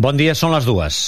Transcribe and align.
Bon 0.00 0.16
dia, 0.16 0.32
són 0.32 0.54
les 0.54 0.64
dues. 0.64 1.00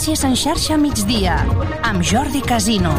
Notícies 0.00 0.24
en 0.24 0.32
xarxa 0.32 0.78
migdia, 0.80 1.34
amb 1.84 2.00
Jordi 2.00 2.40
Casino. 2.40 2.94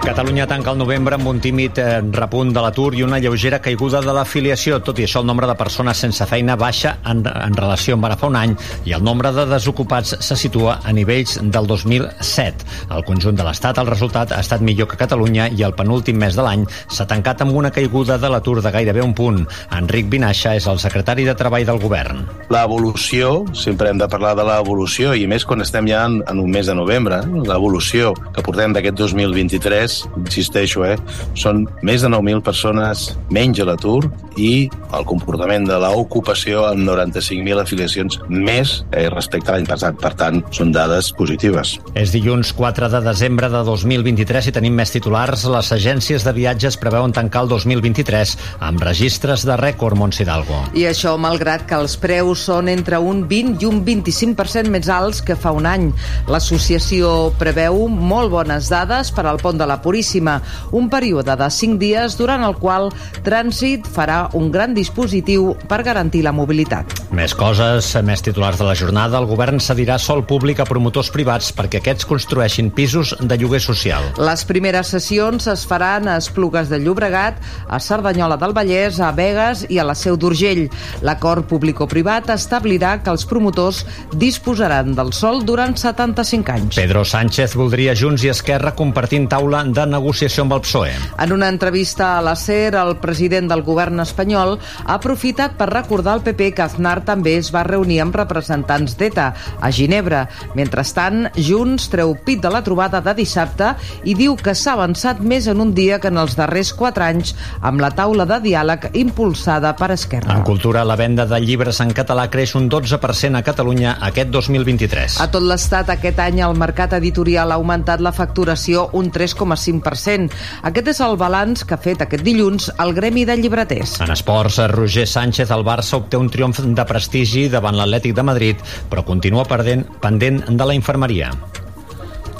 Catalunya 0.00 0.46
tanca 0.46 0.70
el 0.72 0.78
novembre 0.78 1.16
amb 1.18 1.26
un 1.28 1.40
tímid 1.42 1.76
eh, 1.78 2.00
repunt 2.14 2.54
de 2.54 2.62
l'atur 2.64 2.94
i 2.96 3.02
una 3.04 3.18
lleugera 3.20 3.58
caiguda 3.60 4.00
de 4.00 4.14
l'afiliació. 4.16 4.78
Tot 4.80 4.98
i 4.98 5.04
això, 5.04 5.20
el 5.20 5.26
nombre 5.28 5.48
de 5.50 5.56
persones 5.58 5.98
sense 6.00 6.24
feina 6.30 6.54
baixa 6.56 6.94
en, 7.04 7.20
en 7.26 7.56
relació 7.58 7.98
amb 7.98 8.06
ara 8.08 8.16
fa 8.16 8.30
un 8.30 8.38
any 8.38 8.54
i 8.88 8.94
el 8.96 9.02
nombre 9.04 9.32
de 9.36 9.44
desocupats 9.50 10.14
se 10.24 10.36
situa 10.40 10.78
a 10.86 10.94
nivells 10.96 11.36
del 11.42 11.68
2007. 11.68 12.64
Al 12.96 13.04
conjunt 13.04 13.36
de 13.36 13.44
l'Estat, 13.44 13.82
el 13.82 13.90
resultat 13.90 14.32
ha 14.32 14.40
estat 14.40 14.64
millor 14.64 14.88
que 14.88 14.98
Catalunya 15.02 15.50
i 15.52 15.66
el 15.66 15.76
penúltim 15.76 16.16
mes 16.22 16.38
de 16.38 16.46
l'any 16.46 16.64
s'ha 16.88 17.08
tancat 17.10 17.44
amb 17.44 17.58
una 17.58 17.74
caiguda 17.74 18.16
de 18.22 18.30
l'atur 18.32 18.62
de 18.62 18.72
gairebé 18.72 19.04
un 19.04 19.12
punt. 19.18 19.42
Enric 19.76 20.08
Vinaixa 20.14 20.54
és 20.56 20.70
el 20.70 20.80
secretari 20.80 21.28
de 21.28 21.36
Treball 21.36 21.68
del 21.68 21.82
Govern. 21.82 22.24
L'evolució, 22.48 23.44
sempre 23.52 23.92
hem 23.92 24.00
de 24.00 24.08
parlar 24.08 24.32
de 24.38 24.48
l'evolució, 24.48 25.12
i 25.12 25.28
més 25.28 25.44
quan 25.44 25.66
estem 25.66 25.90
ja 25.90 26.06
en, 26.08 26.19
en 26.28 26.40
un 26.42 26.50
mes 26.50 26.66
de 26.66 26.74
novembre, 26.74 27.20
l'evolució 27.46 28.12
que 28.34 28.44
portem 28.44 28.74
d'aquest 28.76 28.98
2023 28.98 29.98
insisteixo, 30.24 30.84
eh, 30.86 30.96
són 31.34 31.66
més 31.86 32.02
de 32.02 32.10
9.000 32.12 32.42
persones 32.44 33.10
menys 33.30 33.60
a 33.60 33.68
l'atur 33.68 34.10
i 34.40 34.68
el 34.96 35.04
comportament 35.06 35.66
de 35.68 35.76
l'ocupació 35.80 36.64
amb 36.68 36.84
95.000 36.86 37.62
afiliacions 37.62 38.18
més 38.28 38.80
eh, 38.90 39.08
respecte 39.12 39.50
a 39.50 39.56
l'any 39.56 39.68
passat. 39.68 39.98
Per 40.00 40.12
tant, 40.18 40.40
són 40.54 40.72
dades 40.74 41.10
positives. 41.16 41.76
És 41.98 42.14
dilluns 42.14 42.52
4 42.56 42.90
de 42.92 43.02
desembre 43.04 43.50
de 43.52 43.62
2023 43.66 44.50
i 44.50 44.54
tenim 44.56 44.76
més 44.78 44.92
titulars. 44.94 45.44
Les 45.50 45.72
agències 45.76 46.24
de 46.26 46.34
viatges 46.36 46.78
preveuen 46.80 47.14
tancar 47.16 47.44
el 47.44 47.52
2023 47.52 48.36
amb 48.66 48.82
registres 48.84 49.44
de 49.46 49.56
rècord 49.60 49.98
Montsidalgo. 49.98 50.62
I 50.74 50.86
això 50.90 51.16
malgrat 51.20 51.66
que 51.68 51.78
els 51.78 51.96
preus 52.00 52.46
són 52.48 52.70
entre 52.72 52.98
un 52.98 53.24
20 53.28 53.62
i 53.62 53.68
un 53.68 53.82
25% 53.86 54.70
més 54.72 54.88
alts 54.90 55.22
que 55.22 55.36
fa 55.38 55.52
un 55.56 55.68
any. 55.68 55.90
L'associació 56.30 57.30
preveu 57.40 57.86
molt 57.88 58.30
bones 58.32 58.70
dades 58.70 59.10
per 59.14 59.26
al 59.26 59.40
pont 59.42 59.58
de 59.58 59.66
la 59.66 59.80
Puríssima, 59.82 60.38
un 60.72 60.90
període 60.92 61.34
de 61.36 61.50
5 61.50 61.78
dies 61.80 62.16
durant 62.18 62.44
el 62.46 62.56
qual 62.60 62.90
Trànsit 63.26 63.88
farà 63.90 64.22
un 64.38 64.50
gran 64.54 64.74
dispositiu 64.76 65.54
per 65.68 65.82
garantir 65.86 66.22
la 66.26 66.32
mobilitat. 66.36 67.00
Més 67.16 67.34
coses, 67.34 67.88
més 68.06 68.22
titulars 68.22 68.60
de 68.60 68.66
la 68.68 68.76
jornada. 68.78 69.18
El 69.18 69.28
govern 69.30 69.60
cedirà 69.62 69.98
sol 69.98 70.22
públic 70.26 70.60
a 70.60 70.68
promotors 70.68 71.10
privats 71.10 71.50
perquè 71.56 71.80
aquests 71.80 72.06
construeixin 72.08 72.70
pisos 72.74 73.14
de 73.20 73.38
lloguer 73.40 73.60
social. 73.64 74.06
Les 74.20 74.44
primeres 74.46 74.92
sessions 74.94 75.48
es 75.50 75.64
faran 75.66 76.08
a 76.08 76.16
Esplugues 76.20 76.70
de 76.70 76.78
Llobregat, 76.78 77.40
a 77.68 77.80
Cerdanyola 77.80 78.38
del 78.40 78.54
Vallès, 78.56 79.00
a 79.00 79.10
Vegas 79.16 79.64
i 79.68 79.80
a 79.80 79.86
la 79.86 79.96
Seu 79.98 80.16
d'Urgell. 80.20 80.68
L'acord 81.06 81.46
público-privat 81.50 82.30
establirà 82.34 82.96
que 83.02 83.10
els 83.12 83.26
promotors 83.26 83.82
disposaran 84.14 84.94
del 84.94 85.12
sol 85.16 85.44
durant 85.46 85.76
75 86.00 86.52
anys. 86.52 86.76
Pedro 86.76 87.04
Sánchez 87.04 87.54
voldria 87.58 87.92
Junts 87.92 88.22
i 88.24 88.30
Esquerra 88.32 88.72
compartint 88.76 89.26
taula 89.28 89.60
de 89.68 89.84
negociació 89.90 90.46
amb 90.46 90.54
el 90.56 90.62
PSOE. 90.64 90.94
En 91.20 91.34
una 91.34 91.50
entrevista 91.52 92.14
a 92.16 92.22
la 92.24 92.32
SER, 92.38 92.72
el 92.80 92.94
president 93.02 93.50
del 93.50 93.60
govern 93.66 94.00
espanyol 94.00 94.56
ha 94.86 94.94
aprofitat 94.96 95.58
per 95.58 95.68
recordar 95.68 96.14
al 96.16 96.22
PP 96.24 96.54
que 96.56 96.64
Aznar 96.64 97.02
també 97.04 97.34
es 97.36 97.50
va 97.52 97.66
reunir 97.68 98.00
amb 98.00 98.16
representants 98.16 98.96
d'ETA 98.96 99.26
a 99.60 99.70
Ginebra. 99.70 100.22
Mentrestant, 100.56 101.26
Junts 101.36 101.90
treu 101.92 102.14
pit 102.24 102.40
de 102.40 102.52
la 102.52 102.62
trobada 102.64 103.02
de 103.04 103.14
dissabte 103.18 103.74
i 104.08 104.16
diu 104.16 104.38
que 104.40 104.56
s'ha 104.56 104.78
avançat 104.78 105.20
més 105.20 105.50
en 105.52 105.60
un 105.60 105.74
dia 105.76 106.00
que 106.00 106.08
en 106.08 106.22
els 106.22 106.38
darrers 106.38 106.72
quatre 106.72 107.04
anys 107.04 107.34
amb 107.60 107.84
la 107.84 107.92
taula 107.92 108.24
de 108.24 108.40
diàleg 108.46 108.88
impulsada 109.02 109.74
per 109.76 109.90
Esquerra. 109.98 110.32
En 110.32 110.46
cultura, 110.48 110.86
la 110.88 110.96
venda 110.96 111.28
de 111.28 111.42
llibres 111.44 111.82
en 111.84 111.92
català 111.92 112.30
creix 112.32 112.56
un 112.56 112.70
12% 112.72 113.36
a 113.36 113.44
Catalunya 113.44 113.98
aquest 114.08 114.32
2023. 114.32 115.20
A 115.20 115.28
tot 115.28 115.44
l'estat, 115.44 115.89
aquest 115.94 116.20
any 116.22 116.40
el 116.44 116.56
mercat 116.58 116.94
editorial 116.98 117.52
ha 117.52 117.58
augmentat 117.60 118.02
la 118.04 118.12
facturació 118.16 118.88
un 118.98 119.10
3,5%. 119.12 120.30
Aquest 120.70 120.92
és 120.94 121.00
el 121.06 121.16
balanç 121.20 121.64
que 121.64 121.76
ha 121.76 121.82
fet 121.82 122.04
aquest 122.06 122.24
dilluns 122.26 122.70
el 122.78 122.94
Gremi 122.96 123.26
de 123.28 123.36
Llibreters. 123.40 123.98
En 124.04 124.12
esports, 124.14 124.60
Roger 124.74 125.06
Sánchez 125.06 125.50
al 125.50 125.64
Barça 125.66 125.98
obté 126.00 126.20
un 126.20 126.30
triomf 126.30 126.60
de 126.60 126.86
prestigi 126.86 127.48
davant 127.52 127.78
l'Atlètic 127.78 128.14
de 128.16 128.26
Madrid, 128.26 128.68
però 128.90 129.04
continua 129.06 129.48
perdent, 129.48 129.86
pendent 130.00 130.44
de 130.50 130.64
la 130.66 130.76
infermeria. 130.76 131.32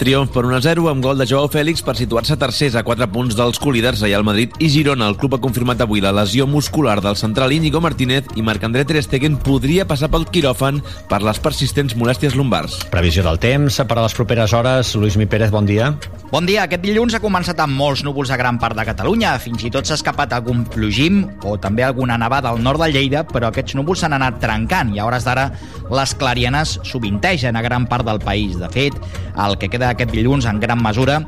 Triomf 0.00 0.31
per 0.33 0.47
1-0 0.49 0.87
amb 0.88 1.05
gol 1.05 1.19
de 1.21 1.27
Joao 1.28 1.50
Fèlix 1.53 1.83
per 1.84 1.93
situar-se 1.93 2.33
tercers 2.41 2.72
a 2.78 2.81
4 2.81 3.05
punts 3.12 3.34
dels 3.37 3.59
colíders 3.61 4.00
Real 4.00 4.25
Madrid 4.25 4.55
i 4.56 4.71
Girona. 4.72 5.11
El 5.11 5.19
club 5.21 5.34
ha 5.37 5.41
confirmat 5.44 5.83
avui 5.84 6.00
la 6.00 6.15
lesió 6.16 6.47
muscular 6.49 7.03
del 7.05 7.19
central 7.21 7.53
Íñigo 7.53 7.83
Martínez 7.84 8.31
i 8.33 8.41
Marc-André 8.41 8.87
Ter 8.88 9.03
Stegen 9.05 9.37
podria 9.37 9.84
passar 9.84 10.09
pel 10.09 10.25
quiròfan 10.25 10.78
per 11.11 11.19
les 11.21 11.41
persistents 11.44 11.93
molèsties 12.00 12.33
lumbars. 12.33 12.78
Previsió 12.88 13.27
del 13.27 13.37
temps 13.43 13.77
per 13.84 13.99
a 13.99 14.06
les 14.06 14.16
properes 14.16 14.55
hores. 14.56 14.94
Lluís 14.97 15.21
Mi 15.21 15.28
Pérez, 15.28 15.53
bon 15.53 15.69
dia. 15.69 15.93
Bon 16.31 16.49
dia. 16.49 16.65
Aquest 16.65 16.81
dilluns 16.87 17.19
ha 17.19 17.21
començat 17.21 17.61
amb 17.61 17.77
molts 17.77 18.00
núvols 18.06 18.32
a 18.32 18.41
gran 18.41 18.56
part 18.56 18.81
de 18.81 18.88
Catalunya. 18.88 19.34
Fins 19.44 19.67
i 19.69 19.72
tot 19.75 19.84
s'ha 19.84 20.00
escapat 20.00 20.32
algun 20.32 20.65
plogim 20.65 21.27
o 21.44 21.59
també 21.61 21.84
alguna 21.84 22.17
nevada 22.17 22.49
al 22.49 22.65
nord 22.65 22.81
de 22.81 22.88
Lleida, 22.94 23.27
però 23.28 23.53
aquests 23.53 23.77
núvols 23.77 24.00
s'han 24.00 24.17
anat 24.17 24.41
trencant 24.41 24.97
i 24.97 25.03
a 25.03 25.11
hores 25.11 25.28
d'ara 25.28 25.50
les 25.93 26.17
clarianes 26.17 26.78
sovintegen 26.88 27.59
a 27.59 27.67
gran 27.69 27.84
part 27.91 28.09
del 28.09 28.25
país. 28.25 28.56
De 28.56 28.72
fet, 28.72 28.97
el 29.37 29.59
que 29.61 29.69
queda 29.69 29.89
aquest 29.94 30.14
dilluns 30.14 30.48
en 30.50 30.60
gran 30.62 30.82
mesura 30.82 31.20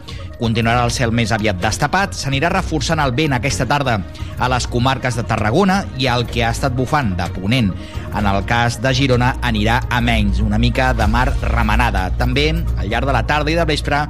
continuarà 0.43 0.83
el 0.83 0.91
cel 0.91 1.15
més 1.15 1.31
aviat 1.35 1.61
destapat, 1.63 2.17
s'anirà 2.19 2.51
reforçant 2.51 2.99
el 3.03 3.15
vent 3.15 3.37
aquesta 3.37 3.69
tarda 3.71 4.01
a 4.43 4.49
les 4.51 4.67
comarques 4.67 5.15
de 5.15 5.23
Tarragona 5.29 5.83
i 6.03 6.09
el 6.11 6.27
que 6.27 6.43
ha 6.43 6.51
estat 6.51 6.75
bufant 6.75 7.15
de 7.19 7.29
Ponent 7.37 7.71
en 8.19 8.27
el 8.27 8.45
cas 8.45 8.77
de 8.83 8.93
Girona 8.95 9.33
anirà 9.41 9.79
a 9.89 10.01
menys, 10.05 10.43
una 10.45 10.59
mica 10.61 10.93
de 10.93 11.07
mar 11.09 11.31
remenada. 11.41 12.11
També, 12.19 12.51
al 12.53 12.91
llarg 12.91 13.09
de 13.09 13.15
la 13.17 13.25
tarda 13.29 13.53
i 13.53 13.57
de 13.57 13.65
vespre, 13.69 14.03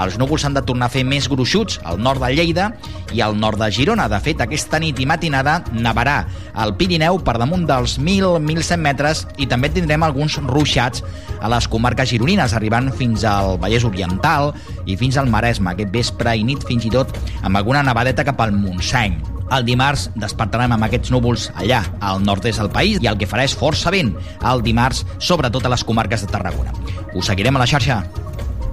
els 0.00 0.16
núvols 0.16 0.46
s'han 0.46 0.54
de 0.56 0.62
tornar 0.64 0.88
a 0.88 0.92
fer 0.94 1.02
més 1.04 1.26
gruixuts 1.28 1.80
al 1.84 2.00
nord 2.00 2.22
de 2.24 2.30
Lleida 2.32 2.70
i 3.12 3.20
al 3.20 3.36
nord 3.36 3.60
de 3.60 3.68
Girona. 3.74 4.08
De 4.08 4.20
fet, 4.24 4.40
aquesta 4.40 4.80
nit 4.80 4.98
i 5.00 5.06
matinada 5.08 5.58
nevarà 5.74 6.22
al 6.54 6.72
Pirineu 6.78 7.20
per 7.26 7.36
damunt 7.42 7.66
dels 7.68 7.98
1.000-1.100 8.00 8.80
metres 8.80 9.26
i 9.36 9.48
també 9.50 9.68
tindrem 9.74 10.06
alguns 10.06 10.38
ruixats 10.46 11.04
a 11.40 11.50
les 11.52 11.68
comarques 11.68 12.08
gironines, 12.14 12.54
arribant 12.56 12.88
fins 12.96 13.26
al 13.28 13.58
Vallès 13.60 13.84
Oriental 13.84 14.54
i 14.86 14.96
fins 15.00 15.20
al 15.20 15.28
Maresme, 15.28 15.76
aquest 15.80 15.92
vespre 15.94 16.36
i 16.36 16.46
nit 16.46 16.64
fins 16.68 16.86
i 16.86 16.92
tot 16.92 17.12
amb 17.42 17.56
alguna 17.56 17.82
nevadeta 17.82 18.24
cap 18.28 18.40
al 18.40 18.52
Montseny. 18.52 19.18
El 19.50 19.64
dimarts 19.66 20.06
despertarem 20.14 20.76
amb 20.76 20.86
aquests 20.86 21.10
núvols 21.10 21.48
allà, 21.58 21.82
al 21.98 22.22
nord-est 22.22 22.60
del 22.62 22.70
país, 22.70 23.00
i 23.02 23.08
el 23.10 23.18
que 23.18 23.26
farà 23.26 23.42
és 23.48 23.56
força 23.58 23.90
vent 23.90 24.12
el 24.46 24.62
dimarts, 24.62 25.02
sobretot 25.18 25.66
a 25.66 25.72
les 25.74 25.82
comarques 25.84 26.22
de 26.22 26.30
Tarragona. 26.30 26.74
Us 27.14 27.26
seguirem 27.32 27.58
a 27.58 27.64
la 27.64 27.66
xarxa. 27.66 28.04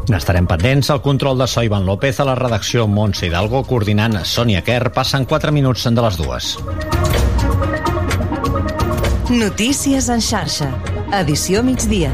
N'estarem 0.08 0.46
pendents. 0.48 0.92
El 0.94 1.02
control 1.04 1.42
de 1.42 1.48
so 1.52 1.64
Ivan 1.66 1.86
López 1.86 2.22
a 2.22 2.28
la 2.30 2.36
redacció 2.38 2.86
Montse 2.88 3.28
Hidalgo, 3.28 3.64
coordinant 3.68 4.22
Sònia 4.24 4.62
Kerr. 4.64 4.94
Passen 4.96 5.26
4 5.26 5.52
minuts 5.52 5.84
de 5.90 6.02
les 6.06 6.20
dues. 6.22 6.54
Notícies 9.28 10.08
en 10.08 10.22
xarxa. 10.24 10.72
Edició 11.12 11.64
migdia. 11.64 12.14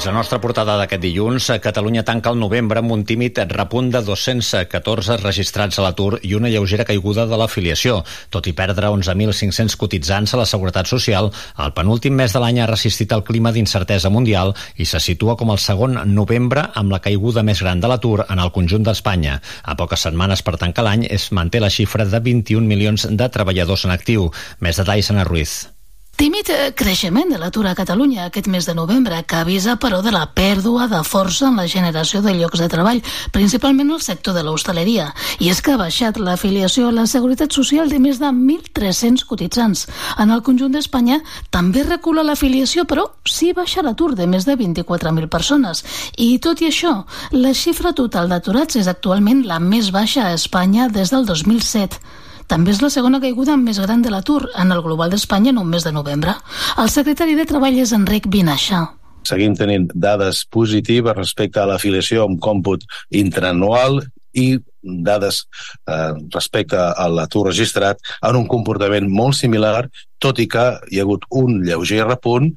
És 0.00 0.06
la 0.08 0.14
nostra 0.16 0.38
portada 0.40 0.78
d'aquest 0.80 1.02
dilluns. 1.04 1.46
Catalunya 1.60 2.00
tanca 2.08 2.30
el 2.32 2.38
novembre 2.40 2.80
amb 2.80 2.94
un 2.94 3.02
tímid 3.04 3.36
repunt 3.50 3.90
de 3.92 4.00
214 4.00 5.18
registrats 5.20 5.76
a 5.76 5.82
l'atur 5.84 6.14
i 6.24 6.30
una 6.38 6.48
lleugera 6.48 6.86
caiguda 6.88 7.26
de 7.28 7.36
l'afiliació. 7.36 7.98
Tot 8.32 8.46
i 8.48 8.54
perdre 8.56 8.88
11.500 8.88 9.76
cotitzants 9.76 10.32
a 10.32 10.38
la 10.40 10.46
Seguretat 10.48 10.88
Social, 10.88 11.28
el 11.60 11.74
penúltim 11.76 12.16
mes 12.16 12.32
de 12.32 12.40
l'any 12.40 12.62
ha 12.62 12.68
resistit 12.70 13.12
el 13.12 13.26
clima 13.28 13.52
d'incertesa 13.52 14.08
mundial 14.08 14.54
i 14.80 14.86
se 14.88 15.02
situa 15.04 15.34
com 15.36 15.52
el 15.52 15.60
segon 15.60 15.98
novembre 16.14 16.62
amb 16.80 16.96
la 16.96 17.02
caiguda 17.04 17.44
més 17.44 17.60
gran 17.60 17.82
de 17.84 17.90
l'atur 17.92 18.22
en 18.24 18.40
el 18.40 18.54
conjunt 18.56 18.88
d'Espanya. 18.88 19.34
A 19.68 19.76
poques 19.76 20.06
setmanes 20.08 20.40
per 20.40 20.56
tancar 20.56 20.86
l'any 20.88 21.04
es 21.10 21.28
manté 21.28 21.60
la 21.60 21.68
xifra 21.68 22.08
de 22.08 22.22
21 22.24 22.64
milions 22.64 23.04
de 23.04 23.28
treballadors 23.28 23.84
en 23.84 23.92
actiu. 23.98 24.30
Més 24.64 24.80
detalls, 24.80 25.12
Ana 25.12 25.28
Ruiz. 25.28 25.58
Tímid 26.20 26.50
creixement 26.76 27.30
de 27.32 27.38
l'atur 27.40 27.62
a 27.64 27.70
Catalunya 27.72 28.26
aquest 28.26 28.44
mes 28.52 28.66
de 28.68 28.74
novembre, 28.76 29.22
que 29.24 29.38
avisa, 29.38 29.78
però, 29.80 30.02
de 30.04 30.10
la 30.12 30.26
pèrdua 30.36 30.84
de 30.90 30.98
força 31.00 31.46
en 31.48 31.56
la 31.56 31.64
generació 31.64 32.20
de 32.20 32.34
llocs 32.36 32.60
de 32.60 32.68
treball, 32.68 33.00
principalment 33.32 33.94
al 33.94 34.02
sector 34.04 34.36
de 34.36 34.42
l'hostaleria. 34.44 35.14
I 35.40 35.48
és 35.48 35.64
que 35.64 35.72
ha 35.72 35.80
baixat 35.80 36.20
l'afiliació 36.20 36.90
a 36.90 36.92
la 36.92 37.06
Seguretat 37.08 37.56
Social 37.56 37.88
de 37.88 38.02
més 38.04 38.20
de 38.20 38.28
1.300 38.28 39.24
cotitzants. 39.32 39.86
En 40.20 40.28
el 40.28 40.44
conjunt 40.44 40.76
d'Espanya 40.76 41.22
també 41.48 41.88
recula 41.88 42.28
l'afiliació, 42.28 42.84
però 42.84 43.08
sí 43.24 43.54
baixa 43.56 43.80
l'atur 43.80 44.12
de 44.12 44.28
més 44.28 44.44
de 44.44 44.60
24.000 44.60 45.32
persones. 45.32 45.86
I 46.20 46.34
tot 46.36 46.60
i 46.60 46.68
això, 46.68 46.98
la 47.32 47.56
xifra 47.56 47.96
total 47.96 48.28
d'aturats 48.28 48.76
és 48.76 48.92
actualment 48.92 49.46
la 49.48 49.56
més 49.56 49.88
baixa 49.88 50.28
a 50.28 50.36
Espanya 50.36 50.92
des 50.92 51.16
del 51.16 51.24
2007. 51.24 52.19
També 52.50 52.72
és 52.74 52.80
la 52.82 52.88
segona 52.90 53.20
caiguda 53.22 53.54
més 53.56 53.78
gran 53.78 54.00
de 54.02 54.10
l'atur 54.10 54.40
en 54.58 54.72
el 54.74 54.80
global 54.82 55.12
d'Espanya 55.12 55.52
en 55.52 55.60
un 55.62 55.68
mes 55.70 55.84
de 55.86 55.92
novembre. 55.94 56.34
El 56.82 56.88
secretari 56.90 57.36
de 57.38 57.44
Treball 57.46 57.78
és 57.78 57.92
Enric 57.94 58.26
Vinaixa. 58.26 58.88
seguim 59.28 59.52
tenint 59.54 59.84
dades 59.94 60.46
positives 60.48 61.14
respecte 61.14 61.60
a 61.60 61.66
l'afiliació 61.68 62.24
amb 62.24 62.40
còmput 62.40 62.86
intraanual 63.10 64.00
i 64.32 64.58
dades 64.82 65.42
eh, 65.86 66.14
respecte 66.34 66.78
a 66.80 67.06
l'atur 67.12 67.46
registrat 67.46 68.00
en 68.26 68.36
un 68.36 68.46
comportament 68.48 69.06
molt 69.06 69.36
similar, 69.36 69.90
tot 70.18 70.40
i 70.40 70.48
que 70.48 70.64
hi 70.90 70.98
ha 70.98 71.04
hagut 71.04 71.28
un 71.30 71.60
lleuger 71.66 72.06
repunt 72.06 72.54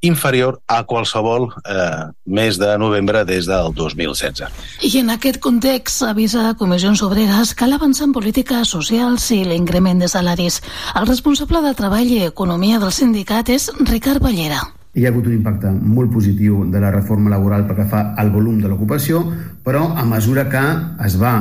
inferior 0.00 0.60
a 0.66 0.84
qualsevol 0.84 1.48
eh, 1.64 2.12
mes 2.26 2.58
de 2.58 2.76
novembre 2.78 3.24
des 3.24 3.46
del 3.46 3.72
2016. 3.74 4.44
I 4.82 4.98
en 5.00 5.10
aquest 5.10 5.40
context 5.40 6.02
avisa 6.06 6.54
Comissions 6.58 7.02
Obreres 7.02 7.54
cal 7.54 7.72
avançar 7.72 8.06
en 8.08 8.14
polítiques 8.16 8.68
socials 8.68 9.30
i 9.32 9.42
l'increment 9.44 10.00
de 10.02 10.08
salaris. 10.08 10.62
El 10.94 11.06
responsable 11.06 11.62
de 11.64 11.74
Treball 11.74 12.10
i 12.12 12.24
Economia 12.28 12.80
del 12.82 12.92
sindicat 12.92 13.50
és 13.50 13.70
Ricard 13.84 14.22
Ballera. 14.22 14.62
Hi 14.96 15.04
ha 15.04 15.10
hagut 15.12 15.26
un 15.28 15.34
impacte 15.36 15.70
molt 15.70 16.08
positiu 16.12 16.62
de 16.72 16.80
la 16.80 16.90
reforma 16.94 17.28
laboral 17.28 17.66
perquè 17.68 17.84
fa 17.90 18.02
el 18.22 18.30
volum 18.32 18.62
de 18.62 18.68
l'ocupació, 18.70 19.20
però 19.64 19.90
a 19.92 20.04
mesura 20.08 20.46
que 20.48 20.62
es 21.04 21.18
va 21.20 21.34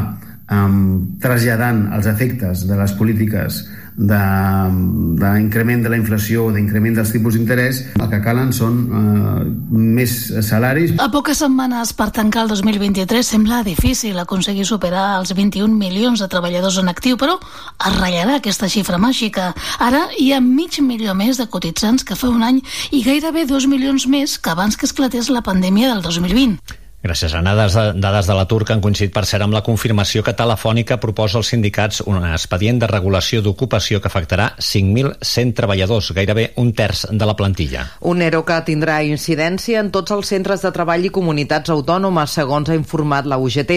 um, 0.52 1.16
traslladant 1.24 1.86
els 1.96 2.10
efectes 2.12 2.66
de 2.68 2.75
les 2.75 2.94
polítiques 3.00 3.63
d'increment 3.97 5.80
de, 5.80 5.83
de 5.88 5.89
la 5.89 5.97
inflació, 5.97 6.51
d'increment 6.51 6.95
dels 6.97 7.12
tipus 7.15 7.33
d'interès, 7.38 7.81
el 7.95 8.09
que 8.12 8.19
calen 8.24 8.51
són 8.56 8.80
eh, 8.86 9.45
més 9.71 10.12
salaris. 10.45 10.95
A 11.00 11.07
poques 11.13 11.39
setmanes 11.39 11.94
per 11.95 12.09
tancar 12.15 12.44
el 12.45 12.51
2023 12.51 13.25
sembla 13.36 13.63
difícil 13.68 14.19
aconseguir 14.19 14.65
superar 14.68 15.19
els 15.19 15.31
21 15.36 15.71
milions 15.80 16.19
de 16.19 16.30
treballadors 16.31 16.80
en 16.83 16.92
actiu, 16.92 17.15
però 17.21 17.39
es 17.39 17.94
ratllarà 17.95 18.39
aquesta 18.39 18.69
xifra 18.71 19.00
màgica. 19.01 19.53
Ara 19.80 20.09
hi 20.19 20.31
ha 20.33 20.42
mig 20.44 20.80
milió 20.83 21.15
més 21.15 21.39
de 21.39 21.47
cotitzants 21.47 22.03
que 22.03 22.19
fa 22.19 22.27
un 22.30 22.44
any 22.44 22.59
i 22.92 23.03
gairebé 23.06 23.45
dos 23.47 23.68
milions 23.71 24.07
més 24.12 24.38
que 24.38 24.51
abans 24.51 24.75
que 24.75 24.86
esclatés 24.89 25.31
la 25.31 25.45
pandèmia 25.45 25.94
del 25.94 26.03
2020. 26.03 26.84
Gràcies 27.06 27.36
a 27.38 27.42
dades 27.46 27.75
de, 27.78 27.84
dades 28.02 28.25
de 28.25 28.34
l'atur 28.34 28.63
que 28.66 28.74
han 28.74 28.81
coincidit 28.81 29.12
per 29.13 29.28
ser 29.30 29.38
amb 29.46 29.54
la 29.54 29.62
confirmació 29.62 30.24
que 30.25 30.34
Telefònica 30.34 30.96
proposa 30.98 31.38
als 31.38 31.52
sindicats 31.54 32.00
un 32.10 32.24
expedient 32.25 32.80
de 32.81 32.88
regulació 32.90 33.44
d'ocupació 33.46 34.00
que 34.02 34.10
afectarà 34.10 34.48
5.100 34.57 35.52
treballadors, 35.54 36.10
gairebé 36.18 36.48
un 36.57 36.72
terç 36.74 37.04
de 37.12 37.28
la 37.30 37.36
plantilla. 37.38 37.84
Un 38.10 38.24
ERO 38.25 38.42
que 38.48 38.57
tindrà 38.66 38.96
incidència 39.06 39.84
en 39.84 39.92
tots 39.94 40.16
els 40.16 40.31
centres 40.34 40.66
de 40.66 40.72
treball 40.74 41.06
i 41.06 41.12
comunitats 41.13 41.69
autònomes, 41.75 42.34
segons 42.40 42.72
ha 42.74 42.80
informat 42.80 43.30
la 43.30 43.38
UGT, 43.38 43.75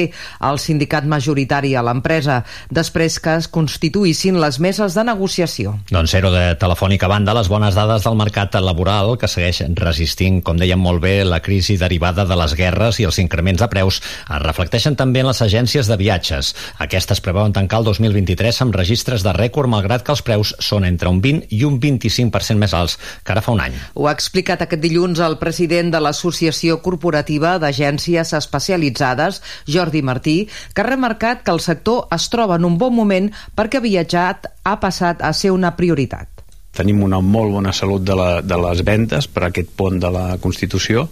el 0.49 0.63
sindicat 0.65 1.05
majoritari 1.05 1.75
a 1.77 1.85
l'empresa, 1.85 2.39
després 2.73 3.21
que 3.21 3.37
es 3.43 3.51
constituïssin 3.53 4.41
les 4.41 4.57
meses 4.57 4.97
de 4.97 5.05
negociació. 5.05 5.77
Doncs 5.93 6.17
ERO 6.17 6.33
de 6.33 6.47
Telefònica 6.57 7.13
banda, 7.13 7.37
les 7.37 7.53
bones 7.53 7.77
dades 7.77 8.09
del 8.09 8.17
mercat 8.17 8.57
laboral 8.65 9.19
que 9.21 9.29
segueix 9.29 9.67
resistint, 9.77 10.41
com 10.41 10.57
dèiem 10.57 10.81
molt 10.81 11.05
bé, 11.05 11.19
la 11.29 11.43
crisi 11.45 11.77
derivada 11.77 12.25
de 12.25 12.41
les 12.41 12.57
guerres 12.57 12.97
i 13.03 13.05
els 13.05 13.18
increments 13.23 13.61
de 13.61 13.69
preus 13.71 14.01
es 14.01 14.43
reflecteixen 14.45 14.97
també 14.99 15.23
en 15.23 15.31
les 15.31 15.43
agències 15.45 15.89
de 15.91 15.97
viatges. 16.01 16.55
Aquestes 16.85 17.23
preveuen 17.25 17.55
tancar 17.57 17.83
el 17.83 17.89
2023 17.91 18.63
amb 18.65 18.79
registres 18.79 19.25
de 19.27 19.35
rècord, 19.37 19.71
malgrat 19.71 20.05
que 20.07 20.15
els 20.15 20.25
preus 20.27 20.55
són 20.63 20.87
entre 20.89 21.11
un 21.13 21.21
20 21.25 21.53
i 21.55 21.65
un 21.69 21.79
25% 21.83 22.59
més 22.61 22.75
alts 22.75 22.99
que 23.25 23.35
ara 23.35 23.45
fa 23.45 23.55
un 23.57 23.63
any. 23.65 23.77
Ho 23.95 24.09
ha 24.09 24.15
explicat 24.17 24.65
aquest 24.65 24.83
dilluns 24.83 25.21
el 25.25 25.39
president 25.43 25.93
de 25.95 26.03
l'Associació 26.03 26.81
Corporativa 26.85 27.57
d'Agències 27.63 28.35
Especialitzades, 28.39 29.43
Jordi 29.67 30.03
Martí, 30.03 30.39
que 30.75 30.85
ha 30.85 30.89
remarcat 30.89 31.45
que 31.45 31.55
el 31.55 31.63
sector 31.65 32.07
es 32.15 32.29
troba 32.33 32.59
en 32.59 32.69
un 32.69 32.79
bon 32.79 32.95
moment 32.95 33.31
perquè 33.57 33.83
viatjat 33.85 34.51
ha 34.65 34.77
passat 34.81 35.25
a 35.25 35.33
ser 35.37 35.55
una 35.55 35.75
prioritat 35.77 36.38
tenim 36.79 37.03
una 37.05 37.21
molt 37.25 37.53
bona 37.57 37.73
salut 37.75 38.05
de, 38.07 38.15
la, 38.19 38.29
de 38.43 38.59
les 38.63 38.83
ventes 38.87 39.29
per 39.31 39.49
aquest 39.49 39.73
pont 39.77 39.99
de 40.01 40.11
la 40.15 40.27
Constitució 40.43 41.09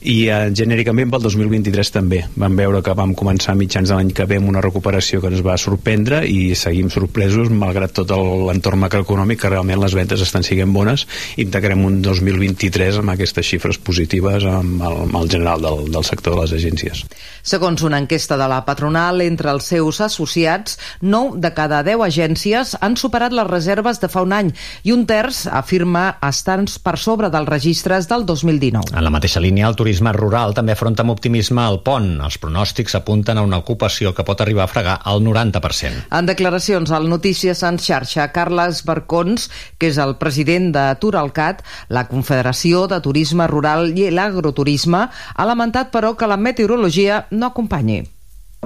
i 0.00 0.18
eh, 0.30 0.38
genèricament 0.54 1.10
pel 1.12 1.24
2023 1.26 1.92
també. 1.94 2.22
Vam 2.38 2.56
veure 2.58 2.82
que 2.84 2.94
vam 2.98 3.14
començar 3.18 3.56
mitjans 3.58 3.90
de 3.90 3.98
l'any 3.98 4.14
que 4.14 4.28
ve 4.30 4.38
amb 4.40 4.50
una 4.52 4.62
recuperació 4.64 5.22
que 5.22 5.32
ens 5.32 5.42
va 5.44 5.58
sorprendre 5.60 6.22
i 6.28 6.54
seguim 6.58 6.90
sorpresos 6.92 7.50
malgrat 7.50 7.96
tot 7.98 8.14
l'entorn 8.14 8.80
macroeconòmic 8.84 9.42
que 9.42 9.52
realment 9.52 9.82
les 9.82 9.96
ventes 9.98 10.22
estan 10.24 10.46
siguent 10.46 10.72
bones 10.74 11.06
i 11.36 11.44
integrem 11.48 11.82
un 11.84 12.00
2023 12.04 13.00
amb 13.02 13.14
aquestes 13.14 13.46
xifres 13.48 13.80
positives 13.82 14.46
amb 14.48 14.82
el, 14.84 15.02
amb 15.06 15.18
el 15.22 15.30
general 15.32 15.64
del, 15.64 15.86
del 15.92 16.06
sector 16.06 16.36
de 16.36 16.44
les 16.44 16.54
agències. 16.60 17.04
Segons 17.42 17.82
una 17.86 17.98
enquesta 18.02 18.36
de 18.36 18.48
la 18.50 18.60
patronal, 18.66 19.22
entre 19.24 19.50
els 19.54 19.68
seus 19.72 20.00
associats, 20.04 20.78
9 21.02 21.40
de 21.42 21.52
cada 21.56 21.82
10 21.86 22.04
agències 22.08 22.76
han 22.80 22.96
superat 23.00 23.34
les 23.34 23.48
reserves 23.48 24.00
de 24.02 24.10
fa 24.12 24.22
un 24.26 24.34
any 24.36 24.52
i 24.84 24.94
un 24.94 25.06
terç 25.08 25.46
afirma 25.48 26.18
estar 26.28 26.58
per 26.84 26.96
sobre 26.98 27.30
dels 27.32 27.48
registres 27.48 28.08
del 28.10 28.24
2019. 28.26 28.92
En 28.96 29.04
la 29.04 29.12
mateixa 29.14 29.40
línia, 29.40 29.68
el 29.68 29.76
turisme 29.78 30.12
rural 30.16 30.54
també 30.56 30.74
afronta 30.74 31.04
amb 31.04 31.14
optimisme 31.14 31.64
el 31.64 31.80
pont. 31.86 32.18
Els 32.24 32.38
pronòstics 32.42 32.96
apunten 32.98 33.38
a 33.38 33.44
una 33.46 33.60
ocupació 33.62 34.12
que 34.14 34.26
pot 34.26 34.42
arribar 34.44 34.66
a 34.66 34.72
fregar 34.72 34.98
el 35.08 35.22
90%. 35.24 36.08
En 36.18 36.28
declaracions 36.28 36.92
al 36.92 37.08
Notícies 37.08 37.62
en 37.62 37.78
xarxa, 37.78 38.28
Carles 38.34 38.84
Barcons, 38.88 39.48
que 39.78 39.92
és 39.92 40.02
el 40.02 40.16
president 40.20 40.72
de 40.74 40.84
Turalcat, 41.00 41.64
la 41.88 42.06
Confederació 42.10 42.86
de 42.90 43.00
Turisme 43.04 43.48
Rural 43.48 43.92
i 43.96 44.10
l'Agroturisme, 44.10 45.06
ha 45.08 45.48
lamentat, 45.48 45.92
però, 45.94 46.16
que 46.18 46.28
la 46.28 46.40
meteorologia 46.40 47.26
no 47.30 47.52
acompanyi. 47.52 48.04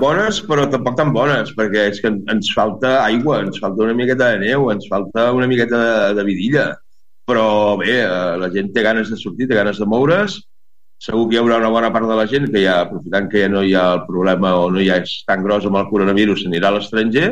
Bones, 0.00 0.38
però 0.48 0.64
tampoc 0.72 0.96
tan 0.96 1.12
bones, 1.12 1.52
perquè 1.56 1.88
és 1.90 2.00
que 2.00 2.10
ens 2.32 2.48
falta 2.56 2.94
aigua, 3.02 3.42
ens 3.44 3.60
falta 3.60 3.84
una 3.84 3.96
miqueta 3.96 4.30
de 4.32 4.40
neu, 4.40 4.70
ens 4.72 4.88
falta 4.88 5.28
una 5.36 5.48
miqueta 5.50 5.82
de, 5.82 6.14
de 6.16 6.24
vidilla. 6.24 6.70
Però 7.28 7.76
bé, 7.78 8.00
eh, 8.02 8.38
la 8.40 8.48
gent 8.54 8.72
té 8.74 8.82
ganes 8.82 9.12
de 9.12 9.18
sortir, 9.20 9.46
té 9.50 9.58
ganes 9.58 9.78
de 9.78 9.86
moure's, 9.86 10.40
segur 11.02 11.28
que 11.28 11.36
hi 11.36 11.40
haurà 11.42 11.58
una 11.60 11.70
bona 11.74 11.90
part 11.94 12.08
de 12.08 12.16
la 12.18 12.26
gent 12.30 12.48
que 12.50 12.64
ja, 12.64 12.80
aprofitant 12.86 13.28
que 13.30 13.44
ja 13.44 13.50
no 13.52 13.62
hi 13.66 13.74
ha 13.78 13.84
el 13.98 14.04
problema 14.08 14.54
o 14.58 14.68
no 14.70 14.80
hi 14.82 14.88
és 14.96 15.14
tan 15.28 15.44
gros 15.44 15.66
amb 15.68 15.78
el 15.80 15.88
coronavirus, 15.90 16.46
anirà 16.48 16.70
a 16.70 16.76
l'estranger, 16.78 17.28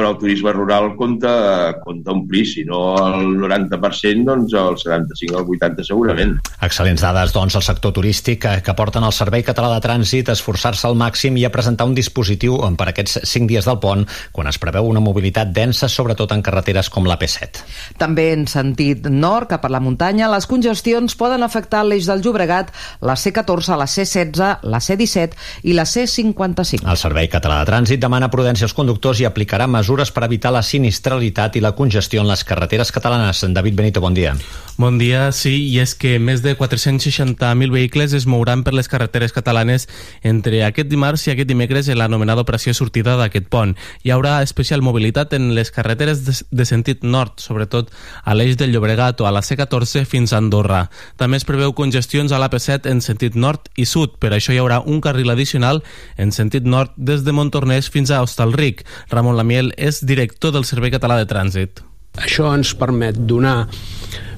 però 0.00 0.14
el 0.14 0.18
turisme 0.18 0.52
rural 0.56 0.94
compta, 0.96 1.76
compta 1.84 2.14
omplir, 2.14 2.46
si 2.48 2.64
no 2.64 2.96
el 2.96 3.34
90%, 3.36 4.24
doncs 4.24 4.54
el 4.56 4.78
75 4.80 5.36
o 5.36 5.42
el 5.42 5.50
80 5.58 5.84
segurament. 5.84 6.32
Excel·lents 6.64 7.04
dades, 7.04 7.34
doncs, 7.36 7.58
al 7.58 7.64
sector 7.66 7.92
turístic 7.92 8.40
que, 8.40 8.54
que 8.64 8.74
porten 8.78 9.04
el 9.04 9.12
Servei 9.12 9.44
Català 9.44 9.68
de 9.74 9.82
Trànsit 9.84 10.30
a 10.30 10.36
esforçar-se 10.38 10.88
al 10.88 10.96
màxim 10.96 11.36
i 11.36 11.44
a 11.44 11.52
presentar 11.52 11.84
un 11.84 11.92
dispositiu 11.98 12.56
per 12.80 12.86
aquests 12.94 13.18
5 13.28 13.50
dies 13.50 13.68
del 13.68 13.76
pont, 13.82 14.06
quan 14.32 14.48
es 14.48 14.56
preveu 14.62 14.88
una 14.88 15.02
mobilitat 15.04 15.52
densa, 15.52 15.90
sobretot 15.92 16.32
en 16.32 16.40
carreteres 16.46 16.88
com 16.88 17.04
l'AP7. 17.04 17.60
També 18.00 18.30
en 18.32 18.46
sentit 18.48 19.10
nord, 19.12 19.50
cap 19.52 19.68
a 19.68 19.72
la 19.72 19.82
muntanya, 19.84 20.30
les 20.32 20.48
congestions 20.48 21.16
poden 21.20 21.44
afectar 21.44 21.84
l'eix 21.84 22.08
del 22.08 22.24
Llobregat, 22.24 22.72
la 23.04 23.18
C14, 23.20 23.76
la 23.76 23.90
C16, 23.90 24.64
la 24.64 24.80
C17 24.80 25.68
i 25.68 25.76
la 25.76 25.84
C55. 25.84 26.88
El 26.88 27.00
Servei 27.00 27.28
Català 27.28 27.60
de 27.60 27.68
Trànsit 27.74 28.00
demana 28.00 28.32
prudència 28.32 28.64
als 28.64 28.76
conductors 28.76 29.20
i 29.20 29.28
aplicarà 29.28 29.68
mesures 29.68 29.89
mesures 29.90 30.12
per 30.14 30.22
evitar 30.22 30.52
la 30.54 30.62
sinistralitat 30.62 31.56
i 31.58 31.60
la 31.64 31.72
congestió 31.74 32.22
en 32.22 32.28
les 32.30 32.44
carreteres 32.46 32.92
catalanes. 32.94 33.42
David 33.42 33.74
Benito, 33.74 34.00
bon 34.00 34.14
dia. 34.14 34.36
Bon 34.80 34.96
dia, 34.96 35.26
sí, 35.36 35.66
i 35.68 35.74
és 35.82 35.92
que 35.98 36.14
més 36.22 36.40
de 36.40 36.54
460.000 36.56 37.72
vehicles 37.74 38.14
es 38.16 38.24
mouran 38.24 38.62
per 38.64 38.72
les 38.72 38.88
carreteres 38.88 39.34
catalanes 39.36 39.88
entre 40.24 40.62
aquest 40.64 40.88
dimarts 40.88 41.26
i 41.26 41.32
aquest 41.34 41.50
dimecres 41.50 41.90
en 41.90 41.98
l'anomenada 42.00 42.40
operació 42.46 42.72
sortida 42.72 43.18
d'aquest 43.18 43.50
pont. 43.52 43.74
Hi 44.06 44.14
haurà 44.14 44.38
especial 44.46 44.80
mobilitat 44.80 45.34
en 45.36 45.50
les 45.56 45.68
carreteres 45.74 46.22
de, 46.24 46.64
sentit 46.64 47.04
nord, 47.04 47.34
sobretot 47.42 47.90
a 48.24 48.36
l'eix 48.38 48.56
del 48.56 48.72
Llobregat 48.72 49.20
o 49.20 49.28
a 49.28 49.34
la 49.34 49.42
C14 49.44 50.06
fins 50.08 50.32
a 50.32 50.38
Andorra. 50.40 50.86
També 51.20 51.36
es 51.36 51.44
preveu 51.44 51.74
congestions 51.76 52.32
a 52.32 52.40
l'AP7 52.40 52.88
en 52.88 53.04
sentit 53.04 53.36
nord 53.36 53.68
i 53.76 53.84
sud, 53.84 54.16
per 54.22 54.32
això 54.32 54.54
hi 54.54 54.62
haurà 54.62 54.80
un 54.80 55.02
carril 55.04 55.34
addicional 55.34 55.82
en 56.16 56.32
sentit 56.32 56.64
nord 56.64 56.94
des 56.96 57.26
de 57.26 57.36
Montornès 57.36 57.90
fins 57.90 58.14
a 58.14 58.22
Hostalric. 58.24 58.86
Ramon 59.10 59.36
Lamiel 59.36 59.74
és 59.80 60.02
director 60.04 60.52
del 60.54 60.66
Servei 60.68 60.92
Català 60.92 61.16
de 61.20 61.28
Trànsit. 61.30 61.80
Això 62.20 62.50
ens 62.52 62.74
permet 62.76 63.16
donar 63.16 63.64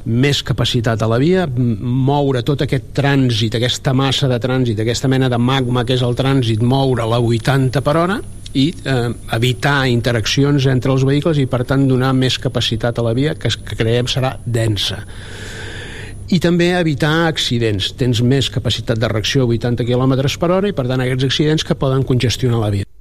més 0.05 0.43
capacitat 0.43 1.03
a 1.03 1.09
la 1.11 1.19
via, 1.23 1.47
moure 1.47 2.43
tot 2.47 2.65
aquest 2.65 2.91
trànsit, 2.97 3.57
aquesta 3.57 3.95
massa 3.95 4.29
de 4.31 4.39
trànsit, 4.43 4.83
aquesta 4.83 5.11
mena 5.11 5.31
de 5.31 5.39
magma 5.39 5.85
que 5.87 5.95
és 5.95 6.03
el 6.03 6.17
trànsit, 6.19 6.63
moure 6.63 7.07
la 7.07 7.21
80 7.23 7.83
per 7.87 7.97
hora 7.97 8.19
i 8.53 8.67
eh, 8.85 9.09
evitar 9.33 9.87
interaccions 9.89 10.67
entre 10.69 10.93
els 10.93 11.07
vehicles 11.09 11.39
i 11.41 11.47
per 11.49 11.63
tant 11.65 11.87
donar 11.89 12.13
més 12.19 12.37
capacitat 12.39 12.99
a 12.99 13.07
la 13.07 13.15
via 13.17 13.37
que, 13.39 13.49
que 13.49 13.79
creiem 13.79 14.11
serà 14.11 14.35
densa 14.45 15.01
i 16.33 16.39
també 16.41 16.71
evitar 16.79 17.27
accidents. 17.29 17.91
Tens 17.99 18.23
més 18.25 18.49
capacitat 18.53 19.01
de 19.01 19.11
reacció 19.11 19.45
a 19.45 19.51
80 19.53 19.85
km 19.85 20.17
per 20.41 20.51
hora 20.51 20.71
i 20.71 20.77
per 20.77 20.89
tant 20.89 21.05
aquests 21.05 21.29
accidents 21.29 21.67
que 21.69 21.77
poden 21.77 22.07
congestionar 22.09 22.63
la 22.63 22.73
via. 22.73 22.92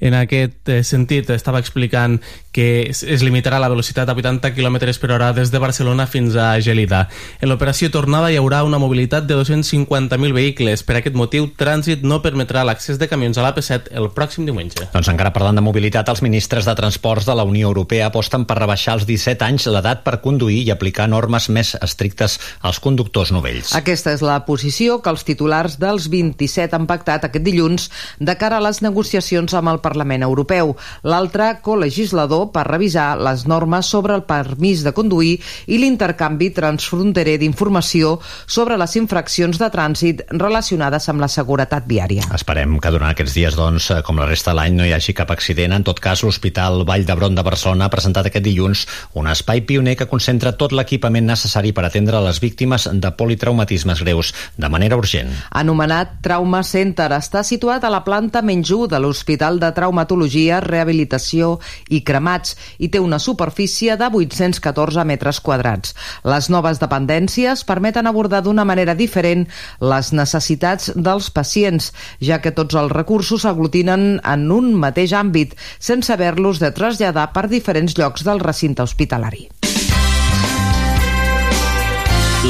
En 0.00 0.16
aquest 0.18 0.68
eh, 0.68 0.82
sentit, 0.84 1.30
estava 1.30 1.60
explicant 1.62 2.18
que 2.54 2.86
es, 2.86 3.02
es 3.02 3.24
limitarà 3.26 3.58
la 3.58 3.68
velocitat 3.68 4.08
a 4.08 4.14
80 4.14 4.54
km 4.54 4.78
per 5.02 5.10
hora 5.10 5.32
des 5.34 5.50
de 5.50 5.58
Barcelona 5.58 6.06
fins 6.06 6.36
a 6.38 6.54
Gelida. 6.62 7.08
En 7.42 7.50
l'operació 7.50 7.90
tornada 7.90 8.30
hi 8.30 8.38
haurà 8.38 8.62
una 8.62 8.78
mobilitat 8.78 9.26
de 9.26 9.34
250.000 9.40 10.32
vehicles. 10.36 10.84
Per 10.86 11.00
aquest 11.00 11.18
motiu, 11.18 11.48
Trànsit 11.58 12.06
no 12.06 12.20
permetrà 12.22 12.62
l'accés 12.64 13.00
de 13.02 13.08
camions 13.10 13.36
a 13.36 13.44
l'AP7 13.44 13.90
el 13.98 14.06
pròxim 14.14 14.46
diumenge. 14.46 14.86
Doncs 14.94 15.10
encara 15.10 15.32
parlant 15.34 15.58
de 15.58 15.64
mobilitat, 15.66 16.08
els 16.12 16.22
ministres 16.22 16.68
de 16.68 16.76
Transports 16.78 17.26
de 17.26 17.34
la 17.34 17.46
Unió 17.48 17.72
Europea 17.72 18.06
aposten 18.12 18.46
per 18.46 18.60
rebaixar 18.60 18.94
als 18.94 19.08
17 19.10 19.42
anys 19.48 19.66
l'edat 19.66 20.04
per 20.06 20.20
conduir 20.22 20.60
i 20.62 20.70
aplicar 20.70 21.08
normes 21.10 21.50
més 21.50 21.74
estrictes 21.82 22.38
als 22.62 22.78
conductors 22.78 23.34
novells. 23.34 23.74
Aquesta 23.74 24.14
és 24.14 24.22
la 24.22 24.38
posició 24.46 25.00
que 25.02 25.10
els 25.10 25.26
titulars 25.26 25.80
dels 25.82 26.06
27 26.12 26.78
han 26.78 26.86
pactat 26.86 27.26
aquest 27.26 27.44
dilluns 27.44 27.90
de 28.22 28.38
cara 28.38 28.62
a 28.62 28.64
les 28.68 28.78
negociacions 28.86 29.58
amb 29.58 29.74
el 29.74 29.82
Parlament 29.82 30.22
Europeu. 30.22 30.76
L'altre, 31.02 31.56
colegislador 31.66 32.43
per 32.52 32.66
revisar 32.68 33.14
les 33.20 33.46
normes 33.46 33.86
sobre 33.86 34.14
el 34.16 34.24
permís 34.28 34.84
de 34.84 34.92
conduir 34.96 35.38
i 35.66 35.78
l'intercanvi 35.80 36.50
transfronterer 36.54 37.36
d'informació 37.40 38.18
sobre 38.46 38.78
les 38.80 38.96
infraccions 39.00 39.58
de 39.60 39.70
trànsit 39.70 40.24
relacionades 40.32 41.08
amb 41.08 41.24
la 41.24 41.28
seguretat 41.28 41.88
viària. 41.88 42.26
Esperem 42.34 42.78
que 42.80 42.92
durant 42.94 43.12
aquests 43.12 43.36
dies, 43.36 43.56
doncs, 43.58 43.90
com 44.06 44.18
la 44.20 44.28
resta 44.28 44.52
de 44.52 44.58
l'any, 44.60 44.76
no 44.78 44.86
hi 44.86 44.92
hagi 44.96 45.14
cap 45.16 45.30
accident. 45.34 45.74
En 45.76 45.86
tot 45.86 46.00
cas, 46.02 46.22
l'Hospital 46.24 46.84
Vall 46.88 47.06
d'Hebron 47.06 47.34
de 47.36 47.44
Barcelona 47.46 47.88
ha 47.88 47.92
presentat 47.92 48.28
aquest 48.28 48.44
dilluns 48.44 48.86
un 49.14 49.28
espai 49.30 49.64
pioner 49.66 49.96
que 49.98 50.08
concentra 50.10 50.54
tot 50.58 50.74
l'equipament 50.74 51.26
necessari 51.28 51.72
per 51.72 51.86
atendre 51.86 52.20
les 52.24 52.40
víctimes 52.42 52.88
de 52.92 53.10
politraumatismes 53.18 54.02
greus 54.04 54.32
de 54.56 54.70
manera 54.70 54.98
urgent. 55.00 55.32
Anomenat 55.50 56.18
Trauma 56.24 56.62
Center, 56.66 57.10
està 57.16 57.44
situat 57.46 57.84
a 57.84 57.92
la 57.92 58.02
planta 58.06 58.42
menys 58.42 58.72
1 58.74 58.90
de 58.92 59.00
l'Hospital 59.02 59.60
de 59.62 59.70
Traumatologia, 59.76 60.60
Rehabilitació 60.64 61.58
i 61.90 62.02
Cremats 62.34 62.56
i 62.78 62.88
té 62.90 63.00
una 63.00 63.18
superfície 63.18 63.96
de 63.96 64.08
814 64.10 65.04
metres 65.06 65.40
quadrats. 65.40 65.94
Les 66.24 66.50
noves 66.50 66.80
dependències 66.80 67.64
permeten 67.64 68.06
abordar 68.06 68.42
d'una 68.42 68.64
manera 68.64 68.94
diferent 68.94 69.46
les 69.80 70.12
necessitats 70.12 70.92
dels 70.94 71.30
pacients, 71.30 71.92
ja 72.20 72.40
que 72.40 72.52
tots 72.52 72.74
els 72.74 72.92
recursos 72.92 73.42
s'aglutinen 73.42 74.20
en 74.24 74.50
un 74.50 74.74
mateix 74.74 75.12
àmbit, 75.12 75.54
sense 75.78 76.12
haver-los 76.12 76.58
de 76.58 76.72
traslladar 76.72 77.32
per 77.32 77.48
diferents 77.48 77.94
llocs 77.96 78.24
del 78.24 78.40
recinte 78.40 78.82
hospitalari. 78.82 79.48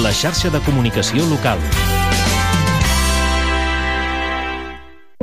La 0.02 0.10
xarxa 0.12 0.50
de 0.50 0.60
comunicació 0.64 1.26
local. 1.30 1.60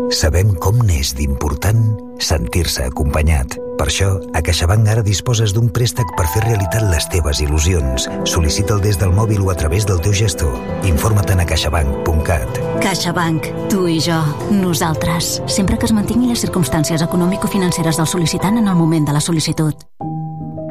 Sabem 0.10 0.56
com 0.58 0.80
n'és 0.82 1.12
d'important 1.14 1.82
sentir-se 2.22 2.84
acompanyat. 2.88 3.58
Per 3.78 3.88
això, 3.90 4.10
a 4.34 4.42
CaixaBank 4.46 4.90
ara 4.94 5.04
disposes 5.06 5.54
d'un 5.54 5.70
préstec 5.74 6.10
per 6.18 6.26
fer 6.34 6.44
realitat 6.46 6.86
les 6.90 7.08
teves 7.14 7.42
il·lusions. 7.44 8.08
Sol·licita'l 8.30 8.82
des 8.82 8.98
del 9.02 9.14
mòbil 9.14 9.42
o 9.46 9.52
a 9.52 9.56
través 9.58 9.86
del 9.90 10.02
teu 10.02 10.14
gestor. 10.14 10.54
Informa't 10.88 11.42
a 11.42 11.46
caixabank.cat. 11.46 12.62
CaixaBank. 12.82 13.50
Tu 13.70 13.82
i 13.88 14.00
jo. 14.02 14.20
Nosaltres. 14.50 15.42
Sempre 15.46 15.78
que 15.78 15.90
es 15.90 15.94
mantingui 15.94 16.30
les 16.30 16.42
circumstàncies 16.42 17.04
econòmico-financeres 17.06 18.02
del 18.02 18.10
sol·licitant 18.10 18.58
en 18.58 18.68
el 18.68 18.78
moment 18.78 19.06
de 19.06 19.14
la 19.18 19.22
sol·licitud. 19.22 19.86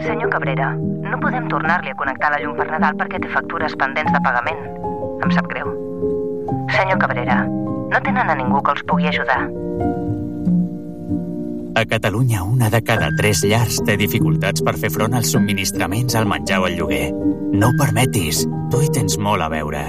Senyor 0.07 0.31
Cabrera, 0.33 0.73
no 0.77 1.19
podem 1.21 1.49
tornar-li 1.53 1.93
a 1.93 1.99
connectar 1.99 2.31
la 2.33 2.41
llum 2.43 2.57
per 2.57 2.71
Nadal 2.71 2.97
perquè 2.97 3.21
té 3.21 3.31
factures 3.35 3.77
pendents 3.79 4.15
de 4.15 4.23
pagament. 4.25 4.63
Em 5.21 5.35
sap 5.35 5.51
greu. 5.51 5.75
Senyor 6.73 6.99
Cabrera, 7.03 7.43
no 7.91 8.01
tenen 8.01 8.31
a 8.31 8.37
ningú 8.39 8.63
que 8.63 8.73
els 8.77 8.85
pugui 8.87 9.11
ajudar. 9.11 9.43
A 11.75 11.85
Catalunya, 11.87 12.43
una 12.43 12.69
de 12.71 12.83
cada 12.83 13.11
tres 13.17 13.43
llars 13.47 13.79
té 13.87 13.97
dificultats 13.97 14.63
per 14.67 14.75
fer 14.79 14.91
front 14.91 15.15
als 15.15 15.31
subministraments, 15.33 16.17
al 16.19 16.27
menjar 16.29 16.61
o 16.61 16.67
al 16.69 16.77
lloguer. 16.77 17.11
No 17.55 17.71
ho 17.71 17.77
permetis, 17.79 18.43
tu 18.71 18.83
hi 18.83 18.91
tens 18.95 19.17
molt 19.19 19.43
a 19.43 19.49
veure. 19.53 19.85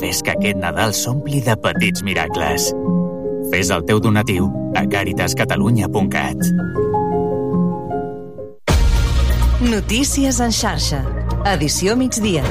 Fes 0.00 0.22
que 0.24 0.32
aquest 0.32 0.60
Nadal 0.62 0.94
s'ompli 0.96 1.42
de 1.44 1.56
petits 1.60 2.02
miracles. 2.06 2.70
Fes 3.52 3.70
el 3.74 3.84
teu 3.84 4.00
donatiu 4.00 4.48
a 4.78 4.86
caritascatalunya.cat. 4.88 6.48
Notícies 9.62 10.40
en 10.40 10.50
xarxa. 10.50 11.04
Edició 11.52 11.96
migdia. 11.96 12.46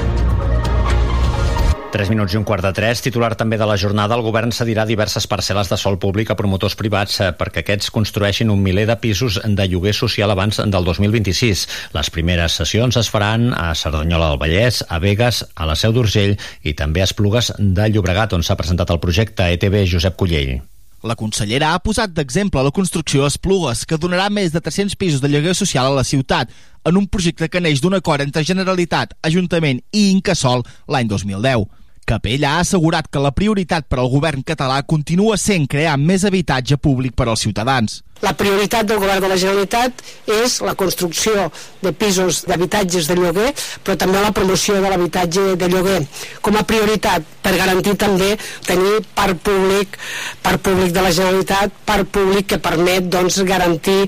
3 1.92 2.08
minuts 2.08 2.32
i 2.32 2.38
un 2.38 2.44
quart 2.48 2.64
de 2.64 2.70
3. 2.72 3.02
Titular 3.04 3.34
també 3.36 3.58
de 3.60 3.66
la 3.68 3.76
jornada, 3.76 4.16
el 4.16 4.24
govern 4.24 4.48
cedirà 4.56 4.86
diverses 4.88 5.26
parcel·les 5.28 5.68
de 5.68 5.76
sol 5.76 5.98
públic 6.00 6.30
a 6.32 6.36
promotors 6.38 6.72
privats 6.80 7.18
eh, 7.20 7.28
perquè 7.36 7.60
aquests 7.60 7.92
construeixin 7.92 8.48
un 8.48 8.62
miler 8.64 8.86
de 8.88 8.96
pisos 8.96 9.36
de 9.44 9.66
lloguer 9.68 9.92
social 9.92 10.32
abans 10.32 10.62
del 10.64 10.88
2026. 10.88 11.66
Les 11.92 12.10
primeres 12.14 12.56
sessions 12.62 12.96
es 12.96 13.12
faran 13.12 13.50
a 13.52 13.74
Cerdanyola 13.76 14.32
del 14.32 14.40
Vallès, 14.40 14.80
a 14.88 15.02
Vegas, 15.04 15.44
a 15.52 15.68
la 15.68 15.76
Seu 15.76 15.92
d'Urgell 15.92 16.38
i 16.64 16.72
també 16.72 17.04
a 17.04 17.08
Esplugues 17.10 17.52
de 17.58 17.90
Llobregat, 17.92 18.32
on 18.32 18.42
s'ha 18.46 18.56
presentat 18.56 18.88
el 18.88 19.02
projecte 19.04 19.52
ETB 19.52 19.82
Josep 19.92 20.16
Cullell. 20.16 20.62
La 21.04 21.18
consellera 21.18 21.74
ha 21.74 21.82
posat 21.82 22.12
d'exemple 22.16 22.62
la 22.62 22.72
construcció 22.72 23.26
a 23.26 23.30
Esplugues, 23.34 23.84
que 23.84 24.00
donarà 24.00 24.30
més 24.30 24.54
de 24.54 24.64
300 24.64 24.96
pisos 24.96 25.20
de 25.20 25.28
lloguer 25.28 25.52
social 25.58 25.90
a 25.90 25.96
la 25.98 26.06
ciutat, 26.08 26.48
en 26.88 26.96
un 26.96 27.08
projecte 27.10 27.50
que 27.52 27.60
neix 27.60 27.84
d'un 27.84 27.98
acord 27.98 28.24
entre 28.24 28.46
Generalitat, 28.46 29.12
Ajuntament 29.26 29.82
i 29.92 30.08
Incasol 30.14 30.64
l'any 30.88 31.10
2010. 31.10 31.81
Capella 32.04 32.56
ha 32.56 32.62
assegurat 32.64 33.06
que 33.06 33.20
la 33.22 33.30
prioritat 33.30 33.86
per 33.86 34.00
al 34.02 34.08
govern 34.10 34.42
català 34.42 34.80
continua 34.82 35.36
sent 35.38 35.68
crear 35.70 35.94
més 36.00 36.24
habitatge 36.26 36.76
públic 36.76 37.14
per 37.14 37.28
als 37.28 37.44
ciutadans. 37.46 38.00
La 38.22 38.36
prioritat 38.38 38.86
del 38.86 39.00
govern 39.02 39.22
de 39.24 39.28
la 39.32 39.36
Generalitat 39.40 40.02
és 40.30 40.60
la 40.62 40.76
construcció 40.78 41.48
de 41.82 41.90
pisos 41.90 42.44
d'habitatges 42.46 43.08
de 43.10 43.16
lloguer, 43.18 43.48
però 43.82 43.96
també 43.98 44.20
la 44.22 44.30
promoció 44.34 44.76
de 44.78 44.90
l'habitatge 44.92 45.56
de 45.58 45.68
lloguer 45.72 45.98
com 46.40 46.54
a 46.58 46.62
prioritat 46.62 47.26
per 47.42 47.56
garantir 47.58 47.96
també 47.98 48.36
tenir 48.66 49.00
parc 49.16 49.40
públic, 49.42 49.98
parc 50.42 50.62
públic 50.68 50.92
de 50.94 51.02
la 51.02 51.10
Generalitat, 51.10 51.74
parc 51.88 52.12
públic 52.14 52.46
que 52.52 52.60
permet 52.62 53.08
doncs, 53.10 53.40
garantir 53.48 54.06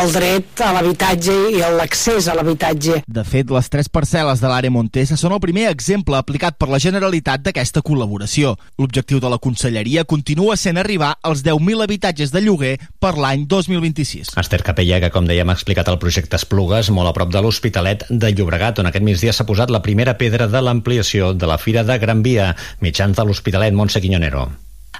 el 0.00 0.14
dret 0.14 0.64
a 0.64 0.70
l'habitatge 0.76 1.36
i 1.52 1.60
l'accés 1.76 2.30
a 2.30 2.38
l'habitatge. 2.38 3.02
De 3.04 3.24
fet, 3.28 3.52
les 3.52 3.68
tres 3.68 3.92
parcel·les 3.92 4.40
de 4.40 4.48
l'àrea 4.48 4.72
Montesa 4.72 5.18
són 5.20 5.36
el 5.36 5.44
primer 5.44 5.68
exemple 5.68 6.16
aplicat 6.16 6.56
per 6.56 6.70
la 6.72 6.80
Generalitat 6.80 7.44
d'aquesta 7.44 7.84
col·laboració. 7.84 8.56
L'objectiu 8.80 9.20
de 9.20 9.28
la 9.28 9.40
conselleria 9.42 10.06
continua 10.08 10.56
sent 10.56 10.80
arribar 10.80 11.12
als 11.20 11.44
10.000 11.44 11.84
habitatges 11.84 12.32
de 12.32 12.40
lloguer 12.46 12.74
per 13.00 13.18
l'any 13.20 13.49
2026. 13.50 14.32
Esther 14.40 14.62
Capella, 14.64 15.02
que 15.02 15.10
com 15.12 15.26
dèiem 15.28 15.50
ha 15.50 15.58
explicat 15.58 15.90
el 15.92 15.98
projecte 16.00 16.38
Esplugues, 16.40 16.88
molt 16.94 17.10
a 17.10 17.14
prop 17.16 17.34
de 17.34 17.42
l'Hospitalet 17.44 18.06
de 18.08 18.32
Llobregat, 18.32 18.80
on 18.80 18.88
aquest 18.88 19.04
migdia 19.04 19.36
s'ha 19.36 19.48
posat 19.50 19.74
la 19.74 19.82
primera 19.84 20.16
pedra 20.16 20.48
de 20.48 20.64
l'ampliació 20.64 21.34
de 21.34 21.50
la 21.50 21.58
Fira 21.58 21.84
de 21.84 21.98
Gran 22.00 22.24
Via, 22.24 22.54
mitjans 22.80 23.18
de 23.18 23.26
l'Hospitalet 23.26 23.76
Montse 23.76 24.00
Quiñonero. 24.00 24.48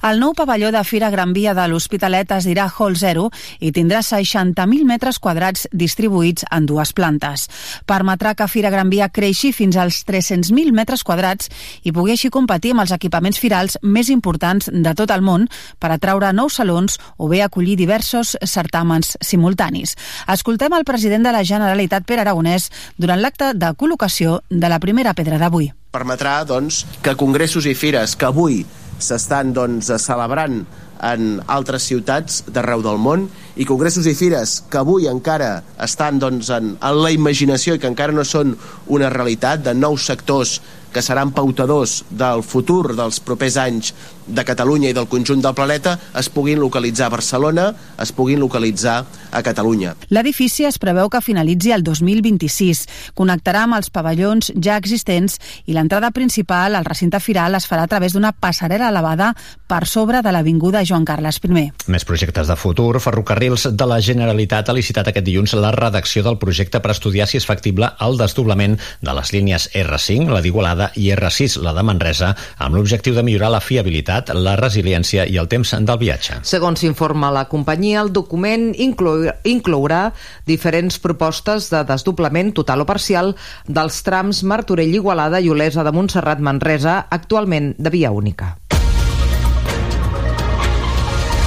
El 0.01 0.17
nou 0.17 0.33
pavelló 0.33 0.71
de 0.73 0.81
Fira 0.81 1.11
Gran 1.13 1.35
Via 1.37 1.53
de 1.53 1.67
l'Hospitalet 1.69 2.31
es 2.33 2.47
dirà 2.49 2.65
Hall 2.73 2.95
0 2.97 3.27
i 3.61 3.69
tindrà 3.77 3.99
60.000 4.01 4.87
metres 4.89 5.19
quadrats 5.21 5.67
distribuïts 5.77 6.47
en 6.57 6.65
dues 6.65 6.95
plantes. 6.97 7.45
Permetrà 7.85 8.33
que 8.33 8.47
Fira 8.49 8.71
Gran 8.73 8.89
Via 8.89 9.11
creixi 9.13 9.53
fins 9.53 9.77
als 9.77 10.01
300.000 10.09 10.73
metres 10.73 11.05
quadrats 11.05 11.53
i 11.85 11.93
pugui 11.93 12.17
així 12.17 12.33
competir 12.33 12.73
amb 12.73 12.87
els 12.87 12.97
equipaments 12.97 13.37
firals 13.37 13.77
més 13.83 14.09
importants 14.09 14.73
de 14.73 14.97
tot 14.97 15.13
el 15.13 15.21
món 15.21 15.45
per 15.77 15.93
atraure 15.93 16.33
nous 16.33 16.57
salons 16.57 16.97
o 17.19 17.29
bé 17.29 17.45
acollir 17.45 17.77
diversos 17.77 18.39
certàmens 18.41 19.19
simultanis. 19.21 19.99
Escoltem 20.33 20.81
el 20.81 20.89
president 20.89 21.29
de 21.29 21.37
la 21.37 21.45
Generalitat, 21.45 22.09
Pere 22.09 22.25
Aragonès, 22.25 22.71
durant 22.97 23.21
l'acte 23.21 23.53
de 23.53 23.75
col·locació 23.77 24.41
de 24.49 24.73
la 24.73 24.81
primera 24.81 25.13
pedra 25.13 25.37
d'avui. 25.37 25.75
Permetrà 25.93 26.41
doncs, 26.49 26.87
que 27.05 27.19
congressos 27.21 27.69
i 27.69 27.77
fires 27.77 28.17
que 28.17 28.33
avui 28.33 28.63
s'estan 29.03 29.55
doncs, 29.57 29.91
celebrant 30.03 30.63
en 31.01 31.41
altres 31.49 31.87
ciutats 31.89 32.43
d'arreu 32.53 32.83
del 32.85 33.01
món 33.01 33.27
i 33.57 33.67
congressos 33.69 34.07
i 34.07 34.15
fires 34.17 34.59
que 34.71 34.81
avui 34.81 35.09
encara 35.09 35.63
estan 35.81 36.21
doncs, 36.21 36.51
en, 36.53 36.75
en 36.77 37.01
la 37.01 37.13
imaginació 37.15 37.77
i 37.77 37.81
que 37.81 37.89
encara 37.91 38.15
no 38.17 38.25
són 38.29 38.53
una 38.93 39.09
realitat 39.13 39.65
de 39.65 39.75
nous 39.75 40.05
sectors 40.11 40.59
que 40.93 41.03
seran 41.03 41.33
pautadors 41.33 42.05
del 42.11 42.45
futur 42.47 42.95
dels 42.97 43.21
propers 43.21 43.57
anys 43.61 43.93
de 44.31 44.45
Catalunya 44.47 44.91
i 44.91 44.95
del 44.95 45.09
conjunt 45.11 45.43
del 45.43 45.57
planeta 45.59 45.97
es 46.19 46.29
puguin 46.31 46.61
localitzar 46.61 47.09
a 47.09 47.15
Barcelona, 47.17 47.71
es 47.99 48.13
puguin 48.15 48.39
localitzar 48.41 49.05
a 49.33 49.43
Catalunya. 49.43 49.97
L'edifici 50.11 50.67
es 50.69 50.79
preveu 50.79 51.11
que 51.11 51.23
finalitzi 51.25 51.75
el 51.75 51.83
2026. 51.83 52.85
Connectarà 53.19 53.65
amb 53.67 53.79
els 53.81 53.91
pavellons 53.91 54.53
ja 54.55 54.79
existents 54.79 55.41
i 55.67 55.75
l'entrada 55.75 56.13
principal 56.15 56.79
al 56.79 56.87
recinte 56.87 57.19
firal 57.21 57.59
es 57.59 57.67
farà 57.67 57.89
a 57.89 57.91
través 57.91 58.15
d'una 58.15 58.33
passarel·la 58.33 58.93
elevada 58.95 59.33
per 59.67 59.87
sobre 59.87 60.23
de 60.23 60.31
l'Avinguda 60.35 60.85
Joan 60.87 61.05
Carles 61.05 61.41
I. 61.43 61.71
Més 61.91 62.07
projectes 62.07 62.47
de 62.47 62.57
futur. 62.57 63.01
Ferrocarrils 63.01 63.21
Ferrocarrils 63.31 63.77
de 63.77 63.87
la 63.87 64.01
Generalitat 64.01 64.69
ha 64.69 64.75
licitat 64.75 65.09
aquest 65.11 65.27
dilluns 65.27 65.53
la 65.55 65.71
redacció 65.75 66.23
del 66.25 66.39
projecte 66.39 66.81
per 66.81 66.93
estudiar 66.95 67.27
si 67.29 67.39
és 67.39 67.47
factible 67.47 67.91
el 68.05 68.17
desdoblament 68.19 68.77
de 69.01 69.13
les 69.17 69.33
línies 69.35 69.69
R5, 69.77 70.31
la 70.33 70.41
d'Igualada, 70.41 70.80
i 70.97 71.11
R6, 71.15 71.59
la 71.65 71.75
de 71.77 71.85
Manresa, 71.87 72.33
amb 72.59 72.79
l'objectiu 72.79 73.17
de 73.17 73.25
millorar 73.27 73.53
la 73.55 73.63
fiabilitat, 73.65 74.33
la 74.35 74.57
resiliència 74.61 75.27
i 75.29 75.37
el 75.41 75.51
temps 75.53 75.75
del 75.77 76.01
viatge. 76.01 76.41
Segons 76.47 76.85
informa 76.89 77.33
la 77.35 77.47
companyia, 77.51 78.01
el 78.05 78.13
document 78.17 78.71
inclou, 78.79 79.29
inclourà 79.45 80.03
diferents 80.49 81.01
propostes 81.03 81.71
de 81.75 81.85
desdoblament 81.89 82.55
total 82.57 82.87
o 82.87 82.89
parcial 82.89 83.35
dels 83.69 84.01
trams 84.07 84.45
Martorell-Igualada 84.47 85.43
i 85.45 85.53
Olesa 85.53 85.85
de 85.85 85.95
Montserrat-Manresa, 85.97 87.05
actualment 87.11 87.75
de 87.79 87.93
via 87.93 88.11
única. 88.11 88.55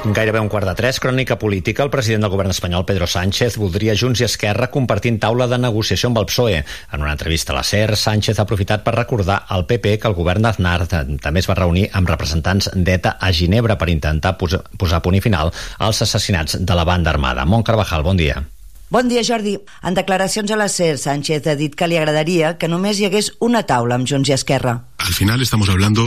Gairebé 0.03 0.41
un 0.43 0.49
quart 0.51 0.67
de 0.67 0.73
tres, 0.75 0.97
crònica 0.99 1.37
política. 1.39 1.83
El 1.85 1.89
president 1.89 2.25
del 2.25 2.31
govern 2.33 2.51
espanyol, 2.51 2.83
Pedro 2.83 3.07
Sánchez, 3.07 3.55
voldria 3.55 3.95
Junts 3.95 4.19
i 4.19 4.25
Esquerra 4.27 4.67
compartint 4.67 5.15
taula 5.23 5.47
de 5.47 5.55
negociació 5.55 6.09
amb 6.11 6.19
el 6.19 6.27
PSOE. 6.27 6.57
En 6.91 7.05
una 7.05 7.13
entrevista 7.15 7.53
a 7.53 7.55
la 7.55 7.63
SER, 7.63 7.95
Sánchez 7.95 8.35
ha 8.35 8.43
aprofitat 8.43 8.83
per 8.83 8.97
recordar 8.97 9.45
al 9.47 9.63
PP 9.69 9.95
que 10.03 10.11
el 10.11 10.17
govern 10.17 10.43
d'Aznar 10.43 10.89
també 10.91 11.39
es 11.39 11.47
va 11.47 11.55
reunir 11.61 11.87
amb 11.93 12.11
representants 12.11 12.73
d'ETA 12.75 13.15
a 13.15 13.31
Ginebra 13.31 13.79
per 13.79 13.93
intentar 13.95 14.35
posar 14.35 15.01
punt 15.05 15.15
i 15.15 15.23
final 15.23 15.55
als 15.79 16.03
assassinats 16.03 16.59
de 16.59 16.75
la 16.75 16.83
banda 16.83 17.15
armada. 17.15 17.47
Mont 17.47 17.63
Carvajal, 17.63 18.03
bon 18.03 18.19
dia. 18.19 18.43
Bon 18.93 19.07
dia, 19.09 19.23
Jordi. 19.25 19.55
En 19.81 19.95
declaracions 19.97 20.51
a 20.53 20.55
la 20.55 20.67
SER, 20.69 20.99
Sánchez 21.01 21.47
ha 21.49 21.55
dit 21.57 21.73
que 21.73 21.87
li 21.89 21.95
agradaria 21.97 22.51
que 22.61 22.67
només 22.69 22.99
hi 23.01 23.07
hagués 23.07 23.31
una 23.41 23.63
taula 23.65 23.97
amb 23.97 24.05
Junts 24.05 24.29
i 24.29 24.35
Esquerra. 24.35 24.73
Al 25.01 25.15
final 25.17 25.41
estamos 25.41 25.69
hablando 25.69 26.05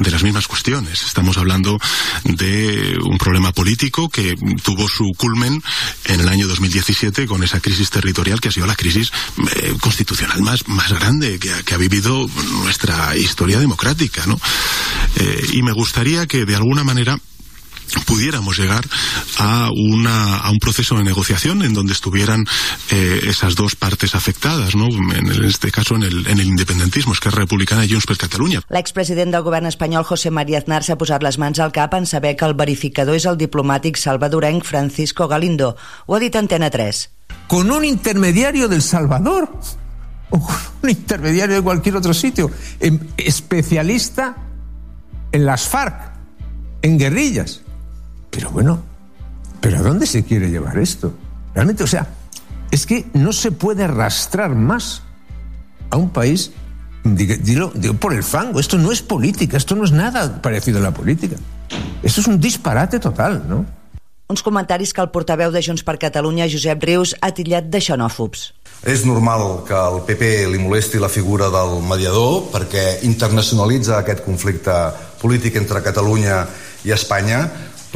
de 0.00 0.10
las 0.10 0.22
mismas 0.22 0.46
cuestiones. 0.46 1.02
Estamos 1.02 1.38
hablando 1.38 1.78
de 2.24 2.98
un 3.02 3.16
problema 3.16 3.52
político 3.52 4.10
que 4.10 4.36
tuvo 4.62 4.86
su 4.86 5.14
culmen 5.16 5.62
en 6.04 6.20
el 6.20 6.28
año 6.28 6.46
2017 6.46 7.26
con 7.26 7.42
esa 7.42 7.60
crisis 7.60 7.88
territorial 7.88 8.38
que 8.38 8.48
ha 8.48 8.52
sido 8.52 8.66
la 8.66 8.76
crisis 8.76 9.12
eh, 9.56 9.72
constitucional 9.80 10.42
más, 10.42 10.68
más 10.68 10.92
grande 10.92 11.38
que 11.38 11.48
que 11.64 11.74
ha, 11.74 11.78
vivido 11.78 12.28
nuestra 12.64 13.16
historia 13.16 13.58
democrática. 13.58 14.26
¿no? 14.26 14.38
Eh, 15.16 15.46
y 15.54 15.62
me 15.62 15.72
gustaría 15.72 16.26
que 16.26 16.44
de 16.44 16.54
alguna 16.54 16.84
manera 16.84 17.18
pudiéramos 18.06 18.58
llegar 18.58 18.84
a, 19.38 19.70
una, 19.70 20.38
a 20.38 20.50
un 20.50 20.58
proceso 20.58 20.96
de 20.96 21.04
negociación 21.04 21.62
en 21.62 21.72
donde 21.72 21.92
estuvieran 21.92 22.44
eh, 22.90 23.20
esas 23.28 23.54
dos 23.54 23.76
partes 23.76 24.14
afectadas, 24.14 24.74
¿no? 24.74 24.86
en, 24.86 25.30
en 25.30 25.44
este 25.44 25.70
caso 25.70 25.96
en 25.96 26.02
el, 26.02 26.26
en 26.26 26.40
el 26.40 26.46
independentismo, 26.46 27.12
Esquerra 27.12 27.40
Republicana 27.44 27.84
i 27.84 27.90
Junts 27.90 28.06
per 28.06 28.16
Catalunya. 28.18 28.62
L'expresident 28.72 29.32
del 29.34 29.44
govern 29.46 29.68
espanyol, 29.70 30.04
José 30.04 30.30
María 30.30 30.60
Aznar, 30.62 30.82
s'ha 30.84 30.98
posat 30.98 31.24
les 31.26 31.38
mans 31.38 31.60
al 31.60 31.74
cap 31.74 31.94
en 31.94 32.06
saber 32.06 32.36
que 32.36 32.46
el 32.48 32.56
verificador 32.58 33.16
és 33.18 33.26
el 33.26 33.38
diplomàtic 33.40 33.98
salvadorenc 34.00 34.64
Francisco 34.64 35.28
Galindo. 35.28 35.74
Ho 36.06 36.16
ha 36.16 36.22
dit 36.22 36.36
Antena 36.36 36.70
3. 36.70 37.10
Con 37.46 37.70
un 37.70 37.84
intermediario 37.84 38.68
del 38.68 38.82
Salvador 38.82 39.50
o 40.30 40.40
con 40.40 40.56
un 40.82 40.90
intermediario 40.90 41.56
de 41.56 41.62
cualquier 41.62 41.96
otro 41.96 42.14
sitio, 42.14 42.50
especialista 43.16 44.36
en 45.32 45.46
las 45.46 45.68
FARC, 45.68 46.12
en 46.82 46.98
guerrillas. 46.98 47.62
Pero 48.36 48.50
bueno, 48.50 48.82
¿pero 49.62 49.78
a 49.78 49.80
dónde 49.80 50.06
se 50.06 50.22
quiere 50.22 50.50
llevar 50.50 50.76
esto? 50.76 51.14
Realmente, 51.54 51.82
o 51.84 51.86
sea, 51.86 52.06
es 52.70 52.84
que 52.84 53.06
no 53.14 53.32
se 53.32 53.50
puede 53.50 53.84
arrastrar 53.84 54.54
más 54.54 55.00
a 55.88 55.96
un 55.96 56.10
país, 56.10 56.52
digo, 57.02 57.72
digo, 57.74 57.94
por 57.94 58.12
el 58.12 58.22
fango. 58.22 58.60
Esto 58.60 58.76
no 58.76 58.92
es 58.92 59.00
política, 59.00 59.56
esto 59.56 59.74
no 59.74 59.84
es 59.84 59.92
nada 59.92 60.42
parecido 60.42 60.80
a 60.80 60.82
la 60.82 60.92
política. 60.92 61.36
Esto 62.02 62.20
es 62.20 62.26
un 62.26 62.38
disparate 62.38 62.98
total, 62.98 63.42
¿no? 63.48 63.64
Uns 64.28 64.42
comentaris 64.42 64.92
que 64.92 65.00
el 65.00 65.08
portaveu 65.14 65.52
de 65.54 65.62
Junts 65.62 65.84
per 65.86 65.96
Catalunya, 66.02 66.48
Josep 66.50 66.82
Rius, 66.82 67.14
ha 67.22 67.30
tillat 67.32 67.70
de 67.70 67.80
xenòfobs. 67.80 68.50
És 68.84 69.06
normal 69.06 69.62
que 69.64 69.76
al 69.78 70.02
PP 70.04 70.50
li 70.50 70.58
molesti 70.60 71.00
la 71.00 71.08
figura 71.08 71.46
del 71.48 71.78
mediador 71.86 72.50
perquè 72.52 73.06
internacionalitza 73.06 74.00
aquest 74.02 74.24
conflicte 74.26 74.74
polític 75.22 75.56
entre 75.62 75.80
Catalunya 75.80 76.42
i 76.84 76.92
Espanya, 76.92 77.46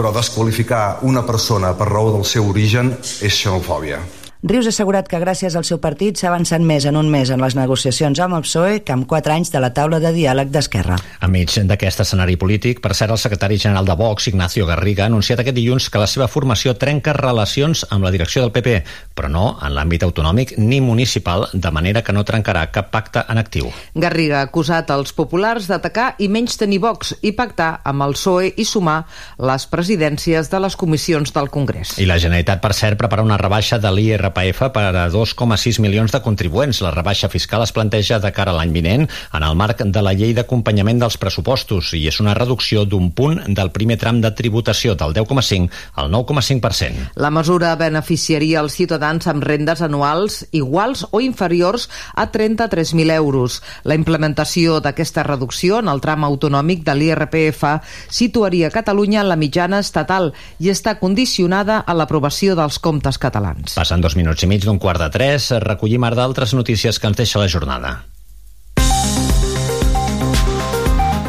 però 0.00 0.14
desqualificar 0.16 1.04
una 1.04 1.20
persona 1.28 1.74
per 1.76 1.90
raó 1.90 2.08
del 2.14 2.24
seu 2.24 2.48
origen 2.48 2.94
és 3.20 3.36
xenofòbia. 3.36 4.00
Rius 4.42 4.64
ha 4.64 4.70
assegurat 4.72 5.04
que 5.04 5.18
gràcies 5.20 5.52
al 5.52 5.66
seu 5.68 5.76
partit 5.84 6.16
s'ha 6.16 6.30
avançat 6.30 6.62
més 6.64 6.86
en 6.88 6.96
un 6.96 7.10
mes 7.12 7.28
en 7.28 7.42
les 7.44 7.52
negociacions 7.58 8.16
amb 8.24 8.38
el 8.38 8.44
PSOE 8.46 8.78
que 8.80 8.94
amb 8.94 9.04
quatre 9.04 9.34
anys 9.34 9.50
de 9.52 9.60
la 9.60 9.68
taula 9.76 9.98
de 10.00 10.14
diàleg 10.14 10.48
d'Esquerra. 10.48 10.96
Enmig 11.20 11.52
d'aquest 11.68 12.00
escenari 12.06 12.38
polític, 12.40 12.80
per 12.80 12.94
cert, 12.96 13.12
el 13.12 13.20
secretari 13.20 13.58
general 13.60 13.84
de 13.84 13.98
Vox, 14.00 14.30
Ignacio 14.30 14.64
Garriga, 14.64 15.04
ha 15.04 15.12
anunciat 15.12 15.42
aquest 15.42 15.58
dilluns 15.58 15.90
que 15.92 16.00
la 16.00 16.06
seva 16.08 16.24
formació 16.24 16.72
trenca 16.80 17.12
relacions 17.12 17.82
amb 17.90 18.06
la 18.06 18.12
direcció 18.14 18.40
del 18.40 18.54
PP, 18.54 18.78
però 19.12 19.28
no 19.28 19.42
en 19.60 19.74
l'àmbit 19.76 20.06
autonòmic 20.08 20.54
ni 20.56 20.80
municipal, 20.80 21.44
de 21.52 21.74
manera 21.76 22.00
que 22.00 22.16
no 22.16 22.24
trencarà 22.24 22.64
cap 22.72 22.88
pacte 22.96 23.26
en 23.28 23.36
actiu. 23.36 23.68
Garriga 23.92 24.40
ha 24.40 24.48
acusat 24.48 24.88
els 24.96 25.12
populars 25.12 25.68
d'atacar 25.68 26.14
i 26.16 26.30
menys 26.32 26.56
tenir 26.56 26.80
Vox 26.80 27.12
i 27.20 27.34
pactar 27.36 27.82
amb 27.84 28.08
el 28.08 28.16
PSOE 28.16 28.54
i 28.56 28.64
sumar 28.64 29.02
les 29.36 29.68
presidències 29.68 30.48
de 30.48 30.64
les 30.64 30.80
comissions 30.80 31.36
del 31.36 31.52
Congrés. 31.52 31.98
I 32.00 32.08
la 32.08 32.16
Generalitat, 32.16 32.64
per 32.64 32.72
cert, 32.72 32.96
prepara 32.96 33.28
una 33.28 33.36
rebaixa 33.36 33.76
de 33.76 33.92
l'IR 33.92 34.29
l'IRPF 34.30 34.70
per 34.72 34.94
a 34.94 35.08
2,6 35.10 35.80
milions 35.80 36.12
de 36.12 36.20
contribuents. 36.22 36.80
La 36.82 36.92
rebaixa 36.94 37.28
fiscal 37.28 37.62
es 37.62 37.72
planteja 37.72 38.18
de 38.20 38.30
cara 38.32 38.52
a 38.52 38.56
l'any 38.56 38.72
vinent 38.72 39.06
en 39.34 39.42
el 39.42 39.56
marc 39.56 39.82
de 39.82 40.02
la 40.02 40.12
llei 40.14 40.32
d'acompanyament 40.34 41.00
dels 41.00 41.18
pressupostos 41.18 41.92
i 41.94 42.06
és 42.08 42.20
una 42.20 42.34
reducció 42.34 42.84
d'un 42.84 43.10
punt 43.12 43.40
del 43.54 43.70
primer 43.70 43.98
tram 43.98 44.20
de 44.20 44.30
tributació 44.30 44.94
del 44.94 45.14
10,5 45.14 45.70
al 45.94 46.10
9,5%. 46.12 47.10
La 47.16 47.30
mesura 47.30 47.74
beneficiaria 47.76 48.60
els 48.60 48.76
ciutadans 48.78 49.26
amb 49.30 49.44
rendes 49.44 49.82
anuals 49.82 50.44
iguals 50.52 51.06
o 51.10 51.20
inferiors 51.20 51.88
a 52.14 52.30
33.000 52.30 53.10
euros. 53.16 53.60
La 53.84 53.96
implementació 53.98 54.80
d'aquesta 54.80 55.24
reducció 55.26 55.80
en 55.80 55.88
el 55.88 56.00
tram 56.00 56.24
autonòmic 56.24 56.84
de 56.86 56.94
l'IRPF 56.94 57.64
situaria 58.08 58.70
Catalunya 58.70 59.22
en 59.22 59.28
la 59.28 59.38
mitjana 59.40 59.80
estatal 59.80 60.32
i 60.58 60.70
està 60.70 60.98
condicionada 61.00 61.80
a 61.80 61.94
l'aprovació 61.96 62.54
dels 62.58 62.78
comptes 62.78 63.18
catalans. 63.18 63.74
Passen 63.74 64.00
dos 64.00 64.16
minuts 64.20 64.44
i 64.44 64.50
mig 64.50 64.64
d'un 64.68 64.78
quart 64.78 65.00
de 65.00 65.10
tres, 65.12 65.50
recollim 65.64 66.04
ara 66.04 66.22
d'altres 66.22 66.54
notícies 66.54 67.00
que 67.00 67.08
ens 67.10 67.20
deixa 67.24 67.40
la 67.40 67.48
jornada. 67.48 68.00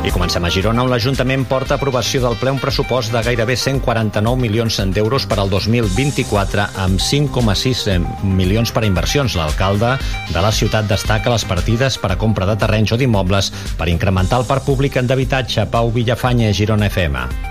I 0.01 0.09
comencem 0.09 0.41
a 0.41 0.49
Girona, 0.49 0.81
on 0.81 0.89
l'Ajuntament 0.89 1.43
porta 1.45 1.75
aprovació 1.77 2.23
del 2.23 2.33
ple 2.41 2.49
un 2.55 2.57
pressupost 2.57 3.13
de 3.13 3.21
gairebé 3.21 3.53
149 3.53 4.41
milions 4.41 4.79
d'euros 4.95 5.27
per 5.29 5.37
al 5.37 5.51
2024, 5.51 6.65
amb 6.81 6.97
5,6 6.97 7.85
milions 8.25 8.73
per 8.73 8.81
a 8.81 8.89
inversions. 8.89 9.37
L'alcalde 9.37 9.93
de 10.33 10.41
la 10.41 10.51
ciutat 10.51 10.89
destaca 10.89 11.29
les 11.29 11.45
partides 11.45 11.99
per 12.01 12.15
a 12.15 12.17
compra 12.17 12.49
de 12.49 12.57
terrenys 12.57 12.97
o 12.97 12.97
d'immobles 12.97 13.53
per 13.77 13.91
incrementar 13.93 14.41
el 14.41 14.49
parc 14.49 14.65
públic 14.65 14.97
d'habitatge. 14.97 15.69
Pau 15.69 15.93
Villafanya, 15.93 16.49
Girona 16.49 16.89
FM. 16.89 17.50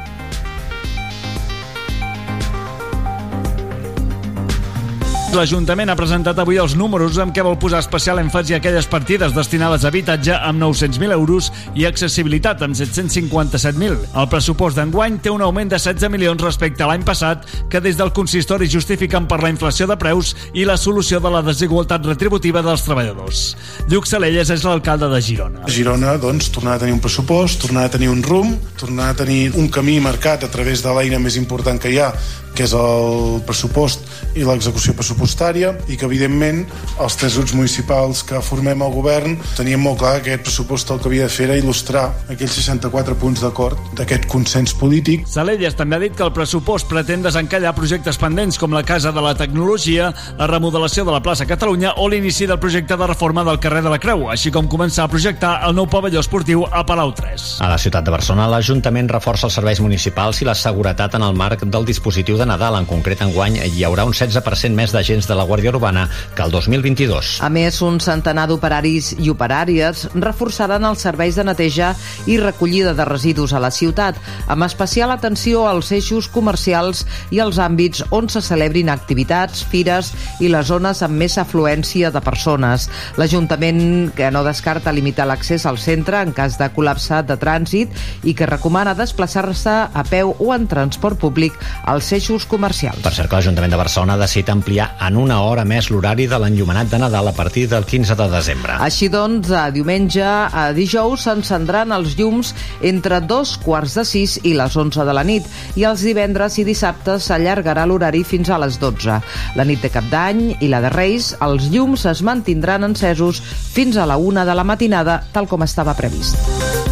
L'Ajuntament 5.30 5.86
ha 5.92 5.94
presentat 5.94 6.40
avui 6.42 6.56
els 6.58 6.72
números 6.74 7.14
amb 7.22 7.30
què 7.30 7.42
vol 7.46 7.54
posar 7.62 7.78
especial 7.84 8.18
èmfasi 8.18 8.56
a 8.56 8.58
aquelles 8.58 8.88
partides 8.90 9.30
destinades 9.30 9.84
a 9.84 9.90
habitatge 9.92 10.34
amb 10.34 10.58
900.000 10.58 11.14
euros 11.14 11.52
i 11.78 11.86
accessibilitat 11.86 12.64
amb 12.66 12.74
757.000. 12.74 14.08
El 14.18 14.26
pressupost 14.32 14.80
d'enguany 14.80 15.20
té 15.22 15.30
un 15.30 15.44
augment 15.46 15.70
de 15.70 15.78
16 15.78 16.10
milions 16.10 16.42
respecte 16.42 16.82
a 16.82 16.88
l'any 16.90 17.06
passat 17.06 17.46
que 17.70 17.78
des 17.78 17.94
del 18.00 18.10
consistori 18.10 18.66
justifiquen 18.66 19.30
per 19.30 19.38
la 19.44 19.52
inflació 19.54 19.86
de 19.86 19.98
preus 20.02 20.34
i 20.50 20.66
la 20.66 20.74
solució 20.74 21.22
de 21.22 21.30
la 21.30 21.44
desigualtat 21.46 22.10
retributiva 22.10 22.66
dels 22.66 22.82
treballadors. 22.88 23.46
Lluc 23.86 24.10
Salelles 24.10 24.50
és 24.50 24.66
l'alcalde 24.66 25.12
de 25.14 25.22
Girona. 25.22 25.62
Girona, 25.70 26.18
doncs, 26.18 26.50
tornar 26.50 26.74
a 26.74 26.82
tenir 26.82 26.98
un 26.98 27.04
pressupost, 27.06 27.62
tornar 27.68 27.86
a 27.86 27.94
tenir 27.94 28.10
un 28.10 28.26
rumb, 28.26 28.58
tornar 28.82 29.12
a 29.14 29.20
tenir 29.22 29.52
un 29.54 29.70
camí 29.70 30.00
marcat 30.02 30.42
a 30.42 30.50
través 30.50 30.82
de 30.82 30.98
l'eina 30.98 31.22
més 31.22 31.38
important 31.38 31.78
que 31.78 31.94
hi 31.94 32.02
ha, 32.02 32.10
que 32.54 32.66
és 32.66 32.74
el 32.76 33.40
pressupost 33.46 34.06
i 34.38 34.44
l'execució 34.46 34.94
pressupostària 34.96 35.72
i 35.90 35.96
que 35.98 36.06
evidentment 36.06 36.64
els 37.02 37.16
tres 37.18 37.36
grups 37.38 37.54
municipals 37.56 38.22
que 38.26 38.40
formem 38.44 38.82
el 38.84 38.92
govern 38.94 39.36
teníem 39.56 39.82
molt 39.82 40.00
clar 40.02 40.18
que 40.20 40.34
aquest 40.34 40.46
pressupost 40.48 40.90
el 40.92 41.00
que 41.00 41.10
havia 41.10 41.28
de 41.28 41.34
fer 41.34 41.48
era 41.48 41.58
il·lustrar 41.58 42.06
aquells 42.30 42.56
64 42.60 43.16
punts 43.20 43.42
d'acord 43.44 43.78
d'aquest 43.98 44.26
consens 44.30 44.74
polític. 44.76 45.26
Salelles 45.30 45.76
també 45.78 45.96
ha 45.96 46.02
dit 46.02 46.16
que 46.16 46.26
el 46.26 46.34
pressupost 46.36 46.88
pretén 46.90 47.24
desencallar 47.24 47.74
projectes 47.76 48.18
pendents 48.20 48.58
com 48.60 48.74
la 48.74 48.84
Casa 48.86 49.12
de 49.14 49.22
la 49.24 49.34
Tecnologia, 49.38 50.10
la 50.38 50.48
remodelació 50.50 51.04
de 51.06 51.14
la 51.14 51.22
plaça 51.24 51.48
Catalunya 51.48 51.94
o 51.98 52.08
l'inici 52.08 52.46
del 52.46 52.60
projecte 52.62 52.96
de 52.96 53.10
reforma 53.10 53.44
del 53.46 53.60
carrer 53.62 53.82
de 53.86 53.92
la 53.92 54.00
Creu, 54.02 54.28
així 54.30 54.52
com 54.54 54.68
començar 54.70 55.06
a 55.06 55.12
projectar 55.12 55.56
el 55.68 55.76
nou 55.76 55.88
pavelló 55.90 56.22
esportiu 56.22 56.66
a 56.70 56.84
Palau 56.86 57.14
3. 57.16 57.48
A 57.64 57.70
la 57.72 57.78
ciutat 57.78 58.06
de 58.06 58.14
Barcelona, 58.14 58.48
l'Ajuntament 58.50 59.10
reforça 59.10 59.48
els 59.48 59.58
serveis 59.58 59.82
municipals 59.82 60.42
i 60.42 60.48
la 60.48 60.56
seguretat 60.58 61.16
en 61.18 61.26
el 61.26 61.36
marc 61.36 61.64
del 61.64 61.86
dispositiu 61.88 62.39
de 62.40 62.46
Nadal. 62.48 62.78
En 62.80 62.86
concret, 62.88 63.20
enguany 63.20 63.58
hi 63.60 63.84
haurà 63.84 64.06
un 64.08 64.14
16% 64.16 64.72
més 64.72 64.94
d'agents 64.94 65.26
de 65.28 65.36
la 65.36 65.44
Guàrdia 65.44 65.74
Urbana 65.74 66.06
que 66.34 66.42
el 66.42 66.50
2022. 66.54 67.36
A 67.44 67.50
més, 67.52 67.80
un 67.84 68.00
centenar 68.00 68.46
d'operaris 68.48 69.12
i 69.20 69.28
operàries 69.28 70.06
reforçaran 70.14 70.86
els 70.88 71.04
serveis 71.04 71.36
de 71.36 71.44
neteja 71.44 71.92
i 72.30 72.38
recollida 72.40 72.94
de 72.96 73.04
residus 73.04 73.52
a 73.52 73.60
la 73.60 73.70
ciutat, 73.74 74.16
amb 74.48 74.64
especial 74.64 75.12
atenció 75.12 75.66
als 75.68 75.92
eixos 75.92 76.30
comercials 76.32 77.04
i 77.30 77.42
als 77.44 77.60
àmbits 77.60 78.06
on 78.10 78.30
se 78.32 78.40
celebrin 78.40 78.88
activitats, 78.88 79.60
fires 79.68 80.14
i 80.40 80.48
les 80.48 80.70
zones 80.72 81.04
amb 81.04 81.20
més 81.20 81.36
afluència 81.38 82.10
de 82.14 82.24
persones. 82.24 82.88
L'Ajuntament 83.20 84.14
que 84.16 84.30
no 84.32 84.44
descarta 84.46 84.94
limitar 84.96 85.28
l'accés 85.28 85.68
al 85.68 85.78
centre 85.78 86.22
en 86.24 86.32
cas 86.32 86.56
de 86.56 86.70
col·lapse 86.72 87.20
de 87.28 87.36
trànsit 87.36 88.24
i 88.24 88.34
que 88.34 88.48
recomana 88.48 88.96
desplaçar-se 88.96 89.76
a 89.92 90.06
peu 90.08 90.32
o 90.38 90.52
en 90.56 90.66
transport 90.70 91.20
públic 91.20 91.56
als 91.84 92.08
eixos 92.16 92.29
comercials. 92.50 93.00
Per 93.02 93.12
cert 93.14 93.32
l'Ajuntament 93.34 93.72
de 93.74 93.78
Barcelona 93.80 94.14
ha 94.14 94.20
decidit 94.20 94.50
ampliar 94.52 94.86
en 95.02 95.16
una 95.18 95.40
hora 95.42 95.64
més 95.66 95.90
l'horari 95.90 96.28
de 96.30 96.38
l'enllumenat 96.38 96.90
de 96.92 97.00
Nadal 97.02 97.30
a 97.30 97.34
partir 97.34 97.66
del 97.68 97.84
15 97.88 98.14
de 98.18 98.28
desembre. 98.30 98.76
Així 98.84 99.08
doncs, 99.10 99.48
de 99.50 99.64
diumenge 99.74 100.22
a 100.24 100.68
dijous 100.76 101.26
s'encendran 101.26 101.92
els 101.96 102.14
llums 102.18 102.52
entre 102.86 103.20
dos 103.20 103.56
quarts 103.64 103.96
de 103.98 104.04
sis 104.06 104.38
i 104.44 104.54
les 104.58 104.76
11 104.76 105.06
de 105.08 105.16
la 105.16 105.24
nit 105.26 105.48
i 105.80 105.86
els 105.88 106.04
divendres 106.06 106.60
i 106.62 106.66
dissabtes 106.68 107.26
s'allargarà 107.26 107.86
l'horari 107.88 108.22
fins 108.24 108.50
a 108.50 108.60
les 108.62 108.78
12. 108.80 109.18
La 109.58 109.66
nit 109.66 109.82
de 109.82 109.90
Cap 109.92 110.06
d'Any 110.12 110.44
i 110.60 110.70
la 110.70 110.82
de 110.84 110.92
Reis, 110.94 111.34
els 111.42 111.70
llums 111.74 112.06
es 112.10 112.22
mantindran 112.22 112.86
encesos 112.86 113.42
fins 113.42 113.96
a 113.96 114.06
la 114.06 114.20
una 114.20 114.46
de 114.46 114.54
la 114.54 114.66
matinada, 114.66 115.22
tal 115.32 115.50
com 115.50 115.66
estava 115.66 115.96
previst. 115.98 116.89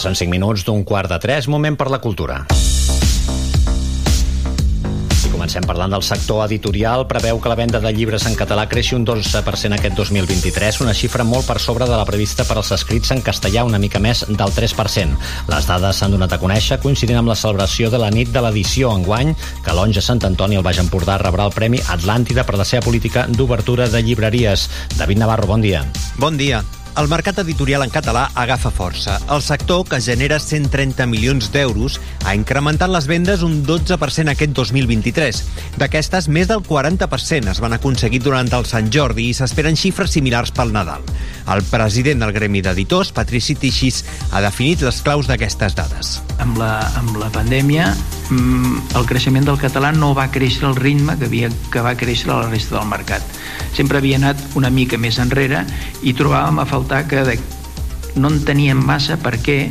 Passen 0.00 0.16
5 0.16 0.32
minuts 0.32 0.62
d'un 0.64 0.80
quart 0.80 1.10
de 1.12 1.18
3, 1.20 1.44
moment 1.52 1.74
per 1.76 1.90
la 1.92 1.98
cultura. 2.00 2.38
Comencem 5.28 5.66
parlant 5.68 5.92
del 5.92 6.00
sector 6.00 6.46
editorial. 6.46 7.04
Preveu 7.10 7.36
que 7.36 7.52
la 7.52 7.58
venda 7.58 7.82
de 7.84 7.92
llibres 7.92 8.24
en 8.24 8.32
català 8.32 8.64
creixi 8.70 8.96
un 8.96 9.04
12% 9.04 9.76
aquest 9.76 9.98
2023, 10.00 10.80
una 10.86 10.96
xifra 10.96 11.28
molt 11.28 11.44
per 11.44 11.58
sobre 11.60 11.84
de 11.84 12.00
la 12.00 12.08
prevista 12.08 12.48
per 12.48 12.56
als 12.56 12.72
escrits 12.78 13.12
en 13.12 13.20
castellà, 13.20 13.66
una 13.68 13.82
mica 13.82 14.00
més 14.00 14.24
del 14.24 14.56
3%. 14.56 15.20
Les 15.52 15.68
dades 15.68 16.00
s'han 16.00 16.16
donat 16.16 16.32
a 16.32 16.40
conèixer 16.40 16.80
coincidint 16.80 17.20
amb 17.20 17.34
la 17.34 17.36
celebració 17.36 17.92
de 17.92 18.00
la 18.00 18.08
nit 18.08 18.32
de 18.32 18.40
l'edició 18.40 18.96
enguany, 18.96 19.36
que 19.60 19.76
l'Onja 19.76 20.00
Sant 20.00 20.24
Antoni 20.24 20.56
al 20.56 20.64
Baix 20.64 20.80
Empordà 20.80 21.20
rebrà 21.20 21.44
el 21.44 21.56
Premi 21.60 21.84
Atlàntida 21.92 22.48
per 22.48 22.56
la 22.56 22.64
seva 22.64 22.88
política 22.88 23.28
d'obertura 23.28 23.92
de 23.92 24.00
llibreries. 24.00 24.70
David 24.96 25.26
Navarro, 25.26 25.52
bon 25.52 25.60
dia. 25.60 25.84
Bon 26.16 26.40
dia. 26.40 26.64
El 26.98 27.06
mercat 27.08 27.38
editorial 27.38 27.84
en 27.84 27.92
català 27.94 28.24
agafa 28.34 28.72
força. 28.74 29.14
El 29.30 29.42
sector, 29.46 29.84
que 29.86 30.00
genera 30.02 30.40
130 30.42 31.06
milions 31.06 31.50
d'euros, 31.54 32.00
ha 32.26 32.34
incrementat 32.34 32.90
les 32.90 33.06
vendes 33.06 33.44
un 33.46 33.60
12% 33.66 34.32
aquest 34.32 34.52
2023. 34.56 35.42
D'aquestes, 35.78 36.26
més 36.28 36.50
del 36.50 36.64
40% 36.66 37.54
es 37.54 37.62
van 37.62 37.76
aconseguir 37.78 38.20
durant 38.24 38.50
el 38.58 38.66
Sant 38.66 38.90
Jordi 38.92 39.28
i 39.30 39.36
s'esperen 39.38 39.78
xifres 39.78 40.10
similars 40.18 40.50
pel 40.50 40.74
Nadal. 40.74 41.06
El 41.50 41.62
president 41.70 42.24
del 42.24 42.34
Gremi 42.34 42.60
d'Editors, 42.62 43.14
Patrici 43.14 43.54
Tixis, 43.54 44.02
ha 44.30 44.42
definit 44.42 44.82
les 44.82 45.00
claus 45.06 45.30
d'aquestes 45.30 45.78
dades. 45.78 46.18
Amb 46.42 46.58
la, 46.58 46.74
amb 46.98 47.16
la 47.22 47.30
pandèmia, 47.30 47.92
mm, 48.30 48.96
el 48.98 49.06
creixement 49.06 49.46
del 49.46 49.62
català 49.62 49.94
no 49.94 50.12
va 50.14 50.28
créixer 50.34 50.66
al 50.66 50.76
ritme 50.76 51.16
que, 51.18 51.30
havia, 51.30 51.50
que 51.70 51.86
va 51.86 51.94
créixer 51.94 52.30
a 52.30 52.42
la 52.42 52.50
resta 52.50 52.78
del 52.78 52.90
mercat. 52.90 53.22
Sempre 53.76 53.98
havia 53.98 54.18
anat 54.18 54.40
una 54.58 54.70
mica 54.74 54.98
més 54.98 55.20
enrere 55.22 55.62
i 56.02 56.14
trobàvem 56.18 56.58
a 56.58 56.66
faltar 56.66 56.79
que 57.08 57.24
de, 57.24 57.38
no 58.16 58.30
en 58.30 58.40
teníem 58.44 58.78
massa 58.78 59.18
perquè 59.20 59.70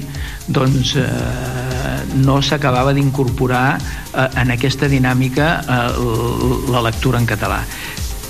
doncs, 0.49 0.95
eh, 0.97 2.05
no 2.25 2.39
s'acabava 2.41 2.93
d'incorporar 2.93 3.77
eh, 3.77 4.27
en 4.41 4.51
aquesta 4.55 4.89
dinàmica 4.89 5.49
eh, 5.61 6.71
la 6.73 6.81
lectura 6.85 7.19
en 7.21 7.29
català 7.29 7.63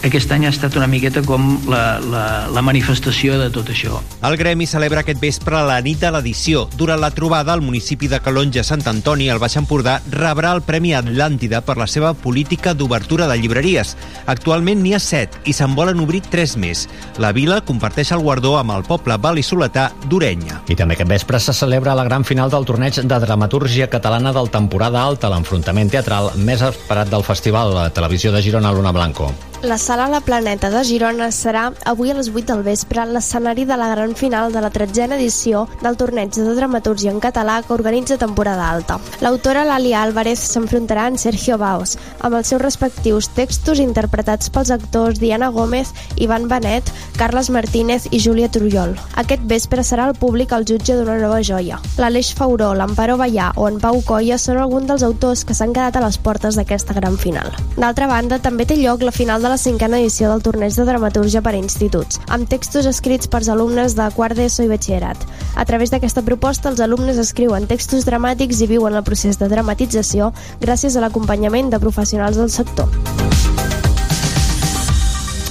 aquest 0.05 0.31
any 0.31 0.45
ha 0.47 0.51
estat 0.53 0.75
una 0.79 0.87
miqueta 0.87 1.21
com 1.25 1.45
la, 1.69 1.99
la, 1.99 2.23
la 2.53 2.61
manifestació 2.63 3.35
de 3.39 3.49
tot 3.53 3.69
això. 3.73 3.99
El 4.25 4.37
Gremi 4.39 4.67
celebra 4.69 5.03
aquest 5.03 5.19
vespre 5.21 5.59
la 5.67 5.79
nit 5.83 5.99
de 5.99 6.11
l'edició. 6.13 6.67
Durant 6.79 7.01
la 7.01 7.11
trobada, 7.15 7.53
al 7.53 7.63
municipi 7.65 8.07
de 8.11 8.21
Calonja 8.23 8.63
Sant 8.63 8.85
Antoni, 8.87 9.29
al 9.29 9.41
Baix 9.41 9.57
Empordà, 9.59 9.97
rebrà 10.13 10.53
el 10.55 10.63
Premi 10.63 10.93
Atlàntida 10.95 11.61
per 11.65 11.77
la 11.79 11.87
seva 11.87 12.13
política 12.13 12.73
d'obertura 12.73 13.27
de 13.27 13.37
llibreries. 13.41 13.95
Actualment 14.31 14.81
n'hi 14.83 14.95
ha 14.95 15.01
set 15.03 15.35
i 15.49 15.55
se'n 15.55 15.75
volen 15.75 15.99
obrir 15.99 16.23
tres 16.29 16.55
més. 16.55 16.85
La 17.19 17.33
vila 17.35 17.59
comparteix 17.65 18.13
el 18.15 18.23
guardó 18.23 18.55
amb 18.59 18.77
el 18.77 18.87
poble 18.87 19.19
val·lisoletà 19.19 19.89
d'Orenya. 20.07 20.63
I 20.71 20.79
també 20.79 20.95
aquest 20.95 21.11
vespre 21.11 21.43
se 21.43 21.55
celebra 21.55 21.97
la 21.97 22.07
gran 22.07 22.23
final 22.23 22.51
del 22.53 22.67
torneig 22.69 23.01
de 23.03 23.21
dramatúrgia 23.25 23.89
catalana 23.91 24.33
del 24.35 24.51
temporada 24.53 25.03
alta, 25.03 25.31
l'enfrontament 25.33 25.91
teatral 25.91 26.31
més 26.39 26.63
esperat 26.63 27.11
del 27.11 27.27
festival, 27.27 27.75
la 27.75 27.89
televisió 27.91 28.31
de 28.31 28.43
Girona, 28.45 28.71
Luna 28.71 28.95
Blanco. 28.95 29.33
La 29.61 29.77
sala 29.77 30.07
La 30.07 30.21
Planeta 30.21 30.69
de 30.71 30.79
Girona 30.87 31.25
serà 31.35 31.65
avui 31.91 32.13
a 32.13 32.13
les 32.15 32.29
8 32.31 32.45
del 32.47 32.61
vespre 32.63 33.03
l'escenari 33.03 33.65
de 33.67 33.75
la 33.75 33.89
gran 33.91 34.13
final 34.15 34.53
de 34.53 34.61
la 34.63 34.69
tretzena 34.71 35.17
edició 35.17 35.65
del 35.81 35.97
torneig 35.99 36.31
de 36.31 36.53
dramatúrgia 36.55 37.11
en 37.11 37.19
català 37.19 37.57
que 37.67 37.73
organitza 37.75 38.15
temporada 38.17 38.69
alta. 38.71 39.01
L'autora 39.19 39.65
Lali 39.67 39.91
Álvarez 39.91 40.39
s'enfrontarà 40.47 41.09
en 41.11 41.17
Sergio 41.19 41.57
Baos, 41.59 41.97
amb 42.21 42.37
els 42.39 42.47
seus 42.47 42.61
respectius 42.61 43.27
textos 43.35 43.81
interpretats 43.83 44.47
pels 44.47 44.71
actors 44.71 45.19
Diana 45.19 45.49
Gómez, 45.51 45.91
Ivan 46.15 46.47
Benet, 46.47 46.87
Carles 47.17 47.51
Martínez 47.51 48.07
i 48.15 48.23
Júlia 48.23 48.47
Trullol. 48.47 48.95
Aquest 49.19 49.43
vespre 49.43 49.83
serà 49.83 50.07
el 50.07 50.15
públic 50.15 50.55
el 50.55 50.63
jutge 50.71 50.95
d'una 50.95 51.19
nova 51.19 51.43
joia. 51.43 51.81
L'Aleix 51.99 52.31
Fauró, 52.31 52.71
l'Amparo 52.79 53.19
Ballà 53.19 53.51
o 53.57 53.67
en 53.67 53.83
Pau 53.83 53.99
Colla 54.07 54.39
són 54.39 54.63
alguns 54.63 54.87
dels 54.87 55.03
autors 55.03 55.43
que 55.43 55.53
s'han 55.53 55.75
quedat 55.75 55.99
a 55.99 56.05
les 56.07 56.17
portes 56.17 56.55
d'aquesta 56.55 56.95
gran 56.95 57.19
final. 57.19 57.51
D'altra 57.75 58.07
banda, 58.07 58.39
també 58.39 58.63
té 58.63 58.79
lloc 58.79 59.03
la 59.03 59.11
final 59.11 59.43
de 59.43 59.48
la 59.49 59.57
cinquena 59.57 59.97
edició 59.97 60.29
del 60.29 60.43
torneig 60.45 60.75
de 60.77 60.85
dramatúrgia 60.85 61.41
per 61.41 61.55
a 61.55 61.57
instituts, 61.57 62.19
amb 62.29 62.45
textos 62.49 62.85
escrits 62.85 63.27
pels 63.27 63.49
alumnes 63.49 63.95
de 63.97 64.05
quart 64.13 64.37
d'ESO 64.37 64.67
i 64.67 64.69
batxillerat. 64.69 65.23
A 65.57 65.65
través 65.65 65.89
d'aquesta 65.89 66.21
proposta, 66.21 66.69
els 66.69 66.81
alumnes 66.85 67.17
escriuen 67.17 67.65
textos 67.67 68.05
dramàtics 68.05 68.61
i 68.61 68.69
viuen 68.69 68.93
el 68.93 69.03
procés 69.07 69.41
de 69.41 69.49
dramatització 69.49 70.29
gràcies 70.61 70.95
a 70.95 71.01
l'acompanyament 71.01 71.73
de 71.73 71.81
professionals 71.81 72.37
del 72.37 72.53
sector. 72.53 72.87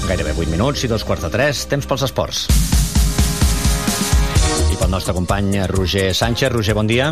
Gairebé 0.06 0.32
8 0.32 0.46
minuts 0.54 0.86
i 0.86 0.88
dos 0.88 1.02
quarts 1.04 1.26
de 1.26 1.32
3, 1.34 1.66
temps 1.74 1.90
pels 1.90 2.06
esports. 2.06 2.46
I 4.70 4.78
pel 4.78 4.94
nostre 4.94 5.12
company 5.12 5.58
Roger 5.66 6.14
Sánchez. 6.14 6.54
Roger, 6.54 6.78
bon 6.78 6.86
dia. 6.86 7.10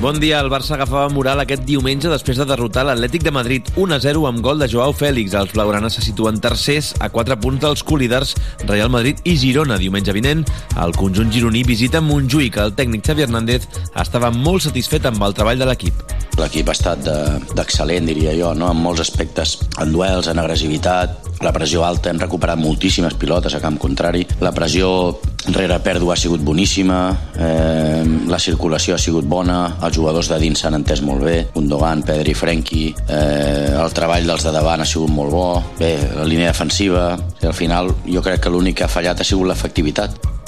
Bon 0.00 0.16
dia, 0.16 0.38
el 0.40 0.48
Barça 0.48 0.78
agafava 0.78 1.10
moral 1.12 1.42
aquest 1.42 1.66
diumenge 1.68 2.08
després 2.08 2.38
de 2.40 2.46
derrotar 2.48 2.86
l'Atlètic 2.88 3.20
de 3.20 3.32
Madrid 3.36 3.66
1-0 3.76 4.22
amb 4.30 4.40
gol 4.40 4.62
de 4.62 4.68
Joao 4.72 4.94
Fèlix. 4.96 5.34
Els 5.36 5.52
blaugranes 5.52 5.98
se 5.98 6.04
situen 6.06 6.40
tercers 6.40 6.94
a 7.04 7.10
4 7.12 7.36
punts 7.42 7.60
dels 7.60 7.84
colíders 7.84 8.32
Real 8.64 8.88
Madrid 8.88 9.20
i 9.28 9.36
Girona. 9.36 9.76
Diumenge 9.76 10.16
vinent, 10.16 10.46
el 10.80 10.96
conjunt 10.96 11.28
gironí 11.28 11.66
visita 11.68 12.00
Montjuïc. 12.00 12.56
El 12.64 12.72
tècnic 12.80 13.04
Xavi 13.10 13.28
Hernández 13.28 13.68
estava 13.92 14.32
molt 14.32 14.70
satisfet 14.70 15.04
amb 15.04 15.20
el 15.28 15.36
treball 15.36 15.60
de 15.60 15.68
l'equip. 15.68 16.19
L'equip 16.40 16.70
ha 16.70 16.76
estat 16.76 17.02
d'excel·lent, 17.04 18.06
de, 18.06 18.14
diria 18.14 18.32
jo, 18.38 18.54
no? 18.56 18.70
en 18.72 18.78
molts 18.80 19.02
aspectes, 19.04 19.58
en 19.82 19.92
duels, 19.92 20.30
en 20.30 20.40
agressivitat, 20.40 21.28
la 21.44 21.52
pressió 21.52 21.84
alta, 21.84 22.10
hem 22.10 22.20
recuperat 22.20 22.58
moltíssimes 22.60 23.16
pilotes 23.20 23.54
a 23.56 23.60
camp 23.60 23.76
contrari, 23.80 24.26
la 24.40 24.52
pressió 24.56 24.88
rere 25.52 25.78
pèrdua 25.84 26.14
ha 26.14 26.20
sigut 26.20 26.42
boníssima, 26.44 26.98
eh, 27.36 28.04
la 28.28 28.40
circulació 28.40 28.96
ha 28.96 29.00
sigut 29.00 29.28
bona, 29.28 29.60
els 29.84 29.96
jugadors 29.96 30.28
de 30.32 30.40
dins 30.40 30.60
s'han 30.60 30.76
entès 30.80 31.04
molt 31.04 31.24
bé, 31.24 31.36
Gundogan, 31.54 32.04
Pedri, 32.08 32.34
Frenkie, 32.36 32.94
eh, 33.08 33.70
el 33.76 33.96
treball 33.96 34.28
dels 34.28 34.44
de 34.44 34.52
davant 34.56 34.84
ha 34.84 34.88
sigut 34.88 35.12
molt 35.12 35.32
bo, 35.32 35.46
bé, 35.78 35.94
la 36.16 36.28
línia 36.28 36.52
defensiva, 36.52 37.14
i 37.40 37.48
al 37.48 37.56
final 37.56 37.94
jo 38.06 38.24
crec 38.24 38.44
que 38.44 38.52
l'únic 38.52 38.80
que 38.80 38.88
ha 38.88 38.92
fallat 38.92 39.20
ha 39.20 39.28
sigut 39.32 39.48
l'efectivitat. 39.48 40.39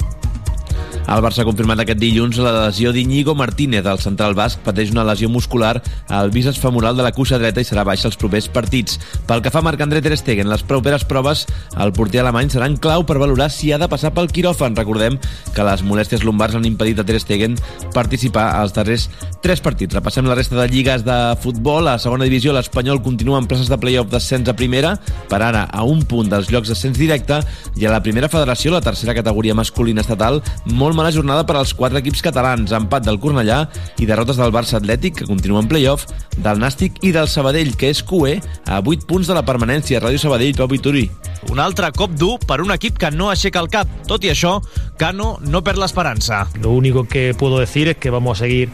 El 1.03 1.19
Barça 1.19 1.41
ha 1.43 1.47
confirmat 1.47 1.81
aquest 1.83 1.99
dilluns 1.99 2.37
la 2.39 2.51
lesió 2.67 2.93
d'Iñigo 2.95 3.35
Martínez. 3.35 3.83
El 3.85 3.99
central 3.99 4.33
basc 4.37 4.61
pateix 4.63 4.93
una 4.93 5.03
lesió 5.03 5.27
muscular 5.29 5.75
al 6.07 6.31
bíceps 6.31 6.61
femoral 6.63 6.95
de 6.95 7.03
la 7.03 7.11
cuixa 7.11 7.37
dreta 7.41 7.59
i 7.61 7.67
serà 7.67 7.83
baixa 7.83 8.07
els 8.07 8.17
propers 8.17 8.47
partits. 8.47 8.99
Pel 9.27 9.43
que 9.43 9.51
fa 9.51 9.59
a 9.59 9.67
Marc-André 9.67 10.01
Ter 10.01 10.15
Stegen, 10.17 10.47
les 10.49 10.63
properes 10.63 11.03
proves 11.03 11.43
el 11.83 11.91
porter 11.93 12.21
alemany 12.23 12.49
seran 12.53 12.77
clau 12.79 13.03
per 13.05 13.19
valorar 13.19 13.49
si 13.51 13.73
ha 13.73 13.77
de 13.81 13.89
passar 13.91 14.13
pel 14.15 14.31
quiròfan. 14.31 14.77
Recordem 14.79 15.19
que 15.53 15.67
les 15.67 15.83
molèsties 15.83 16.23
lumbars 16.23 16.55
han 16.55 16.65
impedit 16.69 17.03
a 17.03 17.05
Ter 17.05 17.19
Stegen 17.19 17.59
participar 17.93 18.47
als 18.61 18.73
darrers 18.73 19.09
tres 19.43 19.59
partits. 19.61 19.93
Repassem 19.93 20.25
la 20.25 20.39
resta 20.39 20.55
de 20.55 20.69
lligues 20.71 21.03
de 21.03 21.19
futbol. 21.43 21.91
A 21.91 21.99
segona 21.99 22.25
divisió, 22.25 22.55
l'Espanyol 22.55 23.03
continua 23.03 23.41
en 23.41 23.49
places 23.51 23.67
de 23.69 23.77
playoff 23.77 24.09
d'ascens 24.09 24.47
a 24.47 24.55
primera, 24.55 24.95
per 25.29 25.41
ara 25.43 25.67
a 25.67 25.83
un 25.83 26.05
punt 26.07 26.31
dels 26.31 26.49
llocs 26.49 26.71
d'ascens 26.71 26.97
directe, 26.97 27.41
i 27.75 27.85
a 27.85 27.91
la 27.91 28.01
primera 28.01 28.31
federació, 28.31 28.71
la 28.71 28.81
tercera 28.81 29.13
categoria 29.13 29.57
masculina 29.57 30.01
estatal, 30.01 30.39
molt 30.71 30.92
molt 30.93 31.01
mala 31.01 31.11
jornada 31.11 31.41
per 31.41 31.55
als 31.57 31.71
quatre 31.73 31.97
equips 32.03 32.21
catalans, 32.21 32.71
empat 32.75 33.05
del 33.07 33.17
Cornellà 33.17 33.63
i 33.97 34.05
derrotes 34.05 34.37
del 34.37 34.51
Barça 34.53 34.77
Atlètic, 34.77 35.15
que 35.17 35.25
continua 35.25 35.63
en 35.63 35.69
play-off, 35.71 36.05
del 36.37 36.61
Nàstic 36.61 36.99
i 37.01 37.09
del 37.15 37.29
Sabadell, 37.31 37.73
que 37.79 37.89
és 37.89 38.03
QE, 38.05 38.35
a 38.69 38.77
8 38.77 39.07
punts 39.09 39.31
de 39.31 39.33
la 39.33 39.41
permanència. 39.41 40.01
Ràdio 40.03 40.21
Sabadell, 40.21 40.53
Pau 40.53 40.69
Vituri. 40.69 41.07
Un 41.49 41.59
altre 41.63 41.89
cop 41.97 42.13
dur 42.13 42.35
per 42.45 42.59
un 42.61 42.75
equip 42.75 42.99
que 43.01 43.09
no 43.09 43.31
aixeca 43.31 43.63
el 43.63 43.71
cap. 43.73 43.89
Tot 44.05 44.23
i 44.23 44.29
això, 44.29 44.59
Cano 45.01 45.39
no 45.41 45.63
perd 45.65 45.81
l'esperança. 45.81 46.45
Lo 46.61 46.77
único 46.77 47.07
que 47.09 47.33
puedo 47.33 47.57
decir 47.57 47.87
es 47.87 47.97
que 47.97 48.13
vamos 48.13 48.37
a 48.37 48.45
seguir 48.45 48.69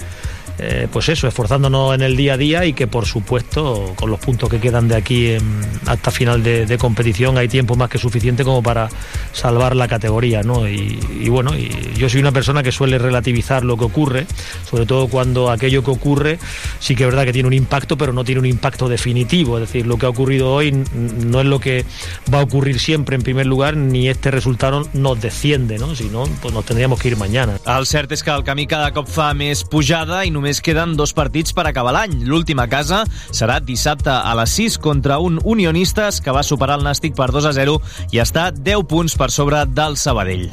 eh, 0.60 0.88
pues 0.91 1.10
eso, 1.10 1.28
esforzándonos 1.28 1.95
en 1.95 2.02
el 2.02 2.15
día 2.15 2.34
a 2.34 2.38
día 2.38 2.65
y 2.65 2.74
que 2.74 2.88
por 2.88 3.06
supuesto 3.06 3.93
con 3.95 4.10
los 4.10 4.19
puntos 4.19 4.50
que 4.50 4.60
quedan 4.60 4.88
de 4.88 4.95
aquí 4.95 5.28
en, 5.28 5.62
hasta 5.86 6.12
final 6.12 6.43
de, 6.43 6.78
competición 6.80 7.38
hay 7.38 7.50
tiempo 7.50 7.76
más 7.76 7.89
que 7.89 7.98
suficiente 7.98 8.45
como 8.45 8.63
para 8.63 8.89
salvar 9.34 9.76
la 9.76 9.88
categoría, 9.88 10.43
¿no? 10.43 10.67
Y, 10.67 11.28
bueno, 11.30 11.52
yo 11.98 12.10
soy 12.10 12.22
una 12.22 12.32
persona 12.32 12.63
que 12.63 12.72
suele 12.72 12.98
relativizar 12.98 13.65
lo 13.65 13.76
que 13.76 13.84
ocurre, 13.84 14.26
sobre 14.69 14.86
todo 14.86 15.08
cuando 15.08 15.52
aquello 15.52 15.84
que 15.84 15.91
ocurre 15.91 16.39
sí 16.80 16.95
que 16.95 17.04
es 17.04 17.10
verdad 17.10 17.26
que 17.26 17.34
tiene 17.34 17.48
un 17.48 17.54
impacto, 17.54 17.98
pero 17.98 18.13
no 18.13 18.24
tiene 18.24 18.39
un 18.39 18.45
impacto 18.45 18.88
definitivo, 18.88 19.58
es 19.58 19.67
decir, 19.67 19.86
lo 19.86 19.98
que 19.98 20.06
ha 20.06 20.10
ocurrido 20.10 20.54
hoy 20.54 20.72
no 20.72 21.41
es 21.41 21.45
lo 21.45 21.60
que 21.60 21.86
va 22.34 22.39
a 22.39 22.43
ocurrir 22.43 22.80
siempre 22.80 23.15
en 23.15 23.22
primer 23.22 23.45
lugar, 23.45 23.76
ni 23.76 24.08
este 24.08 24.32
resultado 24.32 24.88
nos 24.93 25.19
desciende, 25.19 25.78
¿no? 25.78 25.95
Si 25.95 26.06
no, 26.06 26.24
pues 26.41 26.54
nos 26.54 26.65
tendríamos 26.65 27.00
que 27.00 27.10
ir 27.10 27.17
mañana. 27.17 27.60
Cert 27.89 28.12
és 28.13 28.22
que 28.24 28.30
el 28.30 28.43
camí 28.45 28.67
cada 28.69 28.91
cop 28.93 29.08
fa 29.10 29.32
més 29.34 29.63
només 30.49 30.63
queden 30.65 30.95
dos 30.97 31.12
partits 31.13 31.53
per 31.53 31.67
acabar 31.69 31.91
l'any. 31.93 32.23
L'últim 32.25 32.57
a 32.57 32.65
casa 32.71 33.03
serà 33.29 33.59
dissabte 33.62 34.09
a 34.09 34.31
les 34.39 34.55
6 34.57 34.79
contra 34.81 35.19
un 35.21 35.38
Unionistes 35.43 36.23
que 36.25 36.33
va 36.33 36.41
superar 36.47 36.79
el 36.79 36.88
Nàstic 36.88 37.13
per 37.13 37.29
2 37.35 37.51
a 37.51 37.53
0 37.53 37.77
i 38.09 38.23
està 38.23 38.49
10 38.49 38.89
punts 38.89 39.13
per 39.19 39.29
sobre 39.29 39.62
del 39.69 39.97
Sabadell. 39.97 40.49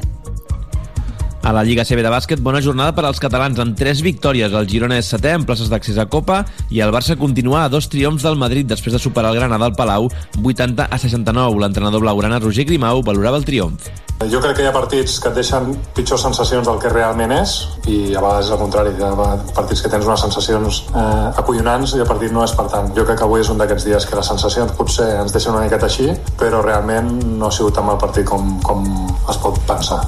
A 1.47 1.53
la 1.53 1.63
Lliga 1.63 1.85
CB 1.87 2.03
de 2.03 2.11
bàsquet, 2.11 2.41
bona 2.43 2.59
jornada 2.59 2.91
per 2.91 3.05
als 3.07 3.21
catalans 3.23 3.61
amb 3.63 3.77
tres 3.79 4.01
victòries. 4.03 4.51
El 4.51 4.65
Girona 4.67 4.97
és 4.99 5.07
setè 5.13 5.37
en 5.37 5.45
places 5.47 5.69
d'accés 5.71 6.01
a 6.03 6.09
Copa 6.11 6.41
i 6.75 6.81
el 6.83 6.91
Barça 6.91 7.15
continua 7.15 7.61
a 7.63 7.69
dos 7.71 7.87
triomfs 7.87 8.25
del 8.27 8.35
Madrid 8.35 8.67
després 8.67 8.97
de 8.97 8.99
superar 8.99 9.31
el 9.31 9.39
Granada 9.39 9.69
al 9.71 9.77
Palau 9.79 10.09
80 10.43 10.89
a 10.91 10.99
69. 10.99 11.61
L'entrenador 11.63 12.03
blaugrana 12.03 12.43
Roger 12.43 12.67
Grimau 12.67 13.05
valorava 13.07 13.39
el 13.39 13.47
triomf. 13.47 13.87
Jo 14.27 14.41
crec 14.43 14.59
que 14.59 14.67
hi 14.67 14.67
ha 14.73 14.75
partits 14.75 15.21
que 15.23 15.31
et 15.31 15.39
deixen 15.39 15.71
pitjors 15.95 16.27
sensacions 16.27 16.67
del 16.67 16.83
que 16.83 16.91
realment 16.91 17.37
és 17.39 17.55
i 17.87 18.01
a 18.17 18.27
vegades 18.27 18.51
el 18.51 18.63
contrari, 18.65 18.97
hi 18.99 19.07
ha 19.07 19.31
partits 19.55 19.87
que 19.87 19.95
tens 19.95 20.11
unes 20.11 20.27
sensacions 20.27 20.83
eh, 20.91 21.31
acollonants 21.45 21.95
i 21.95 22.03
el 22.03 22.11
partit 22.11 22.35
no 22.35 22.43
és 22.43 22.59
per 22.59 22.67
tant. 22.75 22.91
Jo 22.99 23.07
crec 23.07 23.23
que 23.23 23.29
avui 23.31 23.47
és 23.47 23.55
un 23.55 23.63
d'aquests 23.63 23.87
dies 23.87 24.11
que 24.11 24.19
les 24.19 24.35
sensacions 24.35 24.75
potser 24.75 25.13
ens 25.23 25.37
deixen 25.37 25.55
una 25.55 25.63
miqueta 25.69 25.87
així, 25.87 26.11
però 26.43 26.67
realment 26.67 27.21
no 27.39 27.53
ha 27.53 27.55
sigut 27.55 27.79
tan 27.79 27.87
mal 27.87 28.03
partit 28.03 28.27
com, 28.27 28.57
com 28.67 28.89
es 29.31 29.45
pot 29.47 29.63
pensar. 29.71 30.03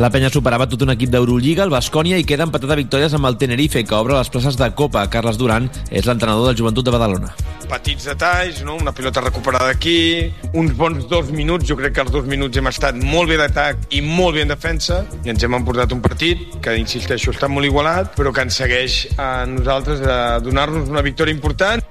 La 0.00 0.08
penya 0.08 0.30
superava 0.32 0.64
tot 0.64 0.80
un 0.86 0.90
equip 0.94 1.10
d'Eurolliga, 1.12 1.66
el 1.66 1.72
Bascònia, 1.72 2.16
i 2.16 2.24
queda 2.24 2.46
empatat 2.46 2.70
a 2.72 2.78
victòries 2.78 3.12
amb 3.12 3.28
el 3.28 3.36
Tenerife, 3.36 3.82
que 3.84 3.94
obre 3.94 4.16
les 4.16 4.30
places 4.32 4.56
de 4.56 4.70
Copa. 4.72 5.02
Carles 5.12 5.36
Duran 5.36 5.68
és 5.90 6.08
l'entrenador 6.08 6.48
del 6.48 6.56
Joventut 6.56 6.86
de 6.86 6.94
Badalona. 6.94 7.34
Petits 7.68 8.08
detalls, 8.08 8.62
no? 8.64 8.78
una 8.80 8.94
pilota 8.96 9.20
recuperada 9.20 9.68
aquí, 9.68 10.32
uns 10.56 10.72
bons 10.76 11.04
dos 11.12 11.28
minuts, 11.36 11.68
jo 11.68 11.76
crec 11.76 11.98
que 11.98 12.04
els 12.06 12.12
dos 12.12 12.24
minuts 12.28 12.56
hem 12.56 12.72
estat 12.72 12.96
molt 13.04 13.28
bé 13.28 13.36
d'atac 13.40 13.84
i 13.92 14.00
molt 14.04 14.38
bé 14.38 14.46
en 14.46 14.54
defensa, 14.56 15.02
i 15.26 15.32
ens 15.32 15.44
hem 15.44 15.60
emportat 15.60 15.92
un 15.92 16.00
partit 16.04 16.40
que, 16.64 16.76
insisteixo, 16.80 17.36
està 17.36 17.52
molt 17.52 17.68
igualat, 17.68 18.14
però 18.16 18.32
que 18.32 18.48
ens 18.48 18.62
segueix 18.64 19.02
a 19.20 19.44
nosaltres 19.44 20.00
a 20.08 20.38
donar-nos 20.40 20.88
una 20.88 21.04
victòria 21.04 21.36
important. 21.36 21.84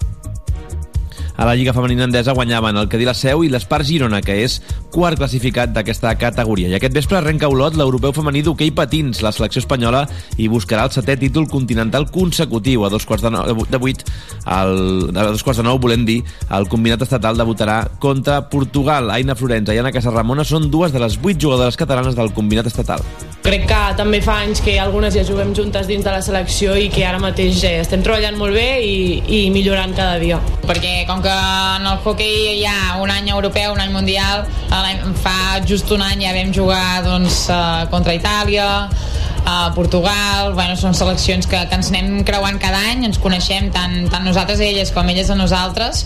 A 1.42 1.46
la 1.46 1.56
Lliga 1.56 1.74
Femenina 1.74 2.04
Endesa 2.04 2.34
guanyaven 2.34 2.78
el 2.78 2.86
Cadí 2.88 3.02
la 3.02 3.16
Seu 3.18 3.40
i 3.42 3.48
l'Espar 3.50 3.80
Girona, 3.82 4.20
que 4.22 4.36
és 4.44 4.60
quart 4.94 5.18
classificat 5.18 5.72
d'aquesta 5.74 6.12
categoria. 6.22 6.68
I 6.70 6.76
aquest 6.78 6.94
vespre 6.94 7.18
arrenca 7.18 7.50
Olot 7.50 7.74
l'europeu 7.80 8.14
femení 8.14 8.44
d'hoquei 8.46 8.70
patins. 8.78 9.24
La 9.26 9.32
selecció 9.34 9.64
espanyola 9.64 10.04
i 10.38 10.46
buscarà 10.54 10.84
el 10.86 10.94
setè 10.94 11.16
títol 11.18 11.48
continental 11.50 12.06
consecutiu. 12.14 12.86
A 12.86 12.92
dos 12.94 13.10
quarts 13.10 13.26
de, 13.26 13.32
nou, 13.34 13.66
de 13.66 13.82
vuit, 13.82 14.06
el, 14.46 15.10
a 15.18 15.26
dos 15.32 15.42
quarts 15.42 15.64
de 15.64 15.66
nou, 15.66 15.82
volem 15.82 16.06
dir, 16.06 16.20
el 16.54 16.70
combinat 16.70 17.02
estatal 17.08 17.42
debutarà 17.42 17.80
contra 17.98 18.44
Portugal. 18.54 19.10
Aina 19.10 19.34
Florenza 19.34 19.74
i 19.74 19.82
Anna 19.82 19.96
Casarramona 19.98 20.46
són 20.46 20.70
dues 20.70 20.94
de 20.94 21.02
les 21.02 21.18
vuit 21.18 21.42
jugadores 21.42 21.80
catalanes 21.80 22.14
del 22.14 22.30
combinat 22.38 22.70
estatal. 22.70 23.02
Crec 23.42 23.66
que 23.66 23.82
també 23.98 24.22
fa 24.22 24.38
anys 24.44 24.62
que 24.62 24.78
algunes 24.78 25.18
ja 25.18 25.26
juguem 25.26 25.56
juntes 25.58 25.90
dins 25.90 26.06
de 26.06 26.14
la 26.14 26.22
selecció 26.22 26.78
i 26.78 26.92
que 26.94 27.02
ara 27.10 27.18
mateix 27.18 27.64
eh, 27.66 27.80
estem 27.82 28.06
treballant 28.06 28.38
molt 28.38 28.54
bé 28.54 28.68
i, 28.86 28.98
i 29.26 29.40
millorant 29.50 29.98
cada 29.98 30.22
dia. 30.22 30.38
Perquè 30.70 31.00
com 31.10 31.26
que 31.26 31.31
en 31.32 31.88
el 31.88 31.98
hockey 32.04 32.60
hi 32.60 32.66
ha 32.70 32.98
un 33.02 33.12
any 33.12 33.32
europeu, 33.34 33.74
un 33.74 33.82
any 33.82 33.92
mundial, 33.94 34.46
fa 35.24 35.60
just 35.68 35.92
un 35.92 36.04
any 36.06 36.26
ja 36.26 36.34
vam 36.38 36.54
jugar 36.54 37.04
doncs, 37.06 37.44
eh, 37.50 37.88
contra 37.92 38.16
Itàlia, 38.18 38.70
a 39.46 39.72
Portugal, 39.76 40.54
bueno, 40.54 40.76
són 40.78 40.94
seleccions 40.94 41.48
que, 41.50 41.66
que 41.68 41.80
ens 41.80 41.90
anem 41.94 42.24
creuant 42.28 42.60
cada 42.62 42.82
any, 42.94 43.06
ens 43.10 43.20
coneixem 43.22 43.72
tant, 43.74 44.04
tant 44.14 44.28
nosaltres 44.28 44.62
a 44.62 44.68
elles 44.70 44.94
com 44.94 45.10
elles 45.10 45.30
a 45.34 45.40
nosaltres. 45.40 46.06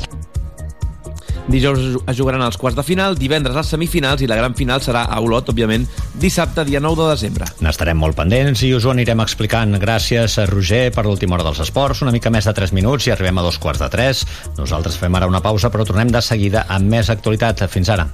Dijous 1.45 1.99
es 2.10 2.17
jugaran 2.17 2.41
els 2.41 2.58
quarts 2.58 2.77
de 2.77 2.84
final, 2.86 3.13
divendres 3.19 3.55
les 3.55 3.69
semifinals 3.69 4.23
i 4.25 4.29
la 4.29 4.38
gran 4.39 4.55
final 4.58 4.81
serà 4.81 5.03
a 5.05 5.19
Olot, 5.21 5.51
òbviament, 5.53 5.86
dissabte, 6.17 6.65
dia 6.65 6.81
9 6.81 7.03
de 7.03 7.10
desembre. 7.12 7.49
N'estarem 7.62 7.99
molt 8.01 8.17
pendents 8.17 8.63
i 8.65 8.71
us 8.73 8.88
ho 8.88 8.93
anirem 8.95 9.21
explicant. 9.21 9.77
Gràcies 9.81 10.39
a 10.41 10.47
Roger 10.49 10.89
per 10.95 11.05
l'última 11.05 11.38
hora 11.38 11.45
dels 11.45 11.62
esports, 11.67 12.01
una 12.01 12.13
mica 12.15 12.34
més 12.34 12.49
de 12.49 12.55
3 12.58 12.73
minuts 12.73 13.05
i 13.05 13.13
arribem 13.13 13.38
a 13.38 13.45
dos 13.45 13.62
quarts 13.62 13.84
de 13.86 13.91
3. 13.93 14.25
Nosaltres 14.58 14.97
fem 14.97 15.15
ara 15.15 15.29
una 15.29 15.43
pausa, 15.45 15.69
però 15.69 15.86
tornem 15.86 16.10
de 16.10 16.21
seguida 16.25 16.65
amb 16.67 16.89
més 16.89 17.13
actualitat. 17.13 17.67
Fins 17.69 17.93
ara. 17.93 18.10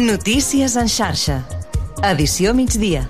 Notícies 0.00 0.76
en 0.80 0.88
xarxa. 0.88 1.42
Edició 2.08 2.54
migdia. 2.56 3.04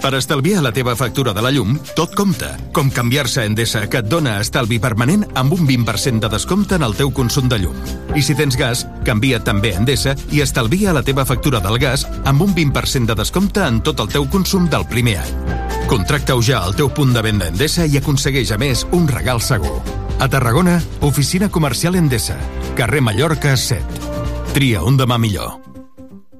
Per 0.00 0.14
estalviar 0.16 0.62
la 0.64 0.72
teva 0.72 0.94
factura 0.96 1.34
de 1.36 1.42
la 1.44 1.50
llum, 1.52 1.74
tot 1.92 2.14
compta. 2.16 2.54
Com 2.72 2.88
canviar-se 2.88 3.42
a 3.42 3.44
Endesa, 3.44 3.82
que 3.92 4.00
et 4.00 4.08
dona 4.08 4.38
estalvi 4.40 4.78
permanent 4.80 5.26
amb 5.36 5.52
un 5.52 5.66
20% 5.68 6.24
de 6.24 6.30
descompte 6.32 6.78
en 6.78 6.86
el 6.86 6.96
teu 6.96 7.12
consum 7.12 7.50
de 7.52 7.58
llum. 7.60 7.76
I 8.16 8.24
si 8.24 8.34
tens 8.38 8.56
gas, 8.56 8.86
canvia 9.04 9.42
també 9.44 9.74
a 9.74 9.82
Endesa 9.82 10.16
i 10.32 10.40
estalvia 10.40 10.96
la 10.96 11.04
teva 11.04 11.26
factura 11.28 11.60
del 11.60 11.76
gas 11.78 12.06
amb 12.24 12.40
un 12.40 12.56
20% 12.56 13.12
de 13.12 13.18
descompte 13.20 13.60
en 13.66 13.82
tot 13.84 14.00
el 14.00 14.08
teu 14.08 14.24
consum 14.32 14.70
del 14.72 14.88
primer 14.88 15.18
any. 15.20 15.38
Contracta-ho 15.90 16.40
ja 16.40 16.64
al 16.64 16.76
teu 16.78 16.88
punt 16.88 17.12
de 17.12 17.20
venda 17.26 17.50
Endesa 17.52 17.84
i 17.84 18.00
aconsegueix, 18.00 18.54
a 18.56 18.58
més, 18.58 18.86
un 18.96 19.08
regal 19.08 19.44
segur. 19.44 19.82
A 20.20 20.28
Tarragona, 20.32 20.80
oficina 21.00 21.50
comercial 21.52 22.00
Endesa, 22.00 22.40
carrer 22.76 23.04
Mallorca 23.04 23.56
7. 23.56 23.84
Tria 24.56 24.80
un 24.82 24.96
demà 24.96 25.20
millor. 25.20 25.69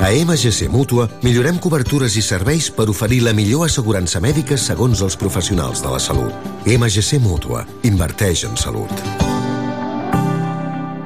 A 0.00 0.08
MGC 0.16 0.70
Mútua 0.72 1.04
millorem 1.20 1.58
cobertures 1.60 2.14
i 2.16 2.22
serveis 2.24 2.70
per 2.72 2.86
oferir 2.88 3.18
la 3.20 3.34
millor 3.36 3.66
assegurança 3.66 4.16
mèdica 4.24 4.56
segons 4.56 5.02
els 5.04 5.12
professionals 5.20 5.82
de 5.84 5.90
la 5.92 5.98
salut. 6.00 6.32
MGC 6.64 7.18
Mútua. 7.20 7.66
Inverteix 7.84 8.46
en 8.48 8.56
salut. 8.56 8.88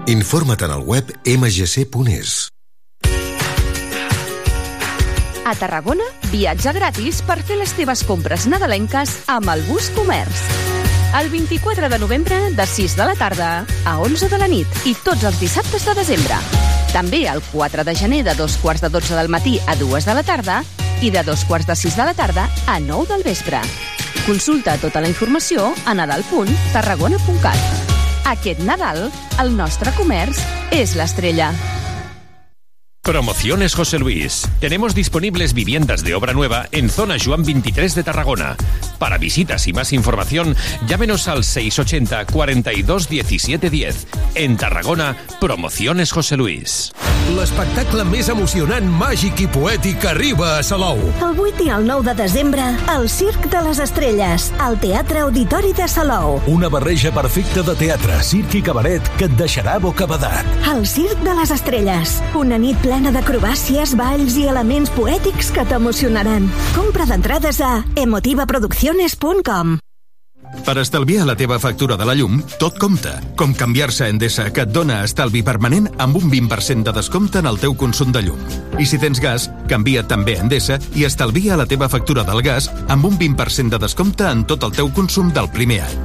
Informa't 0.06 0.62
en 0.62 0.76
el 0.76 0.84
web 0.86 1.10
mgc.es. 1.26 2.36
A 5.44 5.56
Tarragona, 5.58 6.06
viatge 6.30 6.72
gratis 6.78 7.18
per 7.26 7.40
fer 7.42 7.58
les 7.58 7.74
teves 7.74 8.04
compres 8.06 8.46
nadalenques 8.46 9.16
amb 9.26 9.50
el 9.56 9.66
Bus 9.66 9.90
Comerç. 9.98 10.46
El 11.18 11.34
24 11.34 11.90
de 11.90 11.98
novembre, 11.98 12.38
de 12.54 12.70
6 12.78 12.94
de 12.94 13.10
la 13.10 13.18
tarda 13.18 13.50
a 13.84 13.98
11 13.98 14.30
de 14.30 14.38
la 14.38 14.46
nit 14.46 14.86
i 14.86 14.94
tots 15.02 15.26
els 15.26 15.42
dissabtes 15.42 15.82
de 15.90 15.98
desembre. 15.98 16.38
També 16.94 17.24
el 17.26 17.42
4 17.50 17.82
de 17.82 17.96
gener 17.98 18.22
de 18.22 18.36
dos 18.38 18.56
quarts 18.62 18.80
de 18.84 18.88
12 18.88 19.16
del 19.18 19.28
matí 19.28 19.58
a 19.66 19.74
2 19.74 20.06
de 20.06 20.14
la 20.14 20.22
tarda 20.22 20.62
i 21.02 21.10
de 21.10 21.24
dos 21.26 21.42
quarts 21.44 21.66
de 21.66 21.74
6 21.74 21.96
de 21.98 22.04
la 22.06 22.14
tarda 22.14 22.46
a 22.70 22.78
9 22.78 23.08
del 23.10 23.24
vespre. 23.26 23.58
Consulta 24.24 24.78
tota 24.78 25.02
la 25.02 25.10
informació 25.10 25.74
a 25.84 25.94
nadal.tarragona.cat. 25.98 27.58
Aquest 28.30 28.62
Nadal, 28.62 29.10
el 29.42 29.56
nostre 29.58 29.90
comerç 29.98 30.38
és 30.72 30.94
l'estrella. 30.94 31.50
Promociones 33.04 33.74
José 33.74 33.98
Luis. 33.98 34.48
Tenemos 34.60 34.94
disponibles 34.94 35.52
viviendas 35.52 36.02
de 36.02 36.14
obra 36.14 36.32
nueva 36.32 36.68
en 36.72 36.88
zona 36.88 37.16
Juan 37.22 37.44
23 37.44 37.94
de 37.96 38.02
Tarragona. 38.02 38.56
Para 38.98 39.18
visitas 39.18 39.66
y 39.66 39.74
más 39.74 39.92
información, 39.92 40.56
llámenos 40.86 41.28
al 41.28 41.44
680 41.44 42.24
42 42.24 43.08
17 43.10 43.68
10. 43.68 44.06
En 44.36 44.56
Tarragona, 44.56 45.16
Promociones 45.38 46.12
José 46.12 46.38
Luis. 46.38 46.94
L'espectacle 47.36 48.04
més 48.04 48.28
emocionant, 48.28 48.84
màgic 49.00 49.38
i 49.40 49.46
poètic 49.48 50.02
arriba 50.08 50.58
a 50.58 50.62
Salou. 50.64 50.98
El 51.24 51.38
8 51.40 51.64
i 51.64 51.70
el 51.72 51.86
9 51.88 52.04
de 52.10 52.14
desembre, 52.18 52.66
el 52.94 53.08
Circ 53.08 53.48
de 53.52 53.62
les 53.64 53.80
Estrelles, 53.80 54.50
al 54.60 54.76
Teatre 54.80 55.22
Auditori 55.24 55.72
de 55.76 55.88
Salou. 55.88 56.36
Una 56.52 56.68
barreja 56.68 57.12
perfecta 57.16 57.64
de 57.64 57.76
teatre, 57.80 58.20
circ 58.24 58.58
i 58.60 58.62
cabaret 58.64 59.08
que 59.16 59.28
et 59.28 59.38
deixarà 59.40 59.78
bocabadat. 59.80 60.44
El 60.72 60.84
Circ 60.88 61.24
de 61.24 61.36
les 61.40 61.52
Estrelles, 61.56 62.18
una 62.36 62.60
nit 62.60 62.76
plena 62.84 62.93
d'acrobàcies, 63.02 63.96
balls 63.98 64.36
i 64.38 64.46
elements 64.46 64.92
poètics 64.94 65.50
que 65.54 65.64
t'emocionaran. 65.66 66.46
Compra 66.76 67.08
d'entrades 67.08 67.58
a 67.60 67.82
emotivaproducciones.com. 67.96 69.78
Per 70.64 70.76
estalviar 70.78 71.26
la 71.26 71.34
teva 71.36 71.58
factura 71.58 71.96
de 71.96 72.06
la 72.06 72.14
llum, 72.14 72.38
tot 72.60 72.78
compta. 72.78 73.16
Com 73.36 73.54
canviar-se 73.58 74.04
a 74.06 74.08
Endesa, 74.12 74.46
que 74.54 74.62
et 74.64 74.72
dona 74.72 75.02
estalvi 75.04 75.42
permanent 75.42 75.88
amb 75.98 76.16
un 76.20 76.30
20% 76.30 76.86
de 76.86 76.94
descompte 76.94 77.40
en 77.42 77.48
el 77.50 77.58
teu 77.58 77.74
consum 77.76 78.12
de 78.14 78.22
llum. 78.22 78.40
I 78.78 78.86
si 78.86 79.00
tens 79.02 79.20
gas, 79.20 79.48
canvia 79.68 80.04
també 80.06 80.38
a 80.38 80.44
Endesa 80.44 80.78
i 80.94 81.04
estalvia 81.08 81.58
la 81.58 81.66
teva 81.66 81.88
factura 81.88 82.24
del 82.24 82.42
gas 82.46 82.70
amb 82.88 83.08
un 83.10 83.18
20% 83.18 83.74
de 83.74 83.82
descompte 83.82 84.28
en 84.30 84.44
tot 84.46 84.62
el 84.64 84.76
teu 84.76 84.92
consum 84.94 85.32
del 85.34 85.50
primer 85.50 85.82
any. 85.88 85.98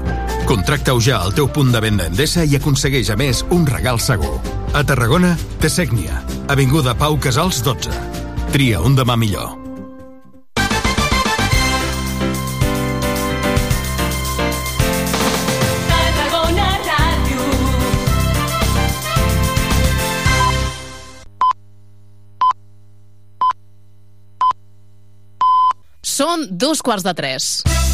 Contracta-ho 0.49 0.99
ja 0.99 1.21
al 1.21 1.35
teu 1.37 1.51
punt 1.53 1.69
de 1.71 1.83
venda 1.83 2.09
Endesa 2.09 2.43
i 2.43 2.57
aconsegueix, 2.57 3.11
a 3.13 3.19
més, 3.19 3.45
un 3.53 3.67
regal 3.69 4.01
segur. 4.01 4.58
A 4.69 4.83
Tarragona, 4.85 5.33
Tessècnia, 5.57 6.21
Avinguda 6.47 6.93
Pau 6.93 7.17
Casals 7.17 7.63
12. 7.65 7.89
Tria 8.53 8.77
un 8.85 8.93
demà 8.93 9.15
millor. 9.17 9.57
Són 26.05 26.45
dos 26.51 26.85
quarts 26.85 27.07
de 27.09 27.17
tres. 27.17 27.88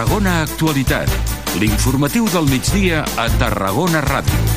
Tarragona 0.00 0.38
Actualitat. 0.40 1.10
L'informatiu 1.60 2.24
del 2.32 2.48
migdia 2.48 3.04
a 3.20 3.28
Tarragona 3.36 4.00
Ràdio. 4.00 4.49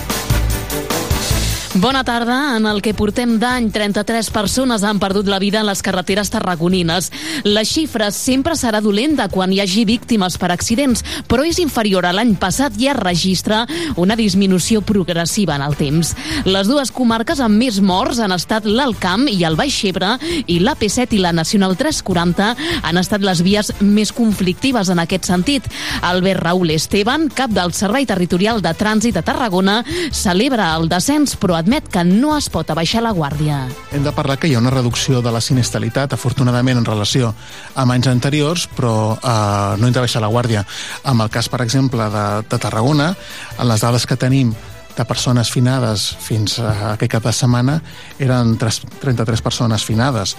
Bona 1.76 2.04
tarda. 2.04 2.56
En 2.56 2.68
el 2.70 2.84
que 2.86 2.92
portem 2.94 3.40
d'any, 3.42 3.72
33 3.74 4.28
persones 4.30 4.84
han 4.86 5.00
perdut 5.02 5.26
la 5.26 5.40
vida 5.42 5.64
en 5.64 5.66
les 5.66 5.82
carreteres 5.82 6.30
tarragonines. 6.30 7.08
La 7.50 7.64
xifra 7.66 8.12
sempre 8.14 8.54
serà 8.54 8.78
dolenta 8.78 9.26
quan 9.34 9.50
hi 9.50 9.58
hagi 9.64 9.82
víctimes 9.90 10.38
per 10.38 10.52
accidents, 10.54 11.02
però 11.26 11.42
és 11.50 11.58
inferior 11.64 12.06
a 12.06 12.12
l'any 12.14 12.36
passat 12.38 12.78
i 12.78 12.92
es 12.92 13.00
registra 13.00 13.64
una 13.98 14.14
disminució 14.16 14.84
progressiva 14.86 15.56
en 15.58 15.64
el 15.66 15.74
temps. 15.80 16.12
Les 16.46 16.70
dues 16.70 16.92
comarques 16.94 17.42
amb 17.42 17.58
més 17.58 17.82
morts 17.82 18.22
han 18.22 18.38
estat 18.38 18.70
l'Alt 18.70 19.02
Camp 19.02 19.26
i 19.32 19.42
el 19.42 19.58
Baix 19.58 19.80
Ebre 19.90 20.12
i 20.46 20.60
l'AP7 20.62 21.18
i 21.18 21.24
la 21.26 21.34
Nacional 21.34 21.74
340 21.80 22.52
han 22.84 23.02
estat 23.02 23.26
les 23.26 23.42
vies 23.42 23.74
més 23.82 24.14
conflictives 24.14 24.94
en 24.94 25.02
aquest 25.02 25.26
sentit. 25.26 25.66
Albert 26.06 26.46
Raúl 26.46 26.78
Esteban, 26.78 27.32
cap 27.34 27.50
del 27.50 27.74
Servei 27.74 28.06
Territorial 28.06 28.62
de 28.62 28.78
Trànsit 28.78 29.18
de 29.18 29.26
Tarragona, 29.26 29.82
celebra 30.14 30.70
el 30.78 30.86
descens 30.94 31.34
però 31.34 31.63
admet 31.64 31.88
que 31.88 32.04
no 32.04 32.36
es 32.36 32.50
pot 32.52 32.68
abaixar 32.74 33.02
la 33.06 33.14
guàrdia. 33.16 33.64
Hem 33.96 34.04
de 34.04 34.12
parlar 34.12 34.36
que 34.40 34.50
hi 34.52 34.58
ha 34.58 34.62
una 34.62 34.74
reducció 34.74 35.22
de 35.24 35.32
la 35.32 35.42
sinistralitat, 35.42 36.14
afortunadament, 36.14 36.82
en 36.82 36.88
relació 36.88 37.32
amb 37.80 37.96
anys 37.96 38.10
anteriors, 38.12 38.68
però 38.76 39.16
eh, 39.16 39.80
no 39.80 39.88
hem 39.88 39.96
de 39.96 40.04
baixar 40.04 40.22
la 40.24 40.32
guàrdia. 40.34 40.66
Amb 41.08 41.24
el 41.24 41.32
cas, 41.32 41.48
per 41.50 41.62
exemple, 41.64 42.10
de, 42.12 42.28
de 42.52 42.60
Tarragona, 42.60 43.14
en 43.58 43.70
les 43.70 43.86
dades 43.86 44.08
que 44.10 44.20
tenim 44.20 44.52
de 44.94 45.06
persones 45.10 45.50
finades 45.50 46.12
fins 46.22 46.60
a 46.62 46.94
aquest 46.94 47.16
cap 47.16 47.24
de 47.26 47.34
setmana 47.34 47.80
eren 48.22 48.58
3, 48.62 48.84
33 49.02 49.42
persones 49.42 49.88
finades. 49.88 50.36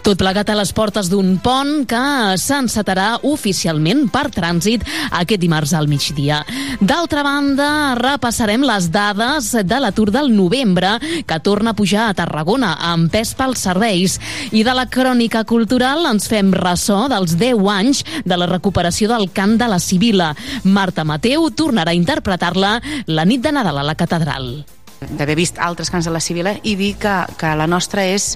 Tot 0.00 0.16
plegat 0.16 0.48
a 0.48 0.54
les 0.56 0.70
portes 0.72 1.10
d'un 1.12 1.34
pont 1.44 1.82
que 1.88 2.00
s'encetarà 2.40 3.18
oficialment 3.28 4.06
per 4.08 4.30
trànsit 4.32 4.86
aquest 5.18 5.42
dimarts 5.42 5.74
al 5.76 5.90
migdia. 5.90 6.38
D'altra 6.80 7.20
banda, 7.26 7.68
repassarem 7.98 8.64
les 8.64 8.88
dades 8.94 9.50
de 9.60 9.80
l'atur 9.82 10.08
del 10.14 10.32
novembre 10.32 10.94
que 11.28 11.38
torna 11.44 11.74
a 11.74 11.76
pujar 11.76 12.06
a 12.08 12.16
Tarragona 12.16 12.72
amb 12.92 13.12
pes 13.12 13.34
pels 13.36 13.60
serveis. 13.68 14.16
I 14.56 14.64
de 14.64 14.74
la 14.76 14.86
crònica 14.88 15.44
cultural 15.44 16.08
ens 16.08 16.30
fem 16.32 16.54
ressò 16.56 17.02
dels 17.12 17.36
10 17.36 17.68
anys 17.76 18.04
de 18.24 18.40
la 18.40 18.48
recuperació 18.48 19.10
del 19.12 19.28
cant 19.36 19.58
de 19.60 19.68
la 19.68 19.78
Sibila. 19.78 20.32
Marta 20.64 21.04
Mateu 21.04 21.50
tornarà 21.52 21.92
a 21.92 21.98
interpretar-la 21.98 22.78
la 23.06 23.28
nit 23.28 23.44
de 23.44 23.52
Nadal 23.52 23.84
a 23.84 23.88
la 23.92 23.98
catedral. 23.98 24.64
d'haver 25.00 25.34
vist 25.34 25.56
altres 25.58 25.88
cants 25.88 26.04
de 26.04 26.12
la 26.12 26.20
Sibila 26.20 26.52
i 26.62 26.74
dir 26.76 26.94
que, 27.00 27.14
que 27.40 27.54
la 27.56 27.66
nostra 27.66 28.04
és 28.04 28.34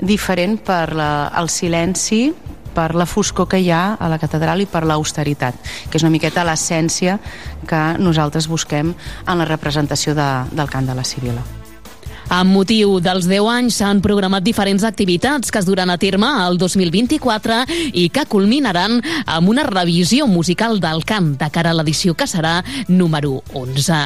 diferent 0.00 0.58
per 0.64 0.94
la, 0.96 1.10
el 1.38 1.50
silenci 1.50 2.28
per 2.74 2.94
la 2.94 3.06
foscor 3.10 3.48
que 3.50 3.58
hi 3.58 3.70
ha 3.74 3.96
a 3.98 4.08
la 4.10 4.20
catedral 4.22 4.62
i 4.62 4.68
per 4.70 4.84
l'austeritat, 4.86 5.58
que 5.90 5.98
és 5.98 6.06
una 6.06 6.14
miqueta 6.14 6.46
l'essència 6.46 7.18
que 7.66 7.84
nosaltres 7.98 8.46
busquem 8.46 8.94
en 8.94 9.38
la 9.38 9.48
representació 9.48 10.14
de, 10.14 10.28
del 10.52 10.70
cant 10.70 10.86
de 10.86 10.94
la 10.94 11.06
Sibila. 11.06 11.57
Amb 12.28 12.52
motiu 12.52 12.98
dels 13.00 13.24
10 13.24 13.46
anys 13.48 13.76
s'han 13.80 14.02
programat 14.04 14.44
diferents 14.44 14.82
activitats 14.84 15.48
que 15.48 15.62
es 15.62 15.64
duran 15.64 15.88
a 15.88 15.96
terme 15.96 16.28
el 16.44 16.58
2024 16.60 17.62
i 17.96 18.10
que 18.12 18.26
culminaran 18.28 18.98
amb 19.24 19.48
una 19.48 19.64
revisió 19.64 20.26
musical 20.28 20.76
del 20.76 21.06
cant 21.08 21.30
de 21.40 21.48
cara 21.48 21.72
a 21.72 21.78
l'edició 21.78 22.12
que 22.12 22.26
serà 22.28 22.58
número 22.88 23.38
11. 23.56 24.00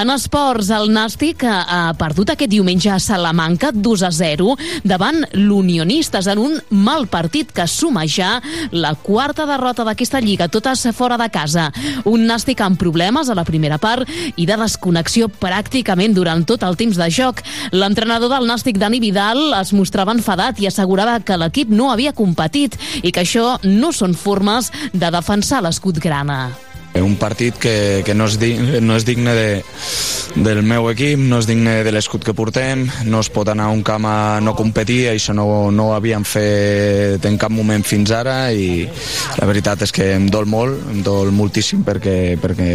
En 0.00 0.12
esports, 0.14 0.70
el 0.72 0.88
Nàstic 0.94 1.44
ha 1.44 1.92
perdut 2.00 2.32
aquest 2.32 2.54
diumenge 2.54 2.88
a 2.94 2.96
Salamanca 2.96 3.74
2 3.74 4.06
a 4.08 4.10
0 4.22 4.56
davant 4.82 5.20
l'Unionistes 5.36 6.30
en 6.32 6.40
un 6.40 6.56
mal 6.70 7.04
partit 7.12 7.52
que 7.52 7.68
suma 7.68 8.06
ja 8.08 8.38
la 8.72 8.94
quarta 8.96 9.44
derrota 9.44 9.84
d'aquesta 9.84 10.24
lliga, 10.24 10.48
totes 10.48 10.86
fora 10.96 11.20
de 11.20 11.28
casa. 11.28 11.68
Un 12.08 12.24
Nàstic 12.24 12.64
amb 12.64 12.80
problemes 12.80 13.28
a 13.28 13.36
la 13.36 13.44
primera 13.44 13.76
part 13.76 14.08
i 14.36 14.48
de 14.48 14.56
desconnexió 14.64 15.28
pràcticament 15.28 16.16
durant 16.16 16.48
tot 16.48 16.64
el 16.64 16.80
temps 16.80 16.96
de 16.96 17.12
joc. 17.12 17.44
L'entrenador 17.72 18.30
del 18.30 18.46
Nàstic, 18.46 18.78
Dani 18.78 19.00
Vidal, 19.02 19.40
es 19.58 19.72
mostrava 19.74 20.14
enfadat 20.14 20.60
i 20.62 20.68
assegurava 20.70 21.18
que 21.24 21.38
l'equip 21.40 21.72
no 21.72 21.90
havia 21.90 22.14
competit 22.14 22.78
i 23.02 23.10
que 23.10 23.24
això 23.24 23.56
no 23.64 23.92
són 23.92 24.14
formes 24.14 24.70
de 24.92 25.10
defensar 25.10 25.62
l'escut 25.64 25.98
grana. 26.02 26.50
Un 26.96 27.16
partit 27.20 27.58
que, 27.60 28.02
que 28.06 28.14
no, 28.16 28.24
és 28.24 28.38
di, 28.40 28.54
no 28.80 28.94
és 28.96 29.04
digne 29.04 29.34
de, 29.36 29.48
del 30.46 30.62
meu 30.64 30.88
equip, 30.88 31.20
no 31.20 31.42
és 31.42 31.48
digne 31.48 31.82
de 31.84 31.92
l'escut 31.92 32.24
que 32.24 32.32
portem, 32.36 32.86
no 33.04 33.20
es 33.20 33.28
pot 33.32 33.50
anar 33.52 33.66
a 33.68 33.74
un 33.74 33.82
camp 33.84 34.06
a 34.08 34.40
no 34.40 34.54
competir, 34.56 35.02
això 35.10 35.34
no, 35.36 35.44
no 35.74 35.90
ho 35.90 35.94
havíem 35.96 36.24
fet 36.24 37.26
en 37.28 37.36
cap 37.36 37.52
moment 37.52 37.84
fins 37.84 38.14
ara 38.16 38.38
i 38.48 38.86
la 39.36 39.50
veritat 39.50 39.84
és 39.84 39.92
que 39.92 40.12
em 40.16 40.30
dol 40.32 40.48
molt, 40.48 40.88
em 40.94 41.04
dol 41.04 41.34
moltíssim 41.36 41.84
perquè, 41.84 42.36
perquè 42.40 42.70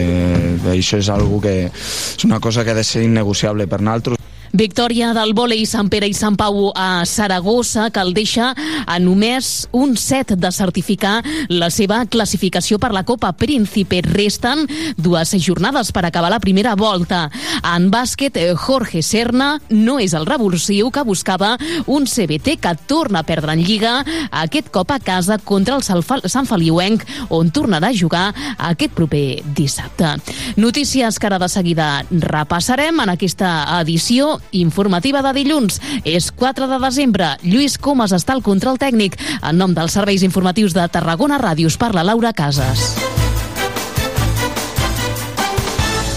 això 0.76 1.02
és 1.02 1.10
algo 1.10 1.42
que 1.42 1.56
és 1.72 2.26
una 2.30 2.40
cosa 2.40 2.66
que 2.66 2.76
ha 2.76 2.78
de 2.78 2.86
ser 2.86 3.08
innegociable 3.08 3.66
per 3.66 3.82
nosaltres. 3.82 4.22
Victòria 4.52 5.14
del 5.16 5.32
vòlei 5.32 5.64
Sant 5.64 5.88
Pere 5.88 6.10
i 6.12 6.16
Sant 6.16 6.36
Pau 6.36 6.74
a 6.76 7.06
Saragossa, 7.08 7.86
que 7.90 8.02
el 8.04 8.12
deixa 8.14 8.50
a 8.84 8.98
només 9.00 9.70
un 9.72 9.96
set 9.96 10.34
de 10.36 10.52
certificar 10.52 11.22
la 11.48 11.70
seva 11.72 12.02
classificació 12.12 12.76
per 12.78 12.92
la 12.92 13.06
Copa 13.08 13.32
Príncipe. 13.32 14.02
Resten 14.04 14.66
dues 14.98 15.32
jornades 15.40 15.94
per 15.96 16.04
acabar 16.06 16.34
la 16.34 16.42
primera 16.44 16.76
volta. 16.76 17.30
En 17.64 17.88
bàsquet, 17.94 18.36
Jorge 18.60 19.02
Serna 19.02 19.54
no 19.70 19.98
és 20.04 20.12
el 20.18 20.28
revulsiu 20.28 20.92
que 20.92 21.06
buscava 21.08 21.54
un 21.88 22.04
CBT 22.04 22.58
que 22.60 22.76
torna 22.92 23.24
a 23.24 23.28
perdre 23.28 23.56
en 23.56 23.64
Lliga, 23.64 23.96
aquest 24.44 24.68
cop 24.76 24.92
a 24.92 25.00
casa 25.00 25.40
contra 25.40 25.80
el 25.80 25.84
Sant 25.86 26.50
Feliuenc, 26.52 27.08
on 27.30 27.56
tornarà 27.56 27.94
a 27.94 27.98
jugar 27.98 28.28
aquest 28.58 28.92
proper 29.00 29.42
dissabte. 29.56 30.18
Notícies 30.60 31.20
que 31.20 31.32
ara 31.32 31.40
de 31.40 31.48
seguida 31.48 31.90
repassarem 32.12 33.00
en 33.00 33.16
aquesta 33.16 33.80
edició 33.80 34.41
informativa 34.52 35.22
de 35.26 35.34
dilluns. 35.38 35.82
És 36.04 36.32
4 36.32 36.68
de 36.68 36.80
desembre. 36.82 37.36
Lluís 37.44 37.78
Comas 37.78 38.16
està 38.16 38.36
al 38.38 38.46
control 38.46 38.80
tècnic. 38.82 39.20
En 39.42 39.58
nom 39.58 39.74
dels 39.74 39.94
serveis 39.98 40.24
informatius 40.28 40.76
de 40.78 40.88
Tarragona 40.92 41.40
Ràdios 41.42 41.78
parla 41.78 42.06
Laura 42.06 42.34
Casas. 42.34 42.96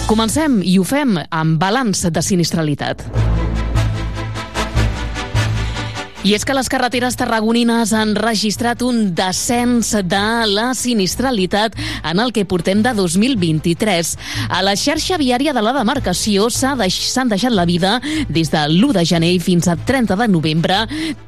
Comencem 0.04 0.60
i 0.60 0.76
ho 0.78 0.84
fem 0.84 1.16
amb 1.30 1.56
balanç 1.60 2.04
de 2.12 2.22
sinistralitat. 2.22 3.23
I 6.24 6.32
és 6.32 6.46
que 6.48 6.54
les 6.56 6.70
carreteres 6.72 7.18
tarragonines 7.20 7.90
han 7.92 8.14
registrat 8.16 8.80
un 8.80 9.10
descens 9.12 9.90
de 10.08 10.28
la 10.48 10.70
sinistralitat 10.72 11.74
en 12.00 12.22
el 12.22 12.30
que 12.32 12.46
portem 12.48 12.80
de 12.80 12.94
2023. 12.96 14.14
A 14.48 14.62
la 14.64 14.72
xarxa 14.72 15.18
viària 15.20 15.52
de 15.52 15.60
la 15.60 15.74
demarcació 15.76 16.46
s'han 16.48 16.80
deix 16.80 16.96
deixat 17.28 17.52
la 17.52 17.66
vida 17.68 17.98
des 18.32 18.48
de 18.48 18.62
l'1 18.70 18.94
de 18.96 19.02
gener 19.04 19.34
fins 19.44 19.68
a 19.68 19.74
30 19.76 20.16
de 20.16 20.28
novembre. 20.32 20.78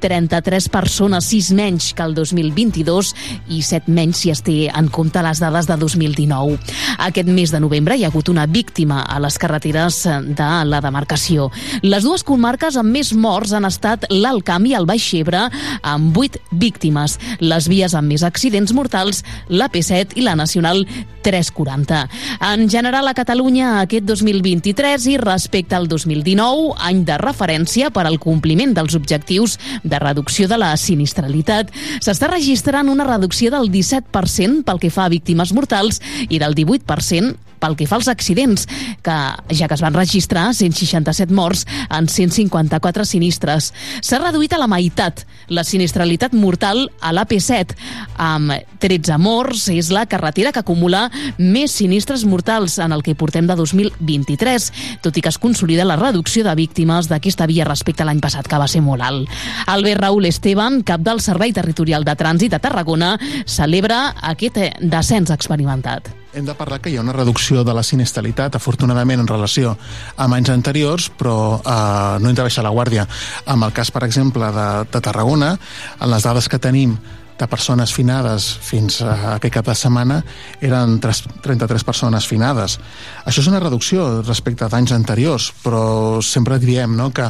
33 0.00 0.70
persones, 0.72 1.28
6 1.28 1.52
menys 1.52 1.90
que 1.92 2.00
el 2.02 2.16
2022 2.16 3.12
i 3.52 3.60
7 3.60 3.92
menys 3.92 4.24
si 4.24 4.32
es 4.32 4.40
té 4.40 4.70
en 4.72 4.88
compte 4.88 5.20
les 5.20 5.44
dades 5.44 5.68
de 5.68 5.76
2019. 5.76 6.56
Aquest 7.04 7.28
mes 7.28 7.52
de 7.52 7.60
novembre 7.60 8.00
hi 8.00 8.08
ha 8.08 8.08
hagut 8.08 8.32
una 8.32 8.46
víctima 8.46 9.02
a 9.04 9.20
les 9.20 9.36
carreteres 9.36 10.00
de 10.08 10.50
la 10.64 10.80
demarcació. 10.80 11.50
Les 11.82 12.08
dues 12.08 12.24
comarques 12.24 12.80
amb 12.80 12.96
més 12.96 13.12
morts 13.12 13.52
han 13.52 13.68
estat 13.68 14.08
l'Alt 14.08 14.48
i 14.64 14.72
el 14.72 14.85
Baix 14.86 15.08
Ebre, 15.18 15.46
amb 15.82 16.16
8 16.16 16.40
víctimes. 16.52 17.18
Les 17.40 17.68
vies 17.70 17.94
amb 17.94 18.12
més 18.12 18.24
accidents 18.26 18.72
mortals, 18.76 19.22
la 19.48 19.68
P7 19.72 20.16
i 20.16 20.24
la 20.26 20.36
Nacional 20.38 20.84
340. 21.26 22.04
En 22.52 22.68
general, 22.70 23.08
a 23.08 23.14
Catalunya, 23.18 23.80
aquest 23.82 24.06
2023 24.06 25.08
i 25.10 25.16
respecte 25.18 25.74
al 25.74 25.88
2019, 25.90 26.76
any 26.86 27.02
de 27.08 27.18
referència 27.18 27.90
per 27.90 28.06
al 28.06 28.20
compliment 28.22 28.76
dels 28.76 28.94
objectius 28.94 29.58
de 29.82 29.98
reducció 30.02 30.46
de 30.46 30.60
la 30.62 30.70
sinistralitat, 30.78 31.72
s'està 31.98 32.30
registrant 32.30 32.92
una 32.92 33.08
reducció 33.08 33.50
del 33.50 33.72
17% 33.74 34.62
pel 34.66 34.80
que 34.82 34.92
fa 34.94 35.06
a 35.06 35.12
víctimes 35.12 35.52
mortals 35.56 36.00
i 36.28 36.38
del 36.38 36.54
18% 36.54 37.45
pel 37.60 37.76
que 37.76 37.88
fa 37.88 37.98
als 37.98 38.08
accidents, 38.12 38.66
que 39.02 39.16
ja 39.54 39.68
que 39.68 39.74
es 39.74 39.84
van 39.84 39.94
registrar 39.94 40.52
167 40.54 41.32
morts 41.34 41.66
en 41.90 42.08
154 42.08 43.04
sinistres. 43.04 43.72
S'ha 44.00 44.20
reduït 44.22 44.52
a 44.52 44.60
la 44.60 44.70
meitat 44.70 45.24
la 45.48 45.64
sinistralitat 45.64 46.34
mortal 46.34 46.86
a 47.00 47.12
l'AP7. 47.14 47.76
Amb 48.22 48.52
13 48.82 49.18
morts, 49.18 49.66
és 49.72 49.90
la 49.94 50.06
carretera 50.10 50.52
que 50.52 50.62
acumula 50.62 51.06
més 51.38 51.74
sinistres 51.78 52.24
mortals 52.28 52.78
en 52.82 52.92
el 52.92 53.04
que 53.06 53.16
portem 53.18 53.46
de 53.48 53.56
2023, 53.58 54.70
tot 55.04 55.16
i 55.16 55.24
que 55.24 55.32
es 55.32 55.40
consolida 55.42 55.86
la 55.86 55.98
reducció 56.00 56.44
de 56.44 56.54
víctimes 56.58 57.10
d'aquesta 57.10 57.48
via 57.50 57.68
respecte 57.68 58.04
a 58.04 58.08
l'any 58.08 58.20
passat, 58.24 58.48
que 58.48 58.60
va 58.60 58.68
ser 58.70 58.82
molt 58.84 59.04
alt. 59.06 59.30
Albert 59.66 60.02
Raúl 60.02 60.28
Esteban, 60.28 60.82
cap 60.86 61.02
del 61.06 61.22
Servei 61.24 61.54
Territorial 61.56 62.04
de 62.04 62.16
Trànsit 62.18 62.56
a 62.56 62.62
Tarragona, 62.62 63.16
celebra 63.46 64.10
aquest 64.34 64.60
descens 64.80 65.32
experimentat 65.34 66.25
hem 66.36 66.44
de 66.44 66.54
parlar 66.54 66.82
que 66.84 66.90
hi 66.92 66.98
ha 66.98 67.02
una 67.04 67.14
reducció 67.16 67.62
de 67.64 67.72
la 67.74 67.82
sinistralitat, 67.82 68.58
afortunadament, 68.58 69.22
en 69.22 69.28
relació 69.30 69.72
amb 70.20 70.36
anys 70.36 70.50
anteriors, 70.52 71.08
però 71.08 71.36
eh, 71.56 72.18
no 72.20 72.28
hem 72.28 72.36
de 72.36 72.44
baixar 72.44 72.64
la 72.66 72.74
guàrdia. 72.76 73.06
Amb 73.48 73.64
el 73.64 73.72
cas, 73.72 73.90
per 73.90 74.04
exemple, 74.04 74.50
de, 74.52 74.66
de 74.92 75.00
Tarragona, 75.00 75.54
en 75.96 76.12
les 76.12 76.26
dades 76.28 76.50
que 76.52 76.60
tenim 76.60 76.98
de 77.36 77.46
persones 77.48 77.92
finades 77.92 78.46
fins 78.64 79.02
a 79.04 79.34
aquest 79.34 79.54
cap 79.58 79.66
de 79.68 79.74
setmana 79.76 80.22
eren 80.64 80.96
3, 81.00 81.22
33 81.44 81.84
persones 81.84 82.28
finades. 82.28 82.78
Això 83.24 83.42
és 83.42 83.50
una 83.50 83.60
reducció 83.60 84.06
respecte 84.22 84.68
d'anys 84.72 84.92
anteriors, 84.96 85.50
però 85.64 86.20
sempre 86.24 86.60
diem 86.60 86.96
no, 86.96 87.10
que 87.16 87.28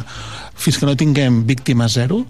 fins 0.55 0.79
que 0.79 0.87
no 0.87 0.95
tinguem 0.99 1.43
víctimes 1.47 1.95
zero, 1.99 2.23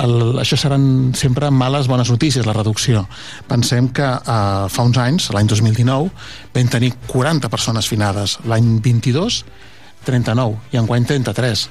el, 0.00 0.38
això 0.40 0.56
seran 0.56 1.12
sempre 1.18 1.50
males 1.52 1.88
bones 1.90 2.10
notícies, 2.10 2.46
la 2.46 2.54
reducció. 2.56 3.04
Pensem 3.48 3.90
que 3.94 4.06
eh, 4.06 4.68
fa 4.72 4.86
uns 4.86 5.00
anys, 5.00 5.30
l'any 5.34 5.50
2019, 5.50 6.10
vam 6.54 6.72
tenir 6.72 6.94
40 7.10 7.50
persones 7.52 7.88
finades. 7.90 8.38
L'any 8.48 8.78
22, 8.84 9.42
39, 10.06 10.58
i 10.72 10.80
enguany 10.80 11.06
33. 11.08 11.68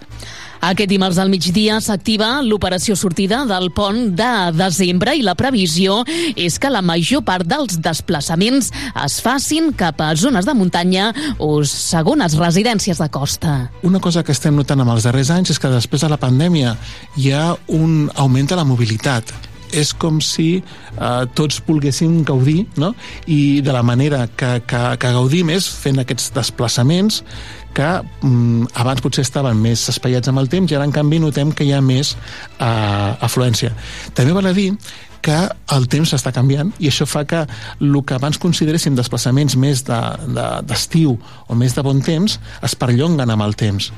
Aquest 0.62 0.92
dimarts 0.92 1.18
al 1.18 1.32
migdia 1.34 1.80
s'activa 1.82 2.36
l'operació 2.46 2.94
sortida 2.94 3.42
del 3.50 3.72
pont 3.74 4.12
de 4.14 4.30
desembre 4.54 5.16
i 5.18 5.24
la 5.26 5.34
previsió 5.34 6.04
és 6.38 6.60
que 6.62 6.70
la 6.70 6.84
major 6.86 7.24
part 7.26 7.50
dels 7.50 7.80
desplaçaments 7.82 8.70
es 8.94 9.18
facin 9.26 9.72
cap 9.74 10.04
a 10.06 10.14
zones 10.14 10.46
de 10.46 10.54
muntanya 10.54 11.10
o 11.42 11.64
segones 11.66 12.38
residències 12.38 13.02
de 13.02 13.10
costa. 13.10 13.72
Una 13.82 14.00
cosa 14.00 14.22
que 14.22 14.38
estem 14.38 14.54
notant 14.54 14.86
amb 14.86 14.94
els 14.94 15.10
darrers 15.10 15.34
anys 15.34 15.56
és 15.56 15.62
que 15.62 15.74
després 15.74 16.06
de 16.06 16.14
la 16.14 16.22
pandèmia 16.22 16.76
hi 17.18 17.32
ha 17.34 17.56
un 17.74 18.12
augment 18.14 18.54
de 18.54 18.62
la 18.62 18.68
mobilitat 18.68 19.34
és 19.72 19.94
com 19.96 20.20
si 20.24 20.60
eh, 20.60 21.24
tots 21.36 21.62
volguéssim 21.68 22.22
gaudir, 22.28 22.66
no? 22.82 22.92
I 23.32 23.62
de 23.64 23.74
la 23.74 23.84
manera 23.88 24.26
que, 24.28 24.58
que, 24.68 24.82
que 25.00 25.14
gaudim 25.16 25.52
és 25.56 25.68
fent 25.82 26.02
aquests 26.04 26.32
desplaçaments 26.36 27.22
que 27.74 27.90
mm, 28.22 28.74
abans 28.82 29.04
potser 29.04 29.26
estaven 29.26 29.60
més 29.62 29.88
espaiats 29.92 30.32
amb 30.32 30.42
el 30.42 30.50
temps 30.52 30.72
i 30.72 30.78
ara 30.78 30.88
en 30.88 30.96
canvi 30.96 31.22
notem 31.24 31.54
que 31.56 31.68
hi 31.68 31.74
ha 31.76 31.82
més 31.82 32.16
eh, 32.16 33.26
afluència. 33.28 33.74
També 34.18 34.36
val 34.36 34.52
a 34.52 34.56
dir 34.58 34.72
que 35.22 35.38
el 35.76 35.88
temps 35.88 36.12
s'està 36.14 36.34
canviant 36.34 36.72
i 36.82 36.90
això 36.90 37.06
fa 37.06 37.24
que 37.30 37.44
el 37.46 38.00
que 38.06 38.18
abans 38.18 38.40
consideréssim 38.42 38.98
desplaçaments 38.98 39.56
més 39.56 39.84
d'estiu 39.86 41.14
de, 41.14 41.20
de, 41.20 41.44
o 41.48 41.60
més 41.60 41.78
de 41.78 41.86
bon 41.86 42.02
temps 42.02 42.40
es 42.66 42.76
perllonguen 42.76 43.30
amb 43.30 43.46
el 43.46 43.56
temps. 43.56 43.92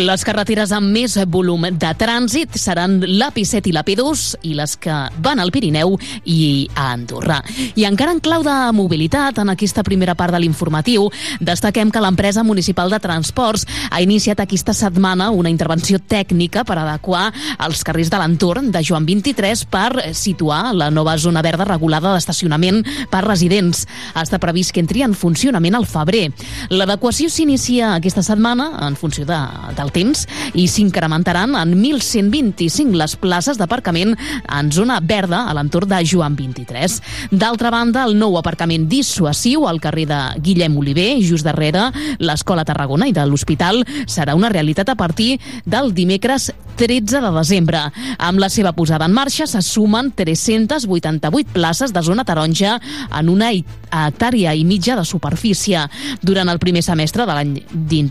Les 0.00 0.22
carreteres 0.24 0.70
amb 0.72 0.94
més 0.94 1.12
volum 1.28 1.66
de 1.76 1.88
trànsit 1.98 2.54
seran 2.56 2.94
l'AP7 3.04 3.68
i 3.68 3.72
l'AP2 3.74 4.20
i 4.48 4.54
les 4.56 4.72
que 4.80 4.94
van 5.20 5.42
al 5.42 5.50
Pirineu 5.52 5.96
i 6.24 6.70
a 6.72 6.86
Andorra. 6.94 7.40
I 7.76 7.84
encara 7.84 8.14
en 8.14 8.22
clau 8.24 8.40
de 8.46 8.54
mobilitat, 8.72 9.42
en 9.42 9.52
aquesta 9.52 9.84
primera 9.84 10.14
part 10.16 10.32
de 10.32 10.40
l'informatiu, 10.40 11.10
destaquem 11.44 11.90
que 11.92 12.00
l'empresa 12.00 12.44
municipal 12.46 12.88
de 12.88 13.00
transports 13.02 13.66
ha 13.90 14.00
iniciat 14.00 14.40
aquesta 14.40 14.72
setmana 14.72 15.28
una 15.36 15.52
intervenció 15.52 16.00
tècnica 16.00 16.64
per 16.64 16.78
adequar 16.80 17.26
els 17.66 17.84
carrers 17.84 18.08
de 18.08 18.22
l'entorn 18.22 18.70
de 18.72 18.84
Joan 18.86 19.04
23 19.04 19.66
per 19.68 20.14
situar 20.16 20.72
la 20.72 20.88
nova 20.88 21.18
zona 21.18 21.44
verda 21.44 21.68
regulada 21.68 22.14
d'estacionament 22.14 22.80
per 23.12 23.26
residents. 23.26 23.84
Està 24.16 24.40
previst 24.40 24.72
que 24.72 24.80
entri 24.80 25.04
en 25.04 25.18
funcionament 25.18 25.76
al 25.76 25.88
febrer. 25.90 26.30
L'adequació 26.72 27.28
s'inicia 27.28 27.96
aquesta 27.98 28.24
setmana 28.24 28.72
en 28.86 28.96
funció 28.96 29.28
de, 29.28 29.44
del 29.76 29.89
temps 29.94 30.26
i 30.54 30.66
s'incrementaran 30.70 31.56
en 31.58 31.74
1.125 31.76 32.96
les 32.98 33.16
places 33.20 33.60
d'aparcament 33.60 34.16
en 34.46 34.70
zona 34.72 35.00
verda 35.02 35.44
a 35.48 35.54
l'entorn 35.56 35.90
de 35.90 36.00
Joan 36.06 36.36
23. 36.38 36.98
D'altra 37.30 37.70
banda, 37.74 38.04
el 38.06 38.16
nou 38.18 38.38
aparcament 38.38 38.88
dissuasiu 38.90 39.66
al 39.68 39.80
carrer 39.82 40.06
de 40.10 40.20
Guillem 40.40 40.76
Oliver, 40.80 41.10
just 41.22 41.46
darrere 41.46 41.88
l'Escola 42.18 42.64
Tarragona 42.64 43.08
i 43.10 43.14
de 43.16 43.26
l'Hospital, 43.26 43.84
serà 44.06 44.36
una 44.38 44.52
realitat 44.52 44.88
a 44.90 44.98
partir 44.98 45.36
del 45.64 45.94
dimecres 45.94 46.50
13 46.80 47.20
de 47.20 47.30
desembre. 47.34 47.80
Amb 48.16 48.40
la 48.40 48.48
seva 48.48 48.72
posada 48.72 49.04
en 49.04 49.12
marxa 49.12 49.44
se 49.46 49.60
sumen 49.60 50.08
388 50.16 51.52
places 51.52 51.92
de 51.92 52.02
zona 52.02 52.24
taronja 52.24 52.78
en 53.18 53.28
una 53.28 53.50
hectàrea 53.52 54.54
i 54.56 54.64
mitja 54.64 54.96
de 54.96 55.04
superfície. 55.04 55.82
Durant 56.24 56.48
el 56.48 56.62
primer 56.62 56.80
semestre 56.86 57.26
de 57.28 57.36
l'any 57.36 57.52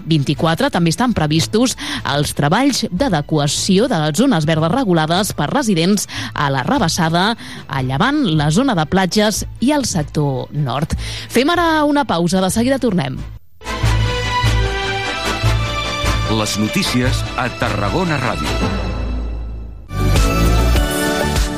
24 0.06 0.70
també 0.70 0.94
estan 0.94 1.18
previstos 1.18 1.74
els 2.14 2.36
treballs 2.38 2.84
d'adequació 2.92 3.90
de 3.90 4.04
les 4.06 4.22
zones 4.22 4.46
verdes 4.46 4.76
regulades 4.76 5.34
per 5.34 5.50
residents 5.50 6.06
a 6.36 6.52
la 6.54 6.62
Rebassada, 6.68 7.34
a 7.66 7.82
Llevant, 7.82 8.22
la 8.38 8.52
zona 8.54 8.78
de 8.78 8.86
platges 8.86 9.48
i 9.66 9.74
al 9.74 9.90
sector 9.90 10.54
nord. 10.54 10.94
Fem 11.34 11.50
ara 11.50 11.86
una 11.90 12.06
pausa, 12.06 12.38
de 12.38 12.54
seguida 12.54 12.78
tornem. 12.78 13.18
Les 16.30 16.60
notícies 16.62 17.24
a 17.42 17.48
Tarragona 17.58 18.20
Ràdio. 18.22 18.52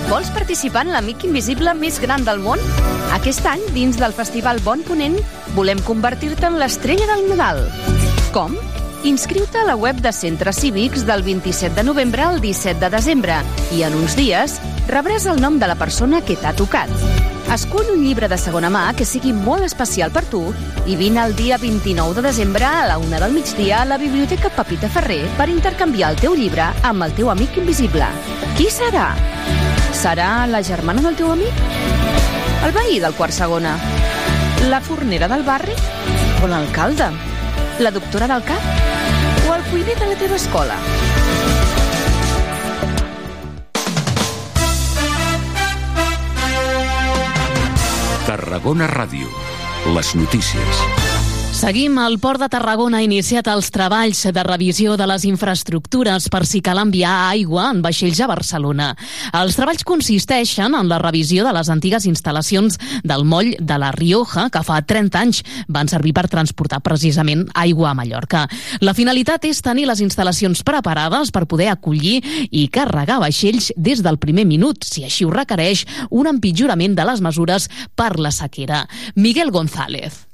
Vols 0.08 0.30
participar 0.32 0.86
en 0.86 0.94
l'Amic 0.94 1.26
Invisible 1.28 1.74
més 1.76 1.98
gran 2.00 2.24
del 2.24 2.40
món? 2.40 2.62
Aquest 3.12 3.44
any, 3.52 3.66
dins 3.76 4.00
del 4.00 4.16
Festival 4.16 4.62
Bon 4.64 4.80
Ponent, 4.88 5.18
volem 5.58 5.82
convertir-te 5.84 6.48
en 6.48 6.56
l'estrella 6.62 7.10
del 7.10 7.28
Nadal. 7.34 7.66
Com? 8.32 8.56
Inscriu-te 9.04 9.60
a 9.60 9.68
la 9.68 9.76
web 9.76 10.00
de 10.00 10.16
Centres 10.16 10.62
Cívics 10.64 11.04
del 11.04 11.26
27 11.28 11.76
de 11.76 11.84
novembre 11.84 12.24
al 12.24 12.40
17 12.40 12.80
de 12.80 12.94
desembre 12.96 13.42
i 13.76 13.84
en 13.84 14.00
uns 14.00 14.16
dies 14.16 14.62
rebràs 14.88 15.28
el 15.28 15.44
nom 15.44 15.60
de 15.60 15.68
la 15.68 15.76
persona 15.76 16.24
que 16.24 16.40
t'ha 16.40 16.56
tocat. 16.56 17.21
Escull 17.52 17.90
un 17.92 18.04
llibre 18.06 18.30
de 18.32 18.38
segona 18.40 18.70
mà 18.72 18.82
que 18.96 19.04
sigui 19.04 19.34
molt 19.36 19.66
especial 19.66 20.12
per 20.16 20.22
tu 20.32 20.40
i 20.88 20.94
vine 20.96 21.20
el 21.20 21.34
dia 21.36 21.58
29 21.60 22.16
de 22.16 22.24
desembre 22.30 22.64
a 22.64 22.86
la 22.88 22.96
una 22.98 23.20
del 23.20 23.36
migdia 23.36 23.82
a 23.82 23.88
la 23.90 23.98
Biblioteca 24.00 24.48
Pepita 24.56 24.88
Ferrer 24.88 25.26
per 25.36 25.50
intercanviar 25.52 26.14
el 26.14 26.22
teu 26.22 26.38
llibre 26.40 26.70
amb 26.88 27.04
el 27.04 27.12
teu 27.18 27.28
amic 27.34 27.60
invisible. 27.60 28.08
Qui 28.56 28.70
serà? 28.72 29.10
Serà 29.92 30.32
la 30.48 30.64
germana 30.64 31.04
del 31.04 31.20
teu 31.20 31.36
amic? 31.36 31.60
El 32.64 32.72
veí 32.72 33.02
del 33.04 33.20
quart 33.20 33.36
segona? 33.36 33.76
La 34.72 34.80
fornera 34.80 35.28
del 35.28 35.44
barri? 35.44 35.76
O 36.40 36.48
l'alcalde? 36.48 37.12
La 37.84 37.92
doctora 37.92 38.32
del 38.32 38.48
cap? 38.48 38.64
O 39.50 39.58
el 39.58 39.68
cuiner 39.74 40.00
de 40.00 40.14
la 40.14 40.22
teva 40.24 40.40
escola? 40.40 40.80
Tarragona 48.52 48.88
Ràdio. 48.92 49.30
Les 49.96 50.12
notícies. 50.20 51.01
Seguim. 51.62 52.00
El 52.02 52.18
Port 52.18 52.42
de 52.42 52.48
Tarragona 52.50 52.98
ha 52.98 53.06
iniciat 53.06 53.46
els 53.52 53.68
treballs 53.70 54.24
de 54.34 54.44
revisió 54.48 54.96
de 54.98 55.06
les 55.06 55.28
infraestructures 55.30 56.26
per 56.34 56.40
si 56.50 56.58
cal 56.66 56.80
enviar 56.82 57.12
aigua 57.28 57.68
en 57.70 57.84
vaixells 57.86 58.18
a 58.18 58.28
Barcelona. 58.32 58.88
Els 59.38 59.60
treballs 59.60 59.86
consisteixen 59.86 60.74
en 60.74 60.90
la 60.90 60.98
revisió 60.98 61.46
de 61.46 61.52
les 61.54 61.70
antigues 61.70 62.08
instal·lacions 62.10 62.80
del 63.06 63.28
moll 63.30 63.52
de 63.60 63.78
la 63.78 63.92
Rioja, 63.94 64.48
que 64.50 64.64
fa 64.66 64.80
30 64.82 65.22
anys 65.22 65.44
van 65.70 65.92
servir 65.92 66.16
per 66.18 66.26
transportar 66.34 66.82
precisament 66.82 67.46
aigua 67.54 67.92
a 67.92 67.94
Mallorca. 68.00 68.48
La 68.82 68.98
finalitat 68.98 69.46
és 69.46 69.62
tenir 69.62 69.86
les 69.92 70.02
instal·lacions 70.02 70.66
preparades 70.66 71.30
per 71.30 71.46
poder 71.46 71.70
acollir 71.76 72.24
i 72.50 72.66
carregar 72.74 73.20
vaixells 73.22 73.70
des 73.78 74.02
del 74.02 74.18
primer 74.18 74.48
minut, 74.50 74.82
si 74.82 75.06
així 75.06 75.30
ho 75.30 75.38
requereix 75.38 75.86
un 76.10 76.34
empitjorament 76.34 76.98
de 76.98 77.06
les 77.14 77.22
mesures 77.22 77.70
per 77.94 78.16
la 78.18 78.34
sequera. 78.34 78.88
Miguel 79.14 79.54
González. 79.54 80.31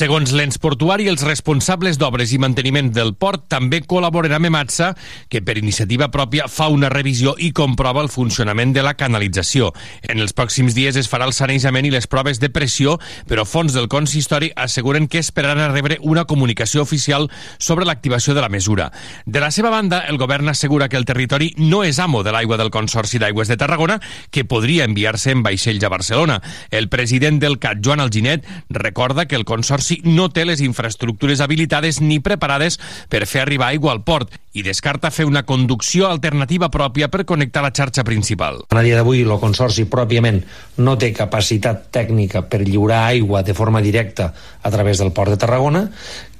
Segons 0.00 0.30
l'ens 0.32 0.56
portuari, 0.56 1.10
els 1.10 1.20
responsables 1.26 1.98
d'obres 2.00 2.30
i 2.32 2.38
manteniment 2.40 2.86
del 2.96 3.10
port 3.20 3.42
també 3.52 3.82
col·laboren 3.84 4.32
amb 4.32 4.48
Ematsa, 4.48 4.94
que 5.28 5.42
per 5.44 5.58
iniciativa 5.60 6.06
pròpia 6.08 6.46
fa 6.48 6.70
una 6.72 6.88
revisió 6.88 7.34
i 7.36 7.50
comprova 7.52 8.00
el 8.00 8.08
funcionament 8.08 8.72
de 8.72 8.80
la 8.80 8.94
canalització. 8.96 9.74
En 10.08 10.22
els 10.24 10.32
pròxims 10.32 10.72
dies 10.72 10.96
es 10.96 11.10
farà 11.10 11.26
el 11.28 11.34
sanejament 11.36 11.84
i 11.84 11.92
les 11.92 12.08
proves 12.08 12.40
de 12.40 12.48
pressió, 12.48 12.94
però 13.28 13.44
fons 13.44 13.76
del 13.76 13.90
consistori 13.92 14.48
asseguren 14.56 15.04
que 15.04 15.20
esperaran 15.20 15.60
a 15.66 15.68
rebre 15.74 15.98
una 16.00 16.24
comunicació 16.24 16.80
oficial 16.88 17.28
sobre 17.58 17.84
l'activació 17.84 18.32
de 18.32 18.40
la 18.40 18.48
mesura. 18.48 18.88
De 19.26 19.44
la 19.44 19.52
seva 19.52 19.68
banda, 19.68 20.00
el 20.08 20.16
govern 20.16 20.48
assegura 20.48 20.88
que 20.88 20.96
el 20.96 21.04
territori 21.04 21.50
no 21.58 21.82
és 21.84 22.00
amo 22.00 22.22
de 22.24 22.32
l'aigua 22.32 22.56
del 22.56 22.72
Consorci 22.72 23.20
d'Aigües 23.20 23.52
de 23.52 23.60
Tarragona, 23.60 24.00
que 24.30 24.48
podria 24.48 24.88
enviar-se 24.88 25.36
en 25.36 25.44
vaixells 25.44 25.84
a 25.84 25.92
Barcelona. 25.92 26.40
El 26.70 26.88
president 26.88 27.36
del 27.44 27.60
CAT, 27.60 27.84
Joan 27.84 28.00
Alginet, 28.00 28.48
recorda 28.70 29.28
que 29.28 29.36
el 29.36 29.44
Consorci 29.44 29.89
Consorci 29.90 30.02
no 30.04 30.28
té 30.30 30.44
les 30.46 30.60
infraestructures 30.62 31.40
habilitades 31.42 32.00
ni 32.00 32.20
preparades 32.22 32.78
per 33.10 33.26
fer 33.26 33.42
arribar 33.42 33.70
aigua 33.70 33.92
al 33.92 34.02
port 34.06 34.30
i 34.52 34.64
descarta 34.66 35.12
fer 35.14 35.26
una 35.28 35.44
conducció 35.46 36.08
alternativa 36.10 36.70
pròpia 36.74 37.08
per 37.10 37.24
connectar 37.24 37.62
la 37.62 37.70
xarxa 37.70 38.02
principal. 38.06 38.64
A 38.74 38.82
dia 38.82 38.98
d'avui 38.98 39.22
el 39.22 39.36
Consorci 39.38 39.86
pròpiament 39.90 40.40
no 40.82 40.96
té 40.98 41.12
capacitat 41.14 41.86
tècnica 41.94 42.42
per 42.50 42.64
lliurar 42.64 43.04
aigua 43.12 43.44
de 43.46 43.54
forma 43.54 43.82
directa 43.84 44.32
a 44.62 44.70
través 44.74 44.98
del 44.98 45.12
port 45.14 45.30
de 45.30 45.38
Tarragona, 45.38 45.86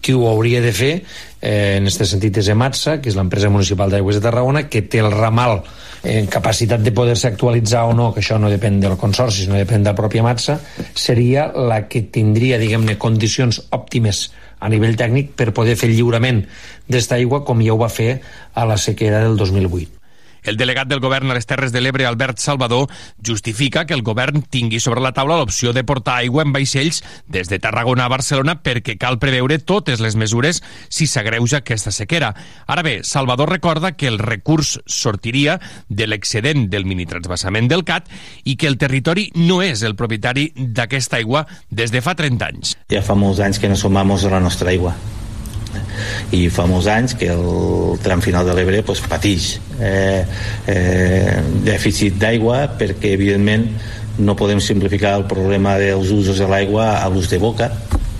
qui 0.01 0.15
ho 0.17 0.27
hauria 0.27 0.63
de 0.65 0.73
fer 0.73 0.93
eh, 0.97 1.77
en 1.77 1.87
aquest 1.87 2.09
sentit 2.09 2.41
és 2.41 2.49
Ematsa, 2.51 2.99
que 3.01 3.13
és 3.13 3.19
l'empresa 3.19 3.53
municipal 3.53 3.93
d'aigües 3.93 4.19
de 4.19 4.25
Tarragona, 4.25 4.65
que 4.73 4.83
té 4.83 5.05
el 5.05 5.13
ramal 5.13 5.61
en 6.03 6.27
capacitat 6.33 6.81
de 6.81 6.93
poder-se 6.97 7.29
actualitzar 7.29 7.85
o 7.87 7.95
no, 7.95 8.11
que 8.15 8.25
això 8.25 8.41
no 8.41 8.51
depèn 8.51 8.81
del 8.81 8.97
consorci, 8.99 9.45
sinó 9.45 9.61
depèn 9.61 9.85
de 9.85 9.93
la 9.93 9.99
pròpia 9.99 10.25
Matsa, 10.25 10.59
seria 10.97 11.51
la 11.53 11.85
que 11.87 12.07
tindria, 12.11 12.59
diguem-ne, 12.59 12.97
condicions 12.99 13.61
òptimes 13.77 14.31
a 14.61 14.69
nivell 14.69 14.97
tècnic 14.97 15.33
per 15.37 15.51
poder 15.57 15.77
fer 15.81 15.89
lliurament 15.93 16.43
d'esta 16.91 17.17
aigua 17.21 17.45
com 17.47 17.63
ja 17.65 17.73
ho 17.75 17.81
va 17.81 17.89
fer 17.93 18.21
a 18.55 18.67
la 18.69 18.77
sequera 18.79 19.25
del 19.25 19.39
2008. 19.41 20.01
El 20.43 20.57
delegat 20.57 20.89
del 20.89 21.01
govern 21.01 21.31
a 21.31 21.37
les 21.37 21.47
Terres 21.47 21.73
de 21.73 21.81
l'Ebre, 21.83 22.07
Albert 22.07 22.39
Salvador, 22.41 22.89
justifica 23.25 23.85
que 23.87 23.95
el 23.95 24.03
govern 24.03 24.43
tingui 24.43 24.81
sobre 24.81 25.03
la 25.05 25.13
taula 25.13 25.37
l'opció 25.37 25.75
de 25.77 25.85
portar 25.85 26.21
aigua 26.21 26.45
en 26.47 26.55
vaixells 26.55 27.03
des 27.29 27.51
de 27.53 27.59
Tarragona 27.61 28.07
a 28.07 28.13
Barcelona 28.13 28.57
perquè 28.65 28.97
cal 28.99 29.21
preveure 29.21 29.59
totes 29.59 30.01
les 30.01 30.17
mesures 30.17 30.63
si 30.89 31.07
s'agreuja 31.07 31.61
aquesta 31.61 31.93
sequera. 31.93 32.33
Ara 32.67 32.83
bé, 32.87 33.01
Salvador 33.05 33.51
recorda 33.53 33.93
que 33.93 34.09
el 34.09 34.19
recurs 34.19 34.79
sortiria 34.87 35.61
de 35.89 36.09
l'excedent 36.09 36.69
del 36.73 36.89
minitransbassament 36.89 37.69
del 37.69 37.85
CAT 37.85 38.09
i 38.45 38.57
que 38.57 38.71
el 38.71 38.79
territori 38.81 39.31
no 39.37 39.61
és 39.63 39.85
el 39.85 39.97
propietari 39.97 40.51
d'aquesta 40.57 41.21
aigua 41.21 41.47
des 41.69 41.93
de 41.93 42.01
fa 42.01 42.17
30 42.17 42.49
anys. 42.49 42.77
Ja 42.91 43.05
fa 43.05 43.15
molts 43.15 43.45
anys 43.45 43.61
que 43.61 43.69
no 43.69 43.77
som 43.77 43.97
amos 43.97 44.25
de 44.25 44.33
la 44.33 44.41
nostra 44.41 44.73
aigua 44.73 44.97
i 46.37 46.45
fa 46.53 46.67
molts 46.71 46.89
anys 46.91 47.17
que 47.19 47.31
el 47.33 47.99
tram 48.05 48.23
final 48.25 48.47
de 48.47 48.55
l'Ebre 48.57 48.83
pues, 48.87 49.03
patix. 49.07 49.57
Eh, 49.81 50.23
eh, 50.71 51.41
dèficit 51.67 52.19
d'aigua 52.21 52.67
perquè 52.81 53.15
evidentment 53.17 53.67
no 54.21 54.37
podem 54.37 54.61
simplificar 54.61 55.17
el 55.19 55.27
problema 55.31 55.79
dels 55.81 56.11
usos 56.13 56.39
de 56.39 56.49
l'aigua 56.51 56.99
a 57.01 57.09
l'ús 57.09 57.31
de 57.31 57.39
boca 57.41 57.71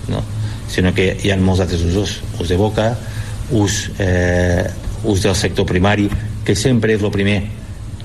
no? 0.09 0.23
sinó 0.71 0.93
que 0.95 1.11
hi 1.21 1.31
ha 1.31 1.37
molts 1.37 1.61
altres 1.65 1.83
usos. 1.83 2.19
Ús 2.39 2.49
de 2.49 2.57
boca, 2.57 2.93
ús, 3.51 3.89
eh, 3.99 4.65
ús 5.03 5.23
del 5.23 5.35
sector 5.35 5.67
primari 5.67 6.09
que 6.45 6.55
sempre 6.55 6.95
és 6.95 7.03
el 7.03 7.11
primer 7.13 7.41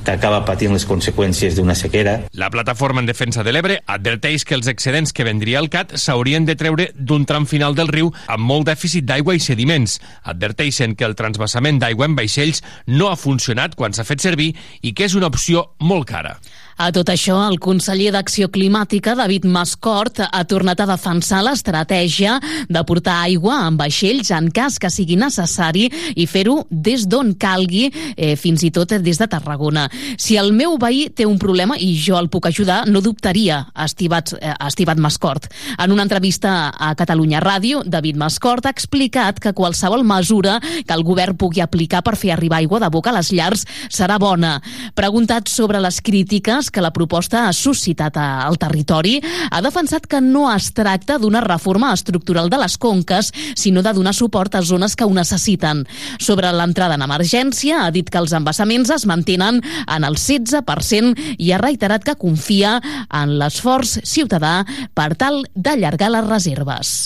que 0.07 0.15
acaba 0.15 0.45
patint 0.47 0.71
les 0.71 0.87
conseqüències 0.87 1.57
d'una 1.59 1.75
sequera. 1.75 2.21
La 2.39 2.49
plataforma 2.55 3.03
en 3.03 3.09
defensa 3.11 3.43
de 3.43 3.51
l'Ebre 3.53 3.81
adverteix 3.91 4.45
que 4.47 4.55
els 4.55 4.69
excedents 4.71 5.13
que 5.13 5.27
vendria 5.27 5.59
el 5.59 5.67
CAT 5.73 5.97
s'haurien 5.99 6.47
de 6.47 6.55
treure 6.55 6.93
d'un 6.95 7.27
tram 7.27 7.49
final 7.51 7.75
del 7.75 7.91
riu 7.91 8.13
amb 8.31 8.47
molt 8.47 8.69
dèficit 8.71 9.05
d'aigua 9.09 9.35
i 9.35 9.43
sediments. 9.43 9.99
Adverteixen 10.23 10.95
que 10.95 11.09
el 11.09 11.19
transbassament 11.19 11.83
d'aigua 11.83 12.07
en 12.07 12.15
vaixells 12.15 12.63
no 12.87 13.11
ha 13.11 13.19
funcionat 13.19 13.75
quan 13.75 13.97
s'ha 13.97 14.07
fet 14.07 14.23
servir 14.23 14.53
i 14.87 14.95
que 14.95 15.11
és 15.11 15.19
una 15.19 15.27
opció 15.33 15.73
molt 15.83 16.07
cara. 16.07 16.37
A 16.77 16.91
tot 16.93 17.09
això, 17.09 17.39
el 17.49 17.57
conseller 17.57 18.11
d'Acció 18.13 18.51
Climàtica, 18.53 19.15
David 19.17 19.47
Mascort, 19.49 20.19
ha 20.29 20.43
tornat 20.45 20.83
a 20.83 20.87
defensar 20.91 21.39
l'estratègia 21.41 22.35
de 22.69 22.83
portar 22.85 23.15
aigua 23.25 23.63
en 23.65 23.79
vaixells 23.81 24.29
en 24.37 24.51
cas 24.53 24.77
que 24.77 24.91
sigui 24.93 25.17
necessari 25.17 25.87
i 26.13 26.27
fer-ho 26.29 26.59
des 26.69 27.07
d'on 27.09 27.33
calgui, 27.41 27.87
eh, 28.17 28.35
fins 28.37 28.61
i 28.63 28.71
tot 28.71 28.93
des 28.93 29.17
de 29.17 29.27
Tarragona. 29.27 29.87
Si 30.19 30.37
el 30.37 30.53
meu 30.53 30.77
veí 30.77 31.09
té 31.09 31.25
un 31.25 31.39
problema 31.39 31.79
i 31.81 31.95
jo 31.97 32.19
el 32.21 32.29
puc 32.29 32.51
ajudar, 32.51 32.85
no 32.87 33.01
dubtaria, 33.01 33.67
ha 33.73 33.87
eh, 33.87 34.53
ha 34.59 34.95
Mascort. 34.97 35.49
En 35.79 35.93
una 35.93 36.03
entrevista 36.03 36.75
a 36.77 36.95
Catalunya 36.95 37.41
Ràdio, 37.41 37.85
David 37.87 38.17
Mascort 38.17 38.67
ha 38.67 38.71
explicat 38.71 39.41
que 39.41 39.55
qualsevol 39.55 40.05
mesura 40.05 40.61
que 40.61 40.93
el 40.93 41.05
govern 41.05 41.37
pugui 41.37 41.63
aplicar 41.63 42.03
per 42.03 42.17
fer 42.17 42.33
arribar 42.33 42.59
aigua 42.59 42.81
de 42.81 42.91
boca 42.91 43.11
a 43.11 43.17
les 43.17 43.33
llars 43.33 43.65
serà 43.89 44.19
bona. 44.19 44.61
Preguntat 44.95 45.49
sobre 45.49 45.81
les 45.81 46.03
crítiques 46.03 46.66
que 46.71 46.83
la 46.85 46.93
proposta 46.95 47.47
ha 47.47 47.53
suscitat 47.57 48.17
al 48.21 48.59
territori, 48.61 49.17
ha 49.51 49.63
defensat 49.65 50.07
que 50.07 50.21
no 50.21 50.47
es 50.53 50.73
tracta 50.77 51.19
d'una 51.19 51.43
reforma 51.45 51.93
estructural 51.95 52.51
de 52.51 52.61
les 52.61 52.77
conques, 52.79 53.33
sinó 53.55 53.83
de 53.83 53.93
donar 53.97 54.15
suport 54.15 54.55
a 54.55 54.63
zones 54.63 54.97
que 54.97 55.05
ho 55.05 55.15
necessiten. 55.15 55.85
Sobre 56.19 56.53
l'entrada 56.53 56.99
en 56.99 57.07
emergència, 57.07 57.85
ha 57.85 57.91
dit 57.95 58.11
que 58.11 58.21
els 58.23 58.35
embassaments 58.37 58.93
es 58.95 59.07
mantenen 59.07 59.63
en 59.87 60.07
el 60.07 60.19
16% 60.19 61.37
i 61.39 61.53
ha 61.53 61.63
reiterat 61.63 62.05
que 62.05 62.19
confia 62.21 62.79
en 63.11 63.37
l'esforç 63.41 64.01
ciutadà 64.05 64.61
per 64.95 65.15
tal 65.17 65.45
d'allargar 65.55 66.13
les 66.15 66.31
reserves. 66.31 66.97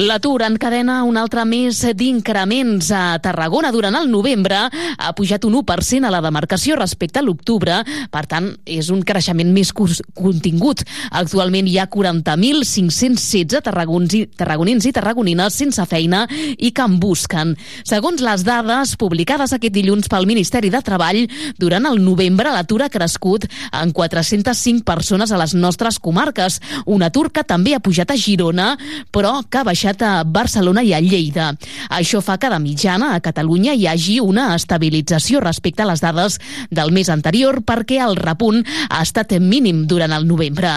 L'atur 0.00 0.40
encadena 0.46 1.02
un 1.04 1.18
altre 1.20 1.42
mes 1.44 1.76
d'increments 1.92 2.86
a 2.96 3.18
Tarragona 3.20 3.68
durant 3.68 3.92
el 3.98 4.06
novembre. 4.08 4.56
Ha 4.96 5.10
pujat 5.12 5.44
un 5.44 5.58
1% 5.58 6.08
a 6.08 6.12
la 6.14 6.22
demarcació 6.24 6.78
respecte 6.78 7.20
a 7.20 7.22
l'octubre. 7.22 7.82
Per 8.08 8.22
tant, 8.30 8.46
és 8.64 8.88
un 8.88 9.02
creixement 9.04 9.50
més 9.52 9.74
contingut. 9.76 10.80
Actualment 11.20 11.68
hi 11.68 11.76
ha 11.76 11.84
40.516 11.92 13.60
tarragonins 13.60 14.86
i 14.88 14.92
tarragonines 14.96 15.58
sense 15.60 15.84
feina 15.90 16.22
i 16.56 16.72
que 16.72 16.86
en 16.86 16.96
busquen. 17.02 17.52
Segons 17.84 18.24
les 18.24 18.46
dades 18.46 18.94
publicades 18.96 19.52
aquest 19.52 19.76
dilluns 19.76 20.08
pel 20.08 20.24
Ministeri 20.30 20.72
de 20.72 20.80
Treball, 20.80 21.26
durant 21.60 21.90
el 21.90 22.00
novembre 22.00 22.54
l'atur 22.54 22.86
ha 22.86 22.88
crescut 22.88 23.44
en 23.68 23.92
405 23.92 24.80
persones 24.88 25.28
a 25.28 25.42
les 25.44 25.52
nostres 25.52 26.00
comarques. 26.00 26.56
Un 26.86 27.04
atur 27.04 27.28
que 27.28 27.44
també 27.44 27.76
ha 27.76 27.84
pujat 27.84 28.16
a 28.16 28.16
Girona, 28.16 28.72
però 29.12 29.42
que 29.44 29.60
ha 29.60 29.68
baixat 29.68 29.89
a 29.98 30.22
Barcelona 30.22 30.84
i 30.86 30.92
a 30.94 31.00
Lleida. 31.02 31.50
Això 31.90 32.20
fa 32.22 32.38
que 32.38 32.50
de 32.50 32.58
mitjana 32.62 33.14
a 33.16 33.20
Catalunya 33.20 33.74
hi 33.74 33.88
hagi 33.90 34.20
una 34.22 34.54
estabilització 34.54 35.40
respecte 35.42 35.82
a 35.82 35.88
les 35.90 36.00
dades 36.00 36.38
del 36.70 36.92
mes 36.94 37.10
anterior 37.10 37.62
perquè 37.66 37.98
el 38.04 38.14
repunt 38.16 38.62
ha 38.88 39.02
estat 39.02 39.34
mínim 39.42 39.84
durant 39.90 40.12
el 40.14 40.26
novembre. 40.26 40.70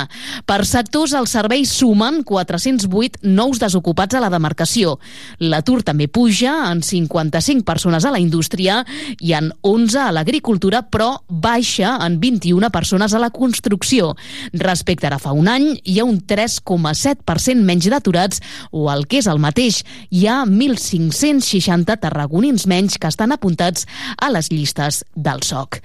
Per 0.45 0.59
sectors, 0.65 1.13
els 1.13 1.33
serveis 1.37 1.71
sumen 1.71 2.23
408 2.25 3.21
nous 3.23 3.61
desocupats 3.61 4.17
a 4.17 4.21
la 4.23 4.31
demarcació. 4.33 4.97
L'atur 5.39 5.81
també 5.85 6.07
puja 6.07 6.55
en 6.71 6.83
55 6.83 7.63
persones 7.65 8.05
a 8.05 8.11
la 8.13 8.21
indústria 8.21 8.81
i 9.19 9.33
en 9.37 9.51
11 9.61 9.99
a 9.99 10.11
l'agricultura, 10.15 10.83
però 10.89 11.23
baixa 11.29 11.97
en 12.05 12.19
21 12.21 12.69
persones 12.73 13.13
a 13.13 13.21
la 13.21 13.29
construcció. 13.29 14.13
Respecte 14.53 15.07
ara 15.07 15.19
fa 15.21 15.33
un 15.35 15.49
any, 15.51 15.69
hi 15.83 15.99
ha 15.99 16.07
un 16.07 16.19
3,7% 16.27 17.63
menys 17.63 17.89
d'aturats 17.91 18.41
o 18.71 18.89
el 18.93 19.05
que 19.09 19.19
és 19.21 19.27
el 19.29 19.41
mateix. 19.41 19.81
Hi 20.13 20.27
ha 20.29 20.43
1.560 20.45 21.97
tarragonins 22.03 22.67
menys 22.69 22.97
que 23.01 23.09
estan 23.09 23.33
apuntats 23.35 23.87
a 24.17 24.29
les 24.33 24.49
llistes 24.53 25.03
del 25.15 25.43
SOC. 25.43 25.79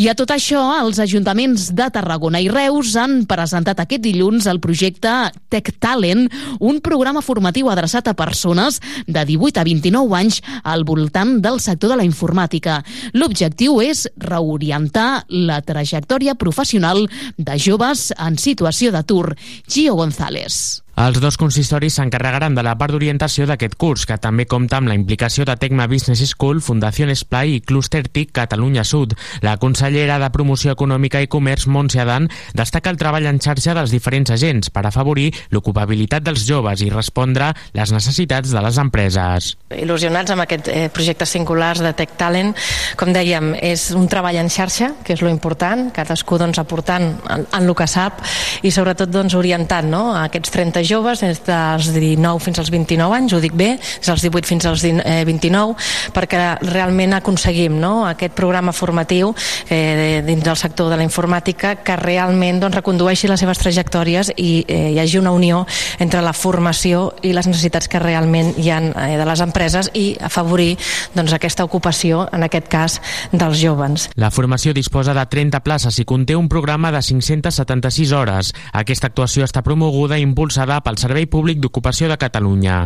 I 0.00 0.10
a 0.10 0.16
tot 0.18 0.32
això, 0.34 0.62
els 0.80 1.00
ajuntaments 1.02 1.70
de 1.76 1.88
Tarragona 1.92 2.40
i 2.42 2.48
Reus 2.52 2.94
han 3.00 3.24
presentat 3.30 3.82
aquest 3.82 4.04
dilluns 4.04 4.48
el 4.50 4.60
projecte 4.62 5.12
Tech 5.52 5.72
Talent, 5.82 6.26
un 6.60 6.80
programa 6.84 7.24
formatiu 7.24 7.70
adreçat 7.72 8.08
a 8.10 8.16
persones 8.18 8.80
de 9.06 9.24
18 9.26 9.60
a 9.60 9.66
29 9.66 10.18
anys 10.18 10.40
al 10.62 10.84
voltant 10.84 11.38
del 11.42 11.60
sector 11.60 11.94
de 11.94 12.00
la 12.00 12.06
informàtica. 12.06 12.80
L'objectiu 13.16 13.80
és 13.84 14.06
reorientar 14.20 15.24
la 15.28 15.60
trajectòria 15.64 16.36
professional 16.38 17.06
de 17.36 17.58
joves 17.58 18.10
en 18.18 18.38
situació 18.38 18.92
d'atur. 18.94 19.34
Gio 19.68 19.96
González. 19.98 20.82
Els 20.98 21.20
dos 21.22 21.38
consistoris 21.40 21.94
s'encarregaran 21.96 22.54
de 22.54 22.62
la 22.66 22.74
part 22.76 22.92
d'orientació 22.92 23.46
d'aquest 23.48 23.76
curs, 23.80 24.02
que 24.04 24.18
també 24.20 24.44
compta 24.50 24.76
amb 24.80 24.90
la 24.90 24.96
implicació 24.98 25.46
de 25.48 25.54
Tecma 25.56 25.86
Business 25.88 26.34
School, 26.34 26.60
Fundació 26.60 27.06
Esplai 27.08 27.54
i 27.54 27.60
Cluster 27.64 28.02
TIC 28.08 28.32
Catalunya 28.36 28.84
Sud. 28.84 29.14
La 29.40 29.56
consellera 29.56 30.18
de 30.20 30.28
Promoció 30.34 30.74
Econòmica 30.74 31.22
i 31.22 31.28
Comerç, 31.30 31.66
Montse 31.66 32.02
Adan, 32.02 32.28
destaca 32.52 32.90
el 32.90 32.98
treball 33.00 33.28
en 33.30 33.40
xarxa 33.40 33.74
dels 33.78 33.94
diferents 33.94 34.30
agents 34.34 34.70
per 34.70 34.84
afavorir 34.86 35.30
l'ocupabilitat 35.54 36.26
dels 36.26 36.44
joves 36.48 36.82
i 36.84 36.90
respondre 36.90 37.52
les 37.72 37.94
necessitats 37.94 38.52
de 38.52 38.60
les 38.60 38.82
empreses. 38.82 39.54
Il·lusionats 39.70 40.34
amb 40.34 40.44
aquest 40.44 40.68
eh, 40.68 40.88
projecte 40.92 41.24
singulars 41.24 41.80
de 41.80 41.94
Tech 41.96 42.12
Talent, 42.20 42.52
com 43.00 43.14
dèiem, 43.14 43.54
és 43.56 43.88
un 43.96 44.08
treball 44.10 44.36
en 44.42 44.52
xarxa, 44.52 44.92
que 45.06 45.14
és 45.16 45.24
lo 45.24 45.32
important, 45.32 45.88
cadascú 45.96 46.36
doncs, 46.40 46.60
aportant 46.60 47.08
en, 47.30 47.46
en 47.46 47.64
el 47.64 47.74
que 47.78 47.88
sap 47.88 48.20
i 48.66 48.74
sobretot 48.74 49.08
doncs, 49.08 49.38
orientant 49.38 49.88
no? 49.88 50.10
a 50.12 50.26
aquests 50.28 50.52
30 50.58 50.79
joves 50.88 51.20
des 51.24 51.42
dels 51.46 51.90
19 51.94 52.44
fins 52.44 52.60
als 52.62 52.70
29 52.72 53.16
anys, 53.16 53.34
ho 53.34 53.40
dic 53.42 53.54
bé, 53.56 53.74
des 53.76 54.06
dels 54.06 54.22
18 54.22 54.48
fins 54.48 54.66
als 54.66 54.84
29, 54.84 55.76
perquè 56.14 56.42
realment 56.62 57.14
aconseguim 57.18 57.78
no? 57.80 58.06
aquest 58.08 58.34
programa 58.36 58.72
formatiu 58.72 59.34
eh, 59.68 60.22
dins 60.26 60.44
del 60.44 60.56
sector 60.56 60.90
de 60.90 60.98
la 61.00 61.06
informàtica 61.06 61.76
que 61.84 61.96
realment 62.00 62.60
doncs, 62.62 62.78
recondueixi 62.80 63.28
les 63.30 63.40
seves 63.40 63.60
trajectòries 63.62 64.32
i 64.36 64.64
eh, 64.66 64.90
hi 64.94 64.98
hagi 65.00 65.18
una 65.20 65.32
unió 65.34 65.64
entre 65.98 66.22
la 66.24 66.32
formació 66.36 67.10
i 67.22 67.34
les 67.36 67.48
necessitats 67.50 67.88
que 67.90 68.00
realment 68.02 68.54
hi 68.58 68.70
ha 68.70 68.80
eh, 68.80 69.16
de 69.20 69.26
les 69.26 69.44
empreses 69.44 69.90
i 69.94 70.14
afavorir 70.20 70.76
doncs, 71.14 71.34
aquesta 71.34 71.64
ocupació, 71.64 72.26
en 72.32 72.46
aquest 72.46 72.68
cas, 72.70 73.00
dels 73.32 73.60
joves. 73.60 74.08
La 74.20 74.30
formació 74.30 74.74
disposa 74.76 75.14
de 75.16 75.24
30 75.26 75.60
places 75.66 75.98
i 76.00 76.06
conté 76.08 76.36
un 76.36 76.48
programa 76.48 76.92
de 76.92 77.02
576 77.02 78.12
hores. 78.12 78.52
Aquesta 78.72 79.10
actuació 79.10 79.46
està 79.46 79.62
promoguda 79.66 80.18
i 80.18 80.24
impulsada 80.26 80.69
pel 80.78 80.98
Servei 81.02 81.26
Públic 81.26 81.58
d'Ocupació 81.58 82.06
de 82.06 82.16
Catalunya. 82.20 82.84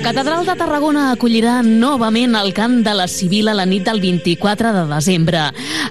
La 0.00 0.14
Catedral 0.14 0.46
de 0.48 0.54
Tarragona 0.56 1.02
acollirà 1.12 1.58
novament 1.60 2.32
el 2.38 2.54
cant 2.56 2.78
de 2.80 2.92
la 2.96 3.04
Civil 3.04 3.50
a 3.50 3.52
la 3.52 3.66
nit 3.68 3.84
del 3.84 3.98
24 4.00 4.70
de 4.72 4.84
desembre. 4.88 5.42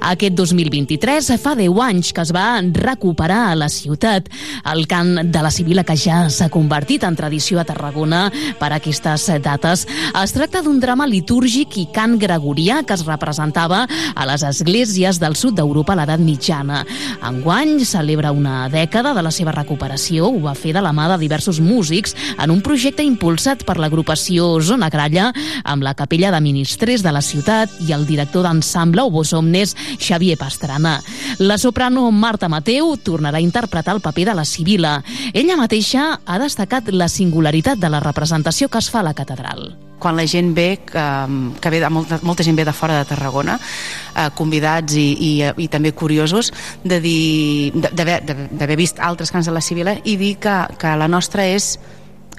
Aquest 0.09 0.33
2023 0.33 1.27
fa 1.37 1.53
10 1.53 1.77
anys 1.85 2.09
que 2.17 2.23
es 2.25 2.31
va 2.33 2.57
recuperar 2.73 3.51
a 3.51 3.57
la 3.59 3.67
ciutat 3.69 4.25
el 4.73 4.87
cant 4.89 5.29
de 5.29 5.43
la 5.45 5.51
Civil 5.53 5.83
que 5.85 5.93
ja 5.93 6.23
s'ha 6.33 6.47
convertit 6.49 7.05
en 7.05 7.13
tradició 7.19 7.59
a 7.61 7.65
Tarragona 7.69 8.23
per 8.57 8.71
aquestes 8.73 9.27
dates. 9.45 9.85
Es 10.09 10.33
tracta 10.33 10.63
d'un 10.65 10.81
drama 10.81 11.05
litúrgic 11.05 11.77
i 11.77 11.85
cant 11.93 12.17
gregorià 12.17 12.81
que 12.81 12.97
es 12.97 13.05
representava 13.05 13.83
a 14.15 14.27
les 14.31 14.41
esglésies 14.41 15.21
del 15.21 15.37
sud 15.37 15.53
d'Europa 15.61 15.93
a 15.93 15.99
l'edat 16.01 16.25
mitjana. 16.25 16.81
Enguany 17.29 17.85
celebra 17.85 18.33
una 18.33 18.65
dècada 18.73 19.13
de 19.13 19.21
la 19.21 19.35
seva 19.35 19.53
recuperació. 19.53 20.33
Ho 20.33 20.41
va 20.49 20.57
fer 20.57 20.73
de 20.73 20.81
la 20.81 20.95
mà 20.97 21.11
de 21.13 21.21
diversos 21.21 21.61
músics 21.61 22.17
en 22.39 22.49
un 22.49 22.65
projecte 22.65 23.05
impulsat 23.05 23.67
per 23.69 23.77
l'agrupació 23.99 24.61
Zona 24.63 24.87
Gralla 24.89 25.33
amb 25.67 25.83
la 25.83 25.93
capella 25.93 26.31
de 26.31 26.39
ministres 26.39 27.03
de 27.03 27.11
la 27.11 27.21
ciutat 27.21 27.69
i 27.83 27.91
el 27.91 28.05
director 28.07 28.45
d'ensemble 28.47 29.03
Obos 29.03 29.33
Omnes, 29.33 29.75
Xavier 29.99 30.37
Pastrana. 30.39 31.01
La 31.39 31.57
soprano 31.57 32.09
Marta 32.11 32.47
Mateu 32.47 32.95
tornarà 32.95 33.37
a 33.37 33.43
interpretar 33.43 33.97
el 33.97 34.01
paper 34.01 34.29
de 34.29 34.37
la 34.39 34.45
Sibila. 34.45 35.03
Ella 35.33 35.59
mateixa 35.59 36.21
ha 36.25 36.39
destacat 36.39 36.93
la 36.95 37.09
singularitat 37.09 37.77
de 37.77 37.91
la 37.91 37.99
representació 37.99 38.69
que 38.69 38.79
es 38.79 38.89
fa 38.89 39.03
a 39.03 39.09
la 39.11 39.13
catedral 39.13 39.75
quan 39.99 40.15
la 40.15 40.23
gent 40.23 40.53
ve, 40.55 40.79
que, 40.87 41.05
que 41.59 41.69
ve 41.69 41.81
de 41.83 41.89
molta, 41.91 42.21
molta 42.23 42.43
gent 42.47 42.55
ve 42.55 42.63
de 42.63 42.71
fora 42.71 42.95
de 42.95 43.03
Tarragona, 43.03 43.57
eh, 44.15 44.29
convidats 44.31 44.95
i, 44.95 45.11
i, 45.11 45.43
i 45.59 45.67
també 45.67 45.91
curiosos, 45.91 46.53
d'haver 46.87 48.77
vist 48.79 49.03
altres 49.03 49.27
cants 49.35 49.51
de 49.51 49.53
la 49.57 49.59
Sibila 49.59 49.97
i 50.05 50.15
dir 50.15 50.37
que, 50.39 50.55
que 50.79 50.95
la 50.95 51.11
nostra 51.11 51.43
és 51.51 51.73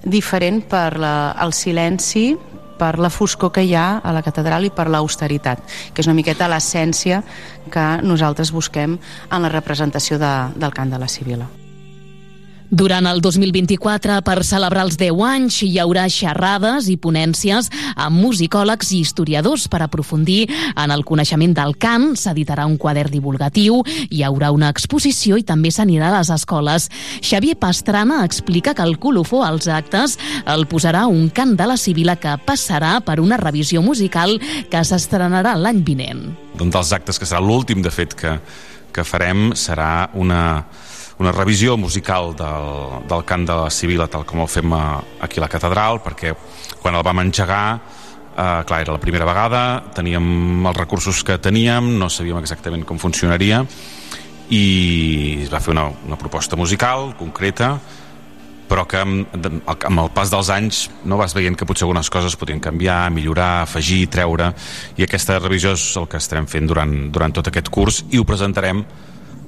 diferent 0.05 0.63
per 0.69 0.99
la, 0.99 1.35
el 1.43 1.53
silenci 1.53 2.33
per 2.81 2.97
la 2.99 3.11
foscor 3.13 3.53
que 3.53 3.65
hi 3.67 3.75
ha 3.77 4.01
a 4.01 4.13
la 4.17 4.25
catedral 4.25 4.65
i 4.65 4.73
per 4.73 4.89
l'austeritat, 4.89 5.61
que 5.93 6.01
és 6.01 6.09
una 6.09 6.17
miqueta 6.17 6.49
l'essència 6.49 7.23
que 7.71 7.87
nosaltres 8.01 8.55
busquem 8.57 8.97
en 8.97 9.43
la 9.45 9.53
representació 9.53 10.19
de, 10.19 10.35
del 10.57 10.73
cant 10.73 10.97
de 10.97 11.03
la 11.03 11.09
Sibila. 11.09 11.60
Durant 12.71 13.09
el 13.11 13.19
2024, 13.19 14.21
per 14.23 14.45
celebrar 14.47 14.85
els 14.87 14.95
10 14.95 15.21
anys, 15.27 15.57
hi 15.67 15.81
haurà 15.83 16.05
xerrades 16.07 16.87
i 16.87 16.95
ponències 17.03 17.67
amb 17.99 18.21
musicòlegs 18.23 18.93
i 18.95 19.01
historiadors 19.03 19.65
per 19.67 19.81
aprofundir 19.83 20.45
en 20.79 20.95
el 20.95 21.03
coneixement 21.03 21.57
del 21.57 21.75
cant. 21.83 22.13
S'editarà 22.15 22.69
un 22.71 22.77
quadern 22.79 23.11
divulgatiu, 23.11 23.81
hi 24.07 24.23
haurà 24.23 24.53
una 24.55 24.69
exposició 24.71 25.35
i 25.41 25.43
també 25.43 25.73
s'anirà 25.75 26.13
a 26.13 26.21
les 26.21 26.31
escoles. 26.31 26.87
Xavier 27.27 27.57
Pastrana 27.59 28.21
explica 28.25 28.77
que 28.79 28.87
el 28.87 29.01
colofó 29.03 29.43
als 29.43 29.67
actes 29.67 30.15
el 30.47 30.69
posarà 30.71 31.09
un 31.11 31.27
cant 31.35 31.57
de 31.59 31.67
la 31.67 31.77
Sibila 31.77 32.15
que 32.23 32.37
passarà 32.47 33.01
per 33.03 33.19
una 33.19 33.41
revisió 33.41 33.83
musical 33.83 34.37
que 34.71 34.85
s'estrenarà 34.87 35.57
l'any 35.59 35.83
vinent. 35.83 36.23
Un 36.63 36.71
dels 36.71 36.95
actes 36.95 37.19
que 37.19 37.27
serà 37.27 37.43
l'últim, 37.43 37.83
de 37.83 37.91
fet, 37.91 38.15
que, 38.15 38.37
que 38.95 39.03
farem 39.03 39.51
serà 39.59 40.07
una 40.15 40.45
una 41.21 41.33
revisió 41.33 41.77
musical 41.77 42.33
del, 42.35 43.07
del 43.07 43.25
cant 43.29 43.45
de 43.45 43.53
la 43.53 43.71
Sibila 43.71 44.09
tal 44.09 44.25
com 44.25 44.41
el 44.41 44.49
fem 44.49 44.73
a, 44.73 44.85
aquí 45.21 45.39
a 45.39 45.45
la 45.45 45.51
catedral 45.53 46.01
perquè 46.01 46.33
quan 46.81 46.97
el 46.97 47.05
vam 47.05 47.21
engegar 47.21 47.65
eh, 47.77 48.63
clar, 48.65 48.81
era 48.81 48.97
la 48.97 49.03
primera 49.03 49.29
vegada 49.29 49.63
teníem 49.95 50.65
els 50.65 50.79
recursos 50.79 51.21
que 51.23 51.37
teníem 51.39 51.93
no 52.01 52.09
sabíem 52.09 52.41
exactament 52.41 52.87
com 52.89 52.99
funcionaria 52.99 53.61
i 54.51 55.43
es 55.45 55.53
va 55.53 55.61
fer 55.61 55.75
una, 55.77 55.91
una 56.09 56.19
proposta 56.19 56.57
musical 56.57 57.13
concreta 57.21 57.75
però 58.71 58.87
que 58.89 59.03
amb, 59.03 59.37
amb 59.37 60.01
el 60.01 60.11
pas 60.15 60.33
dels 60.33 60.49
anys 60.55 60.87
no 61.05 61.19
vas 61.21 61.37
veient 61.37 61.59
que 61.59 61.67
potser 61.69 61.85
algunes 61.85 62.09
coses 62.09 62.39
podien 62.39 62.63
canviar, 62.63 63.11
millorar, 63.13 63.67
afegir, 63.67 64.07
treure 64.09 64.55
i 64.97 65.05
aquesta 65.05 65.37
revisió 65.43 65.77
és 65.77 65.85
el 66.01 66.09
que 66.09 66.23
estarem 66.23 66.49
fent 66.49 66.71
durant, 66.71 66.97
durant 67.13 67.35
tot 67.35 67.53
aquest 67.53 67.69
curs 67.69 68.05
i 68.09 68.23
ho 68.23 68.25
presentarem 68.25 68.87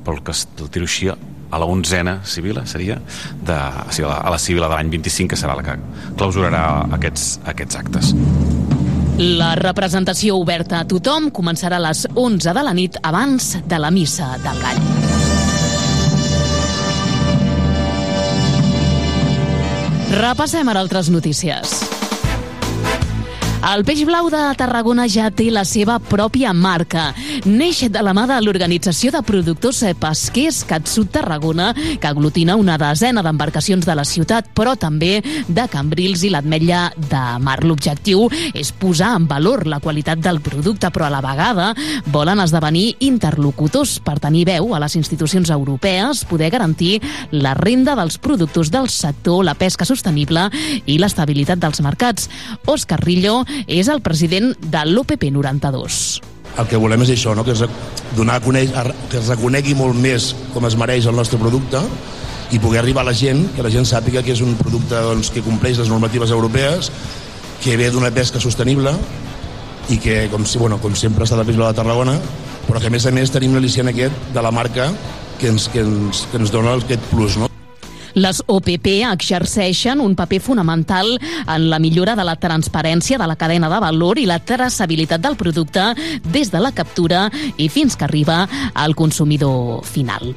pel 0.04 0.22
que 0.24 0.34
tiro 0.72 0.88
així 0.88 1.10
a 1.12 1.60
la 1.60 1.68
onzena 1.68 2.20
civila 2.24 2.64
seria 2.66 2.98
de, 3.44 3.54
a 3.54 4.30
la 4.32 4.40
civila 4.40 4.68
de 4.68 4.76
l'any 4.78 4.92
25 4.96 5.34
que 5.34 5.40
serà 5.40 5.56
la 5.58 5.66
que 5.66 5.76
clausurarà 6.16 6.64
aquests, 6.98 7.36
aquests 7.52 7.80
actes 7.82 8.14
la 9.22 9.54
representació 9.54 10.38
oberta 10.40 10.80
a 10.80 10.86
tothom 10.88 11.28
començarà 11.34 11.76
a 11.76 11.84
les 11.84 12.06
11 12.16 12.54
de 12.56 12.62
la 12.64 12.72
nit 12.74 12.96
abans 13.04 13.52
de 13.68 13.78
la 13.78 13.90
missa 13.92 14.32
del 14.42 14.62
gall. 14.64 14.80
Repassem 20.12 20.68
ara 20.68 20.82
altres 20.82 21.12
notícies. 21.12 22.01
El 23.62 23.84
peix 23.86 24.00
blau 24.02 24.26
de 24.26 24.40
Tarragona 24.58 25.04
ja 25.06 25.28
té 25.30 25.44
la 25.54 25.62
seva 25.62 26.00
pròpia 26.02 26.50
marca. 26.50 27.12
Neix 27.46 27.84
de 27.94 28.00
la 28.02 28.10
mà 28.10 28.24
de 28.26 28.34
l'Organització 28.42 29.12
de 29.14 29.20
Productors 29.22 29.84
Pesquers 30.02 30.64
Catsut 30.66 31.12
Tarragona, 31.14 31.68
que 31.72 32.08
aglutina 32.10 32.56
una 32.58 32.74
desena 32.80 33.22
d'embarcacions 33.22 33.86
de 33.86 33.94
la 33.94 34.04
ciutat, 34.04 34.48
però 34.50 34.72
també 34.74 35.20
de 35.46 35.66
Cambrils 35.70 36.24
i 36.26 36.32
l'Atmetlla 36.34 36.80
de 36.96 37.20
Mar. 37.38 37.60
L'objectiu 37.62 38.24
és 38.50 38.72
posar 38.74 39.12
en 39.20 39.28
valor 39.30 39.62
la 39.70 39.78
qualitat 39.78 40.18
del 40.18 40.42
producte, 40.42 40.90
però 40.90 41.06
a 41.06 41.12
la 41.14 41.22
vegada 41.22 41.70
volen 42.10 42.42
esdevenir 42.42 42.96
interlocutors 43.06 44.00
per 44.02 44.18
tenir 44.18 44.42
veu 44.50 44.74
a 44.74 44.82
les 44.82 44.98
institucions 44.98 45.54
europees, 45.54 46.24
poder 46.26 46.50
garantir 46.50 46.96
la 47.30 47.54
renda 47.54 47.94
dels 47.94 48.18
productors 48.18 48.74
del 48.74 48.90
sector, 48.90 49.44
la 49.46 49.54
pesca 49.54 49.86
sostenible 49.86 50.48
i 50.84 50.98
l'estabilitat 50.98 51.62
dels 51.62 51.80
mercats. 51.86 52.26
Òscar 52.66 52.98
Rillo 53.06 53.44
és 53.66 53.88
el 53.88 54.02
president 54.04 54.52
de 54.60 54.84
l'OPP 54.90 55.30
92 55.32 56.20
el 56.60 56.68
que 56.68 56.76
volem 56.76 57.00
és 57.06 57.14
això, 57.14 57.32
no? 57.36 57.44
que, 57.46 57.54
es, 57.56 57.62
donar 58.16 58.36
a 58.36 58.44
conèixer, 58.44 58.82
que 59.10 59.20
es 59.22 59.30
reconegui 59.32 59.72
molt 59.78 59.96
més 59.96 60.32
com 60.52 60.66
es 60.68 60.76
mereix 60.76 61.08
el 61.08 61.16
nostre 61.16 61.40
producte 61.40 61.80
i 62.52 62.60
poder 62.60 62.82
arribar 62.82 63.06
a 63.06 63.08
la 63.08 63.16
gent, 63.16 63.46
que 63.56 63.64
la 63.64 63.72
gent 63.72 63.88
sàpiga 63.88 64.22
que 64.24 64.34
és 64.34 64.42
un 64.44 64.54
producte 64.60 64.98
doncs, 65.00 65.30
que 65.32 65.44
compleix 65.44 65.80
les 65.80 65.88
normatives 65.88 66.30
europees, 66.30 66.90
que 67.64 67.78
ve 67.80 67.88
d'una 67.94 68.12
pesca 68.12 68.42
sostenible 68.42 68.92
i 69.90 69.96
que, 69.98 70.26
com, 70.30 70.44
bueno, 70.60 70.78
com 70.82 70.94
sempre, 70.98 71.24
està 71.24 71.38
a 71.38 71.40
la 71.40 71.46
Peix 71.48 71.56
de 71.58 71.72
Tarragona, 71.78 72.18
però 72.68 72.80
que 72.80 72.90
a 72.90 72.94
més 72.94 73.06
a 73.08 73.14
més 73.14 73.32
tenim 73.32 73.56
l'al·licient 73.56 73.88
aquest 73.90 74.28
de 74.34 74.44
la 74.44 74.52
marca 74.54 74.90
que 75.40 75.48
ens, 75.50 75.70
que 75.72 75.82
ens, 75.82 76.26
que 76.30 76.38
ens 76.38 76.52
dona 76.54 76.76
aquest 76.76 77.08
plus. 77.10 77.40
No? 77.40 77.51
Les 78.14 78.42
OPP 78.46 78.88
exerceixen 79.08 80.00
un 80.00 80.14
paper 80.18 80.40
fonamental 80.40 81.14
en 81.46 81.68
la 81.70 81.78
millora 81.78 82.16
de 82.16 82.26
la 82.26 82.36
transparència 82.36 83.18
de 83.18 83.28
la 83.28 83.38
cadena 83.40 83.70
de 83.72 83.80
valor 83.80 84.20
i 84.20 84.26
la 84.28 84.40
traçabilitat 84.40 85.22
del 85.22 85.38
producte 85.40 85.92
des 86.32 86.52
de 86.52 86.60
la 86.60 86.72
captura 86.76 87.28
i 87.56 87.68
fins 87.72 87.96
que 87.96 88.04
arriba 88.04 88.46
al 88.74 88.94
consumidor 88.94 89.84
final. 89.84 90.34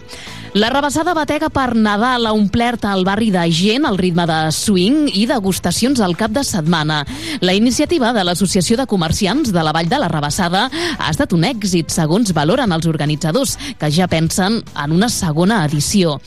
La 0.55 0.69
rebassada 0.69 1.11
batega 1.11 1.49
per 1.51 1.73
Nadal 1.75 2.29
ha 2.29 2.31
omplert 2.31 2.85
el 2.87 3.01
barri 3.03 3.25
de 3.27 3.41
gent 3.51 3.83
al 3.83 3.97
ritme 3.99 4.23
de 4.23 4.37
swing 4.55 5.09
i 5.11 5.25
degustacions 5.27 5.99
al 5.99 6.13
cap 6.15 6.31
de 6.31 6.45
setmana. 6.47 7.01
La 7.43 7.51
iniciativa 7.51 8.13
de 8.15 8.23
l'Associació 8.23 8.77
de 8.79 8.85
Comerciants 8.87 9.51
de 9.51 9.65
la 9.67 9.73
Vall 9.75 9.89
de 9.91 9.99
la 9.99 10.07
Rebassada 10.07 10.69
ha 10.71 11.09
estat 11.11 11.35
un 11.35 11.43
èxit, 11.43 11.91
segons 11.91 12.31
valoren 12.31 12.71
els 12.71 12.87
organitzadors, 12.87 13.57
que 13.75 13.89
ja 13.91 14.07
pensen 14.07 14.61
en 14.63 14.93
una 14.95 15.09
segona 15.11 15.57
edició. 15.65 16.21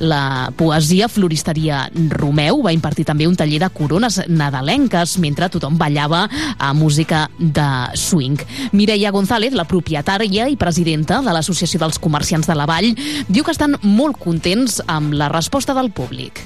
La 0.00 0.48
poesia 0.56 1.10
floristeria 1.12 1.82
Romeu 2.16 2.62
va 2.64 2.72
impartir 2.72 3.04
també 3.04 3.28
un 3.28 3.36
taller 3.36 3.60
de 3.66 3.68
corones 3.68 4.22
nadalenques 4.32 5.18
mentre 5.20 5.50
tothom 5.52 5.76
ballava 5.76 6.22
a 6.56 6.72
música 6.72 7.26
de 7.36 7.68
swing. 8.00 8.40
Mireia 8.72 9.12
González, 9.12 9.52
la 9.52 9.68
propietària 9.68 10.48
i 10.48 10.56
presidenta 10.56 11.20
de 11.20 11.36
l'Associació 11.36 11.84
dels 11.84 12.00
Comerciants 12.00 12.48
de 12.48 12.56
la 12.56 12.64
Vall, 12.64 12.94
diu 13.28 13.44
que 13.44 13.52
estan 13.52 13.73
molt 13.82 14.18
contents 14.22 14.80
amb 14.86 15.14
la 15.16 15.30
resposta 15.32 15.74
del 15.74 15.90
públic 15.90 16.42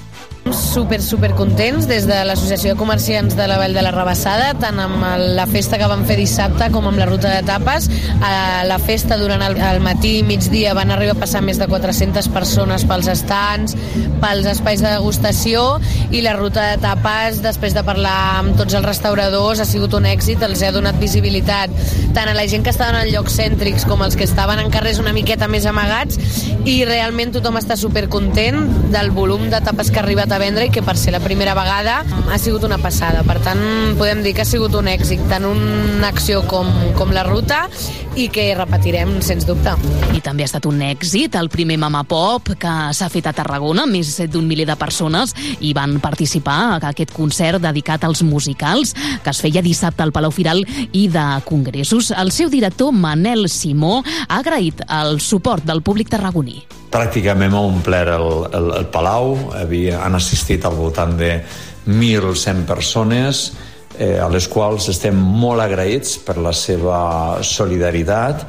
super, 0.53 1.01
super 1.01 1.31
contents 1.35 1.87
des 1.87 2.05
de 2.07 2.17
l'Associació 2.25 2.73
de 2.73 2.79
Comerciants 2.79 3.35
de 3.37 3.45
la 3.47 3.57
Vall 3.59 3.73
de 3.75 3.81
la 3.85 3.91
Rebassada, 3.93 4.53
tant 4.59 4.79
amb 4.81 5.03
la 5.35 5.45
festa 5.49 5.77
que 5.79 5.87
vam 5.89 6.05
fer 6.07 6.17
dissabte 6.19 6.69
com 6.73 6.87
amb 6.89 6.99
la 6.99 7.07
ruta 7.09 7.31
de 7.33 7.43
tapes. 7.47 7.89
A 8.25 8.63
la 8.67 8.79
festa 8.81 9.17
durant 9.19 9.43
el, 9.45 9.57
el 9.57 9.81
matí 9.85 10.17
i 10.19 10.23
migdia 10.25 10.73
van 10.77 10.91
arribar 10.95 11.15
a 11.17 11.19
passar 11.21 11.41
més 11.45 11.59
de 11.61 11.67
400 11.69 12.29
persones 12.33 12.85
pels 12.89 13.09
estants, 13.11 13.75
pels 14.23 14.49
espais 14.49 14.83
de 14.83 14.93
degustació 14.95 15.65
i 16.11 16.23
la 16.25 16.35
ruta 16.37 16.71
de 16.71 16.81
tapes, 16.81 17.43
després 17.45 17.77
de 17.77 17.85
parlar 17.85 18.17
amb 18.39 18.57
tots 18.59 18.77
els 18.77 18.85
restauradors, 18.85 19.61
ha 19.61 19.67
sigut 19.69 19.93
un 19.97 20.09
èxit, 20.09 20.41
els 20.45 20.63
ha 20.65 20.73
donat 20.75 20.99
visibilitat 21.01 21.73
tant 22.15 22.29
a 22.31 22.35
la 22.37 22.47
gent 22.49 22.65
que 22.65 22.73
estaven 22.73 22.97
en 22.99 23.11
llocs 23.13 23.37
cèntrics 23.39 23.85
com 23.89 24.01
els 24.05 24.17
que 24.17 24.25
estaven 24.25 24.59
en 24.63 24.71
carrers 24.73 24.99
una 24.99 25.13
miqueta 25.13 25.47
més 25.51 25.67
amagats 25.69 26.17
i 26.67 26.81
realment 26.87 27.31
tothom 27.35 27.59
està 27.59 27.77
supercontent 27.79 28.89
del 28.93 29.13
volum 29.15 29.47
de 29.51 29.61
tapes 29.63 29.91
que 29.91 30.01
ha 30.01 30.03
arribat 30.03 30.33
a 30.33 30.38
vendre 30.39 30.65
i 30.69 30.73
que 30.73 30.83
per 30.85 30.95
ser 30.97 31.13
la 31.13 31.21
primera 31.23 31.53
vegada 31.57 31.99
ha 32.31 32.37
sigut 32.41 32.63
una 32.65 32.79
passada. 32.81 33.21
Per 33.27 33.37
tant, 33.45 33.61
podem 33.99 34.23
dir 34.25 34.33
que 34.37 34.45
ha 34.45 34.49
sigut 34.49 34.75
un 34.79 34.89
èxit, 34.89 35.21
tant 35.29 35.45
una 35.45 36.09
acció 36.09 36.41
com, 36.47 36.69
com 36.97 37.11
la 37.15 37.25
ruta, 37.27 37.65
i 38.19 38.27
que 38.33 38.49
repetirem, 38.57 39.19
sens 39.23 39.45
dubte. 39.47 39.75
I 40.15 40.21
també 40.23 40.43
ha 40.43 40.49
estat 40.49 40.65
un 40.69 40.81
èxit 40.83 41.37
el 41.39 41.51
primer 41.51 41.77
Mama 41.81 42.03
Pop 42.09 42.51
que 42.59 42.73
s'ha 42.95 43.09
fet 43.11 43.29
a 43.29 43.35
Tarragona, 43.35 43.85
més 43.89 44.15
d'un 44.31 44.47
miler 44.47 44.67
de 44.69 44.77
persones 44.79 45.35
i 45.59 45.73
van 45.77 45.99
participar 46.03 46.57
a 46.65 46.79
aquest 46.91 47.13
concert 47.15 47.61
dedicat 47.63 48.03
als 48.07 48.23
musicals 48.25 48.95
que 48.95 49.31
es 49.31 49.43
feia 49.43 49.63
dissabte 49.65 50.03
al 50.03 50.13
Palau 50.15 50.33
Firal 50.35 50.65
i 50.91 51.07
de 51.11 51.27
congressos. 51.45 52.11
El 52.11 52.33
seu 52.35 52.49
director, 52.49 52.91
Manel 52.91 53.47
Simó, 53.49 53.99
ha 54.27 54.41
agraït 54.41 54.83
el 54.87 55.19
suport 55.23 55.63
del 55.67 55.83
públic 55.85 56.11
tarragoní 56.11 56.63
pràcticament 56.91 57.53
ha 57.53 57.63
omplert 57.65 58.13
el, 58.15 58.29
el, 58.57 58.69
el 58.81 58.87
Palau, 58.93 59.35
havia, 59.57 60.03
han 60.05 60.17
assistit 60.17 60.65
al 60.65 60.77
voltant 60.77 61.15
de 61.19 61.35
1.100 61.87 62.65
persones, 62.69 63.49
eh, 63.97 64.17
a 64.19 64.27
les 64.31 64.47
quals 64.49 64.89
estem 64.91 65.15
molt 65.15 65.63
agraïts 65.63 66.17
per 66.25 66.37
la 66.41 66.53
seva 66.53 66.99
solidaritat, 67.45 68.45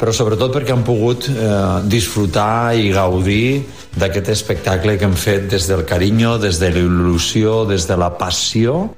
però 0.00 0.14
sobretot 0.16 0.54
perquè 0.54 0.72
han 0.72 0.86
pogut 0.86 1.28
eh, 1.28 1.50
disfrutar 1.90 2.72
i 2.78 2.88
gaudir 2.94 3.66
d'aquest 4.00 4.30
espectacle 4.32 4.96
que 4.96 5.08
hem 5.08 5.18
fet 5.18 5.50
des 5.50 5.66
del 5.68 5.84
carinyo, 5.84 6.38
des 6.40 6.60
de 6.62 6.70
l'il·lusió, 6.72 7.64
des 7.68 7.86
de 7.90 7.98
la 8.00 8.12
passió 8.16 8.88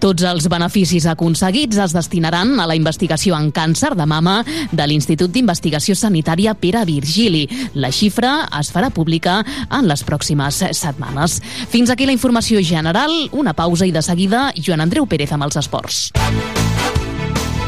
tots 0.00 0.24
els 0.24 0.46
beneficis 0.48 1.04
aconseguits 1.10 1.78
es 1.84 1.94
destinaran 1.94 2.54
a 2.60 2.66
la 2.68 2.76
investigació 2.78 3.36
en 3.36 3.50
càncer 3.52 3.92
de 3.98 4.06
mama 4.08 4.40
de 4.72 4.86
l'Institut 4.88 5.32
d'Investigació 5.34 5.94
Sanitària 5.98 6.54
Pere 6.56 6.84
Virgili. 6.88 7.44
La 7.74 7.92
xifra 7.92 8.48
es 8.60 8.72
farà 8.72 8.88
pública 8.94 9.40
en 9.68 9.88
les 9.90 10.04
pròximes 10.06 10.62
setmanes. 10.76 11.40
Fins 11.70 11.92
aquí 11.92 12.08
la 12.08 12.16
informació 12.16 12.62
general, 12.64 13.12
una 13.32 13.52
pausa 13.52 13.86
i 13.86 13.92
de 13.92 14.02
seguida 14.02 14.48
Joan 14.56 14.86
Andreu 14.86 15.06
Pérez 15.06 15.34
amb 15.36 15.48
els 15.48 15.60
esports. 15.60 16.08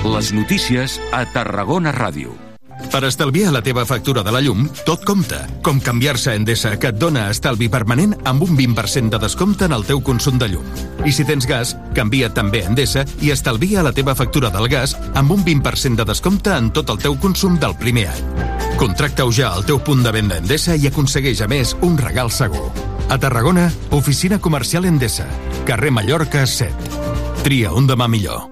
Les 0.03 0.33
notícies 0.35 0.99
a 1.13 1.27
Tarragona 1.31 1.93
Ràdio. 1.95 2.52
Per 2.91 3.05
estalviar 3.09 3.53
la 3.53 3.63
teva 3.63 3.85
factura 3.87 4.23
de 4.23 4.33
la 4.35 4.41
llum, 4.45 4.67
tot 4.85 5.05
compta. 5.05 5.47
Com 5.65 5.81
canviar-se 5.81 6.33
a 6.33 6.35
Endesa, 6.37 6.75
que 6.79 6.91
et 6.93 6.99
dona 6.99 7.29
estalvi 7.33 7.69
permanent 7.73 8.15
amb 8.29 8.43
un 8.45 8.57
20% 8.59 9.13
de 9.15 9.21
descompte 9.23 9.69
en 9.69 9.77
el 9.77 9.87
teu 9.89 10.03
consum 10.05 10.39
de 10.41 10.51
llum. 10.53 10.67
I 11.07 11.13
si 11.13 11.25
tens 11.29 11.47
gas, 11.49 11.77
canvia 11.97 12.29
també 12.33 12.63
a 12.63 12.71
Endesa 12.71 13.05
i 13.21 13.33
estalvia 13.33 13.85
la 13.85 13.95
teva 13.97 14.15
factura 14.19 14.51
del 14.53 14.69
gas 14.73 14.97
amb 15.15 15.33
un 15.33 15.45
20% 15.45 16.03
de 16.03 16.09
descompte 16.09 16.53
en 16.57 16.71
tot 16.73 16.91
el 16.91 17.01
teu 17.01 17.17
consum 17.21 17.59
del 17.61 17.77
primer 17.81 18.09
any. 18.13 18.51
Contracta-ho 18.81 19.31
ja 19.33 19.53
al 19.55 19.65
teu 19.69 19.79
punt 19.85 20.03
de 20.03 20.13
venda 20.13 20.41
Endesa 20.41 20.77
i 20.77 20.89
aconsegueix, 20.89 21.41
a 21.45 21.49
més, 21.49 21.77
un 21.83 21.97
regal 21.99 22.31
segur. 22.31 22.71
A 23.09 23.19
Tarragona, 23.19 23.71
oficina 23.91 24.41
comercial 24.41 24.87
Endesa, 24.89 25.27
carrer 25.69 25.93
Mallorca 25.93 26.47
7. 26.47 26.73
Tria 27.43 27.73
un 27.73 27.87
demà 27.87 28.09
millor. 28.09 28.49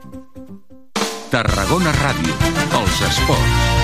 Tarragona 1.30 1.94
Ràdio, 1.94 2.34
els 2.80 3.04
esports. 3.08 3.79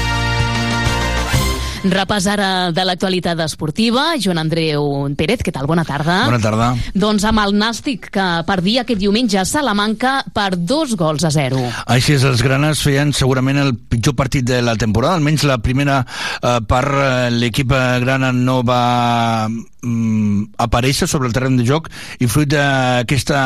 Repàs 1.93 2.27
ara 2.31 2.49
de 2.75 2.85
l'actualitat 2.87 3.41
esportiva. 3.45 4.15
Joan 4.23 4.41
Andreu 4.41 5.07
Pérez, 5.17 5.43
què 5.45 5.53
tal? 5.55 5.69
Bona 5.71 5.85
tarda. 5.87 6.23
Bona 6.29 6.41
tarda. 6.43 6.71
Doncs 6.95 7.25
amb 7.29 7.43
el 7.45 7.55
Nàstic, 7.59 8.11
que 8.15 8.27
perdia 8.49 8.85
aquest 8.85 9.01
diumenge 9.01 9.39
a 9.41 9.47
Salamanca 9.49 10.19
per 10.35 10.57
dos 10.57 10.97
gols 10.99 11.25
a 11.27 11.31
zero. 11.35 11.61
Així 11.87 12.17
és, 12.17 12.27
els 12.27 12.43
granes 12.45 12.83
feien 12.85 13.13
segurament 13.17 13.61
el 13.63 13.75
pitjor 13.77 14.17
partit 14.19 14.47
de 14.47 14.61
la 14.65 14.77
temporada, 14.81 15.17
almenys 15.21 15.47
la 15.47 15.59
primera 15.63 16.03
eh, 16.03 16.59
part 16.69 16.93
eh, 16.97 17.31
l'equip 17.35 17.73
grana 18.03 18.33
no 18.33 18.61
va 18.67 19.49
mm, 19.49 20.57
aparèixer 20.63 21.09
sobre 21.09 21.29
el 21.29 21.35
terreny 21.37 21.59
de 21.61 21.67
joc 21.69 21.89
i 22.21 22.29
fruit 22.31 22.51
d'aquesta 22.51 23.41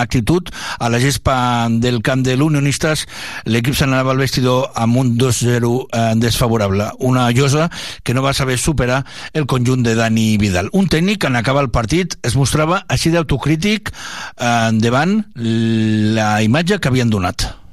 actitud 0.00 0.50
a 0.78 0.90
la 0.92 1.00
gespa 1.02 1.36
del 1.70 2.00
camp 2.04 2.24
de 2.26 2.36
l'Unionistes 2.38 3.06
l'equip 3.50 3.76
se 3.76 3.86
n'anava 3.86 4.14
al 4.14 4.22
vestidor 4.22 4.70
amb 4.74 5.00
un 5.00 5.14
2-0 5.18 5.72
eh, 5.84 6.04
desfavorable. 6.20 6.90
Una 7.00 7.28
llosa 7.34 7.68
que 8.02 8.14
no 8.14 8.22
va 8.22 8.34
saber 8.34 8.58
superar 8.58 9.04
el 9.32 9.46
conjunt 9.46 9.84
de 9.86 9.94
Dani 9.98 10.36
Vidal. 10.38 10.70
Un 10.72 10.88
tècnic 10.88 11.24
en 11.24 11.36
acabar 11.36 11.64
el 11.64 11.72
partit 11.74 12.18
es 12.22 12.36
mostrava 12.36 12.84
així 12.88 13.14
d'autocrític 13.14 13.90
eh, 13.90 14.70
davant 14.78 15.20
la 15.34 16.38
imatge 16.44 16.80
que 16.80 16.92
havien 16.92 17.10
donat. 17.10 17.63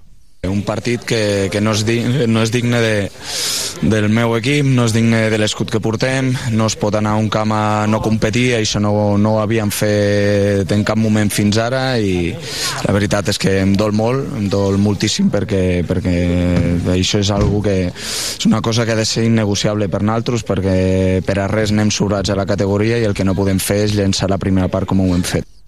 Un 0.50 0.64
partit 0.64 1.04
que, 1.06 1.50
que 1.54 1.60
no, 1.62 1.76
és 1.78 1.84
di, 1.86 2.00
no 2.26 2.42
és 2.42 2.50
digne 2.50 2.80
de, 2.82 2.96
del 3.94 4.08
meu 4.10 4.32
equip, 4.40 4.66
no 4.66 4.88
és 4.88 4.96
digne 4.96 5.20
de 5.30 5.38
l'escut 5.38 5.70
que 5.70 5.78
portem, 5.78 6.32
no 6.58 6.66
es 6.66 6.76
pot 6.82 6.98
anar 6.98 7.12
a 7.14 7.20
un 7.22 7.28
camp 7.30 7.54
a 7.54 7.86
no 7.86 8.00
competir, 8.02 8.56
això 8.58 8.82
no, 8.82 9.20
no 9.22 9.36
ho 9.36 9.44
havíem 9.44 9.70
fet 9.70 10.74
en 10.74 10.82
cap 10.82 10.98
moment 10.98 11.30
fins 11.30 11.62
ara 11.62 11.84
i 12.02 12.34
la 12.88 12.98
veritat 12.98 13.30
és 13.30 13.38
que 13.38 13.60
em 13.62 13.76
dol 13.78 13.94
molt, 13.94 14.34
em 14.42 14.50
dol 14.50 14.82
moltíssim 14.82 15.30
perquè, 15.30 15.86
perquè 15.86 16.18
això 16.98 17.22
és 17.22 17.30
algo 17.38 17.62
que 17.62 17.78
és 17.94 18.50
una 18.50 18.66
cosa 18.66 18.90
que 18.90 18.98
ha 18.98 19.02
de 19.04 19.06
ser 19.06 19.28
innegociable 19.30 19.94
per 19.94 20.02
naltros 20.02 20.42
perquè 20.42 21.22
per 21.22 21.38
a 21.38 21.50
res 21.54 21.70
anem 21.70 21.94
sobrats 21.94 22.34
a 22.34 22.42
la 22.42 22.50
categoria 22.50 22.98
i 22.98 23.06
el 23.06 23.14
que 23.14 23.30
no 23.30 23.38
podem 23.38 23.62
fer 23.62 23.84
és 23.86 23.94
llençar 23.94 24.34
la 24.34 24.42
primera 24.42 24.74
part 24.74 24.90
com 24.90 25.06
ho 25.06 25.14
hem 25.14 25.22
fet. 25.22 25.61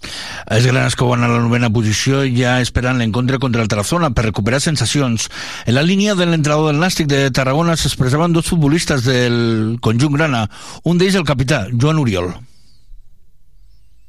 Els 0.54 0.66
grans 0.68 0.96
que 0.96 1.08
van 1.08 1.24
a 1.24 1.30
la 1.30 1.42
novena 1.42 1.70
posició 1.72 2.22
ja 2.28 2.58
esperant 2.62 2.98
l'encontre 3.00 3.40
contra 3.42 3.62
el 3.62 3.70
Tarazona 3.72 4.10
per 4.14 4.26
recuperar 4.28 4.60
sensacions. 4.60 5.28
En 5.66 5.78
la 5.78 5.84
línia 5.86 6.14
de 6.14 6.26
l'entrenador 6.26 6.72
del 6.72 6.82
Nàstic 6.82 7.08
de 7.10 7.28
Tarragona 7.34 7.76
s'expressaven 7.76 8.32
dos 8.32 8.50
futbolistes 8.52 9.04
del 9.06 9.78
conjunt 9.80 10.18
grana, 10.18 10.48
un 10.84 10.98
d'ells 10.98 11.20
el 11.20 11.28
capità, 11.28 11.66
Joan 11.72 12.02
Oriol. 12.02 12.34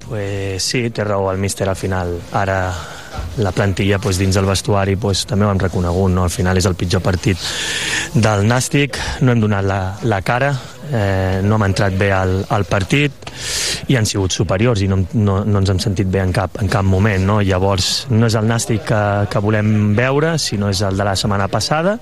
Pues 0.06 0.62
sí, 0.62 0.90
té 0.94 1.04
raó 1.04 1.32
el 1.32 1.40
míster 1.42 1.68
al 1.70 1.76
final. 1.76 2.20
Ara 2.32 2.60
la 3.38 3.52
plantilla 3.52 3.98
pues, 4.00 4.20
dins 4.20 4.36
del 4.36 4.46
vestuari 4.46 4.96
pues, 4.96 5.26
també 5.26 5.48
ho 5.48 5.52
hem 5.52 5.60
reconegut, 5.60 6.12
no? 6.14 6.26
al 6.28 6.34
final 6.34 6.58
és 6.58 6.68
el 6.70 6.78
pitjor 6.78 7.02
partit 7.02 7.42
del 8.14 8.46
Nàstic, 8.48 9.00
no 9.22 9.34
hem 9.34 9.42
donat 9.42 9.66
la, 9.66 9.80
la 10.04 10.22
cara, 10.22 10.54
eh, 10.92 11.42
no 11.44 11.58
hem 11.58 11.68
entrat 11.70 11.96
bé 11.98 12.12
al, 12.14 12.38
al 12.50 12.66
partit 12.70 13.32
i 13.92 13.98
han 13.98 14.08
sigut 14.08 14.34
superiors 14.34 14.82
i 14.82 14.88
no, 14.90 15.02
no, 15.14 15.40
no 15.46 15.62
ens 15.62 15.72
hem 15.72 15.82
sentit 15.82 16.10
bé 16.12 16.22
en 16.24 16.34
cap, 16.36 16.58
en 16.62 16.70
cap 16.72 16.86
moment 16.88 17.26
no? 17.26 17.40
llavors 17.46 18.06
no 18.12 18.30
és 18.30 18.38
el 18.40 18.48
nàstic 18.50 18.86
que, 18.88 19.02
que 19.32 19.42
volem 19.44 19.94
veure 19.98 20.36
sinó 20.42 20.70
és 20.74 20.82
el 20.86 20.98
de 20.98 21.08
la 21.08 21.16
setmana 21.20 21.48
passada 21.52 21.98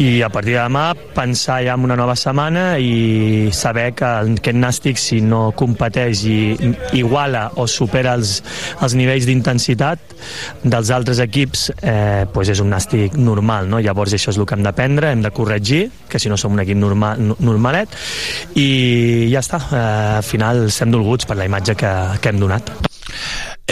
i 0.00 0.22
a 0.22 0.30
partir 0.32 0.56
de 0.56 0.62
demà 0.62 0.84
pensar 1.16 1.60
ja 1.66 1.76
en 1.76 1.86
una 1.88 1.96
nova 1.98 2.16
setmana 2.18 2.78
i 2.80 3.50
saber 3.54 3.90
que 3.98 4.08
aquest 4.08 4.58
nàstic 4.58 5.00
si 5.00 5.20
no 5.24 5.50
competeix 5.58 6.24
i 6.28 6.38
iguala 6.98 7.48
o 7.60 7.66
supera 7.68 8.16
els, 8.18 8.38
els 8.80 8.96
nivells 8.98 9.28
d'intensitat 9.28 10.16
dels 10.62 10.92
altres 10.94 11.20
equips 11.22 11.68
eh, 11.80 12.24
pues 12.32 12.52
és 12.52 12.62
un 12.62 12.70
nàstic 12.72 13.18
normal 13.18 13.68
no? 13.70 13.82
llavors 13.82 14.14
això 14.16 14.32
és 14.32 14.40
el 14.40 14.48
que 14.48 14.56
hem 14.56 14.64
d'aprendre 14.64 15.12
hem 15.12 15.24
de 15.24 15.32
corregir 15.34 15.84
que 16.08 16.20
si 16.22 16.28
no 16.28 16.36
som 16.36 16.52
un 16.52 16.62
equip 16.62 16.78
normal, 16.78 17.20
normalet 17.40 17.92
i 18.54 19.28
ja 19.32 19.42
està, 19.42 19.60
eh, 19.70 19.82
al 20.22 20.26
final 20.26 20.66
estem 20.68 20.92
dolguts 20.94 21.28
per 21.28 21.38
la 21.38 21.48
imatge 21.48 21.76
que, 21.78 21.92
que 22.20 22.32
hem 22.32 22.40
donat. 22.42 22.72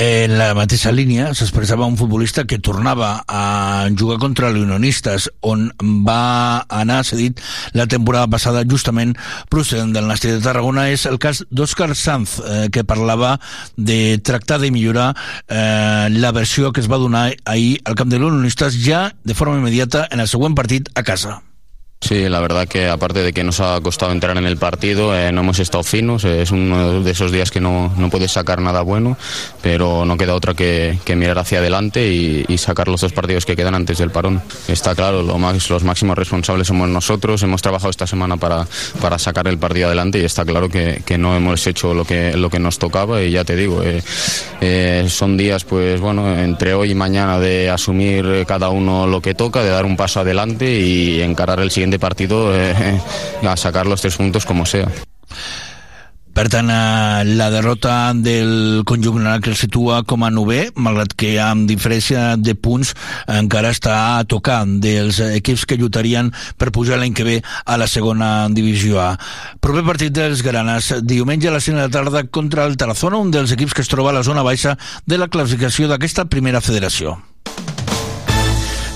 En 0.00 0.36
la 0.38 0.52
mateixa 0.54 0.92
línia 0.94 1.32
s'expressava 1.34 1.88
un 1.88 1.96
futbolista 1.98 2.44
que 2.48 2.60
tornava 2.62 3.24
a 3.26 3.88
jugar 3.98 4.20
contra 4.22 4.52
l'Unionistes, 4.54 5.26
on 5.42 5.66
va 6.06 6.62
anar 6.70 7.02
cedit 7.04 7.42
la 7.74 7.88
temporada 7.90 8.30
passada 8.30 8.62
justament 8.70 9.16
procedent 9.50 9.92
del 9.92 10.06
Nàstic 10.08 10.36
de 10.36 10.44
Tarragona. 10.46 10.86
És 10.94 11.04
el 11.10 11.18
cas 11.18 11.42
d'Òscar 11.50 11.90
Sanz, 11.98 12.38
eh, 12.38 12.68
que 12.70 12.86
parlava 12.86 13.34
de 13.76 14.18
tractar 14.22 14.60
de 14.62 14.70
millorar 14.70 15.10
eh, 15.48 16.08
la 16.10 16.32
versió 16.32 16.72
que 16.72 16.80
es 16.80 16.90
va 16.90 17.02
donar 17.02 17.34
ahir 17.44 17.80
al 17.84 17.98
camp 17.98 18.14
de 18.14 18.22
l'Unionistes 18.22 18.78
ja 18.80 19.08
de 19.24 19.34
forma 19.34 19.58
immediata 19.58 20.06
en 20.10 20.22
el 20.22 20.30
següent 20.30 20.54
partit 20.54 20.88
a 20.94 21.02
casa. 21.02 21.40
Sí, 22.02 22.30
la 22.30 22.40
verdad 22.40 22.66
que 22.66 22.88
aparte 22.88 23.22
de 23.22 23.34
que 23.34 23.44
nos 23.44 23.60
ha 23.60 23.78
costado 23.82 24.10
entrar 24.10 24.36
en 24.38 24.46
el 24.46 24.56
partido, 24.56 25.14
eh, 25.14 25.30
no 25.32 25.42
hemos 25.42 25.58
estado 25.58 25.84
finos, 25.84 26.24
eh, 26.24 26.40
es 26.40 26.50
uno 26.50 27.02
de 27.02 27.10
esos 27.10 27.30
días 27.30 27.50
que 27.50 27.60
no, 27.60 27.92
no 27.94 28.08
puedes 28.08 28.32
sacar 28.32 28.62
nada 28.62 28.80
bueno, 28.80 29.18
pero 29.60 30.06
no 30.06 30.16
queda 30.16 30.34
otra 30.34 30.54
que, 30.54 30.98
mirar 31.14 31.38
hacia 31.38 31.58
adelante 31.58 32.10
y, 32.10 32.56
sacar 32.56 32.88
los 32.88 33.02
dos 33.02 33.12
partidos 33.12 33.44
que 33.44 33.54
quedan 33.54 33.74
antes 33.74 33.98
del 33.98 34.10
parón. 34.10 34.42
Está 34.66 34.94
claro, 34.94 35.22
lo 35.22 35.38
más, 35.38 35.68
los 35.68 35.84
máximos 35.84 36.16
responsables 36.16 36.68
somos 36.68 36.88
nosotros, 36.88 37.42
hemos 37.42 37.60
trabajado 37.60 37.90
esta 37.90 38.06
semana 38.06 38.38
para, 38.38 38.66
para 39.00 39.18
sacar 39.18 39.46
el 39.48 39.58
partido 39.58 39.86
adelante 39.86 40.18
y 40.20 40.24
está 40.24 40.44
claro 40.44 40.68
que, 40.68 41.02
no 41.18 41.36
hemos 41.36 41.66
hecho 41.66 41.92
lo 41.92 42.04
que, 42.04 42.34
lo 42.36 42.48
que 42.48 42.58
nos 42.58 42.78
tocaba 42.78 43.22
y 43.22 43.32
ya 43.32 43.44
te 43.44 43.56
digo, 43.56 43.82
eh 43.82 45.06
son 45.08 45.36
días 45.36 45.64
pues 45.64 46.00
bueno, 46.00 46.38
entre 46.38 46.74
hoy 46.74 46.90
y 46.90 46.94
mañana 46.94 47.38
de 47.38 47.70
asumir 47.70 48.44
cada 48.46 48.68
uno 48.68 49.06
lo 49.06 49.20
que 49.20 49.34
toca, 49.34 49.62
de 49.62 49.70
dar 49.70 49.84
un 49.84 49.96
paso 49.96 50.20
adelante 50.20 50.80
y 50.80 51.20
encarar 51.22 51.60
el 51.60 51.70
siguiente 51.70 51.89
de 51.90 51.98
partido 51.98 52.54
eh, 52.54 53.00
a 53.42 53.56
sacar 53.56 53.86
los 53.86 54.00
tres 54.00 54.16
puntos 54.16 54.46
como 54.46 54.66
sea. 54.66 54.88
Per 56.32 56.48
tant, 56.48 56.70
eh, 56.70 57.24
la 57.36 57.50
derrota 57.50 58.12
del 58.14 58.82
conjunt 58.86 59.26
que 59.42 59.50
el 59.50 59.56
situa 59.58 60.04
com 60.06 60.22
a 60.24 60.30
nové, 60.30 60.70
malgrat 60.78 61.12
que 61.18 61.34
amb 61.42 61.66
diferència 61.68 62.36
de 62.38 62.54
punts 62.54 62.94
encara 63.26 63.72
està 63.74 63.96
a 64.16 64.24
tocar 64.24 64.62
dels 64.64 65.18
equips 65.20 65.66
que 65.66 65.76
lluitarien 65.76 66.30
per 66.56 66.70
pujar 66.70 67.00
l'any 67.00 67.12
que 67.14 67.26
ve 67.26 67.36
a 67.66 67.76
la 67.76 67.88
segona 67.90 68.48
divisió 68.48 69.02
A. 69.02 69.10
Proper 69.60 69.84
partit 69.84 70.14
dels 70.14 70.44
Granes, 70.46 70.92
diumenge 71.02 71.50
a 71.50 71.56
les 71.56 71.66
5 71.66 71.76
de 71.76 71.88
la 71.88 71.92
tarda 71.92 72.24
contra 72.30 72.64
el 72.64 72.78
Tarazona, 72.78 73.18
un 73.18 73.34
dels 73.34 73.52
equips 73.52 73.74
que 73.74 73.82
es 73.82 73.90
troba 73.90 74.14
a 74.14 74.20
la 74.20 74.24
zona 74.24 74.46
baixa 74.46 74.78
de 75.06 75.18
la 75.18 75.28
classificació 75.28 75.90
d'aquesta 75.90 76.28
primera 76.30 76.62
federació. 76.62 77.18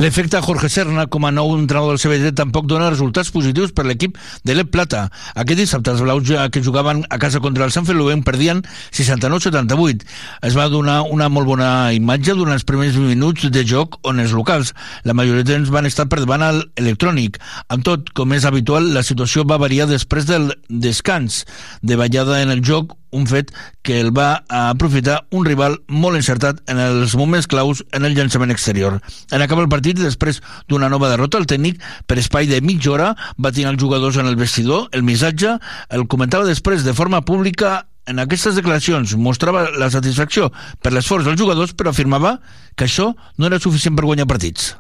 L'efecte 0.04 0.36
Jorge 0.44 0.68
Serna 0.68 1.06
com 1.08 1.24
a 1.24 1.30
nou 1.32 1.54
entrenador 1.56 1.94
del 1.94 2.00
CBD 2.02 2.34
tampoc 2.36 2.66
dona 2.68 2.90
resultats 2.90 3.30
positius 3.32 3.70
per 3.72 3.86
l'equip 3.88 4.18
de 4.44 4.52
l'Ep 4.52 4.68
Plata. 4.74 5.06
Aquest 5.32 5.62
dissabte 5.62 5.94
els 5.94 6.02
blaus 6.04 6.28
que 6.52 6.60
jugaven 6.60 6.98
a 7.08 7.16
casa 7.22 7.40
contra 7.40 7.64
el 7.64 7.72
Sant 7.72 7.86
Feluent 7.88 8.20
perdien 8.26 8.60
69-78. 8.92 10.04
Es 10.44 10.58
va 10.58 10.66
donar 10.68 10.98
una 11.08 11.30
molt 11.32 11.48
bona 11.48 11.68
imatge 11.96 12.34
durant 12.36 12.52
els 12.52 12.66
primers 12.68 12.98
minuts 13.00 13.48
de 13.48 13.62
joc 13.64 13.96
on 14.04 14.20
els 14.20 14.34
locals, 14.36 14.74
la 15.08 15.16
majoria 15.16 15.46
de 15.48 15.56
van 15.72 15.88
estar 15.88 16.04
per 16.12 16.20
davant 16.20 16.44
al 16.44 16.60
electrònic. 16.76 17.40
Amb 17.72 17.88
tot, 17.88 18.12
com 18.12 18.36
és 18.36 18.44
habitual, 18.44 18.92
la 18.92 19.06
situació 19.08 19.46
va 19.48 19.56
variar 19.56 19.88
després 19.88 20.28
del 20.28 20.52
descans 20.68 21.46
de 21.80 21.96
ballada 21.96 22.42
en 22.44 22.52
el 22.52 22.60
joc 22.60 22.92
un 23.14 23.28
fet 23.30 23.52
que 23.86 24.00
el 24.02 24.10
va 24.16 24.42
aprofitar 24.48 25.20
un 25.30 25.46
rival 25.46 25.78
molt 25.88 26.18
encertat 26.18 26.60
en 26.70 26.80
els 26.82 27.14
moments 27.16 27.48
claus 27.50 27.84
en 27.94 28.04
el 28.04 28.16
llançament 28.18 28.52
exterior. 28.52 28.98
En 29.30 29.44
acabar 29.44 29.64
el 29.64 29.72
partit, 29.72 29.98
després 30.00 30.42
d'una 30.68 30.90
nova 30.92 31.10
derrota, 31.12 31.38
el 31.38 31.48
tècnic, 31.50 31.80
per 32.10 32.18
espai 32.20 32.50
de 32.50 32.60
mitja 32.64 32.92
hora, 32.92 33.14
va 33.38 33.52
tenir 33.54 33.70
els 33.70 33.80
jugadors 33.80 34.18
en 34.20 34.28
el 34.30 34.38
vestidor, 34.40 34.88
el 34.92 35.06
missatge, 35.06 35.58
el 35.90 36.06
comentava 36.10 36.48
després 36.48 36.84
de 36.84 36.94
forma 36.96 37.24
pública 37.24 37.84
en 38.06 38.20
aquestes 38.20 38.56
declaracions 38.58 39.14
mostrava 39.16 39.70
la 39.80 39.88
satisfacció 39.92 40.50
per 40.82 40.92
l'esforç 40.92 41.24
dels 41.24 41.40
jugadors, 41.40 41.72
però 41.72 41.92
afirmava 41.94 42.38
que 42.76 42.84
això 42.88 43.14
no 43.38 43.48
era 43.48 43.60
suficient 43.60 43.96
per 43.96 44.04
guanyar 44.04 44.28
partits. 44.28 44.74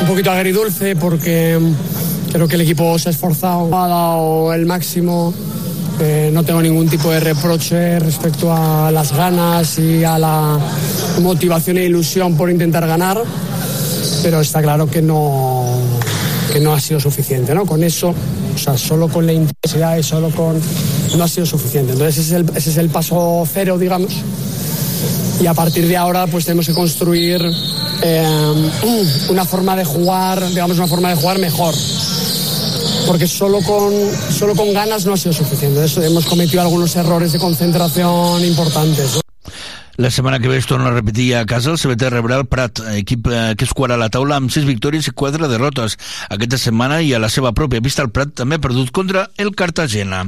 Un 0.00 0.06
poquito 0.06 0.30
agridulce 0.30 0.94
porque 0.96 1.58
creo 2.32 2.48
que 2.48 2.54
el 2.54 2.62
equipo 2.62 2.98
se 2.98 3.08
ha 3.08 3.12
esforzado, 3.12 3.66
ha 3.76 3.88
dado 3.88 4.52
el 4.54 4.66
máximo 4.66 5.34
Eh, 6.00 6.30
no 6.32 6.42
tengo 6.42 6.60
ningún 6.60 6.88
tipo 6.88 7.10
de 7.10 7.20
reproche 7.20 7.98
respecto 8.00 8.52
a 8.52 8.90
las 8.90 9.12
ganas 9.12 9.78
y 9.78 10.02
a 10.02 10.18
la 10.18 10.58
motivación 11.22 11.78
e 11.78 11.84
ilusión 11.84 12.36
por 12.36 12.50
intentar 12.50 12.86
ganar, 12.86 13.22
pero 14.22 14.40
está 14.40 14.60
claro 14.60 14.88
que 14.90 15.00
no, 15.00 15.64
que 16.52 16.58
no 16.60 16.74
ha 16.74 16.80
sido 16.80 16.98
suficiente. 16.98 17.54
¿no? 17.54 17.64
Con 17.64 17.84
eso, 17.84 18.12
o 18.54 18.58
sea, 18.58 18.76
solo 18.76 19.08
con 19.08 19.26
la 19.26 19.32
intensidad 19.32 19.96
y 19.96 20.02
solo 20.02 20.30
con... 20.30 20.60
no 21.16 21.24
ha 21.24 21.28
sido 21.28 21.46
suficiente. 21.46 21.92
Entonces 21.92 22.18
ese 22.18 22.34
es 22.34 22.40
el, 22.40 22.56
ese 22.56 22.70
es 22.70 22.76
el 22.76 22.88
paso 22.88 23.46
cero, 23.52 23.78
digamos. 23.78 24.14
Y 25.40 25.46
a 25.46 25.54
partir 25.54 25.86
de 25.86 25.96
ahora 25.96 26.26
pues 26.26 26.44
tenemos 26.44 26.66
que 26.66 26.74
construir 26.74 27.40
eh, 28.02 28.26
una 29.28 29.44
forma 29.44 29.76
de 29.76 29.84
jugar, 29.84 30.44
digamos, 30.48 30.76
una 30.76 30.88
forma 30.88 31.10
de 31.10 31.16
jugar 31.16 31.38
mejor 31.38 31.74
porque 33.06 33.26
solo 33.26 33.60
con, 33.60 33.92
solo 34.30 34.54
con 34.54 34.72
ganas 34.72 35.06
no 35.06 35.14
ha 35.14 35.16
sido 35.16 35.32
suficiente. 35.32 35.84
Eso, 35.84 36.02
hemos 36.02 36.26
cometido 36.26 36.62
algunos 36.62 36.94
errores 36.96 37.32
de 37.32 37.38
concentración 37.38 38.44
importantes. 38.44 39.23
La 39.96 40.10
setmana 40.10 40.40
que 40.40 40.48
ve 40.48 40.56
es 40.56 40.66
torna 40.66 40.88
a 40.88 40.90
repetir 40.90 41.36
a 41.36 41.46
casa 41.46 41.70
el 41.70 41.78
CBT 41.78 42.08
rebrà 42.10 42.34
el 42.40 42.48
Prat, 42.50 42.80
equip 42.98 43.28
eh, 43.30 43.54
que 43.54 43.62
es 43.62 43.72
quadra 43.78 43.94
la 43.96 44.08
taula 44.10 44.34
amb 44.40 44.50
6 44.50 44.66
victòries 44.66 45.06
i 45.06 45.12
4 45.14 45.46
derrotes. 45.46 45.94
Aquesta 46.34 46.58
setmana 46.58 46.98
i 46.98 47.12
a 47.14 47.20
la 47.22 47.28
seva 47.30 47.52
pròpia 47.54 47.82
pista 47.84 48.02
el 48.02 48.10
Prat 48.10 48.32
també 48.34 48.58
ha 48.58 48.62
perdut 48.64 48.90
contra 48.90 49.28
el 49.38 49.52
Cartagena. 49.54 50.24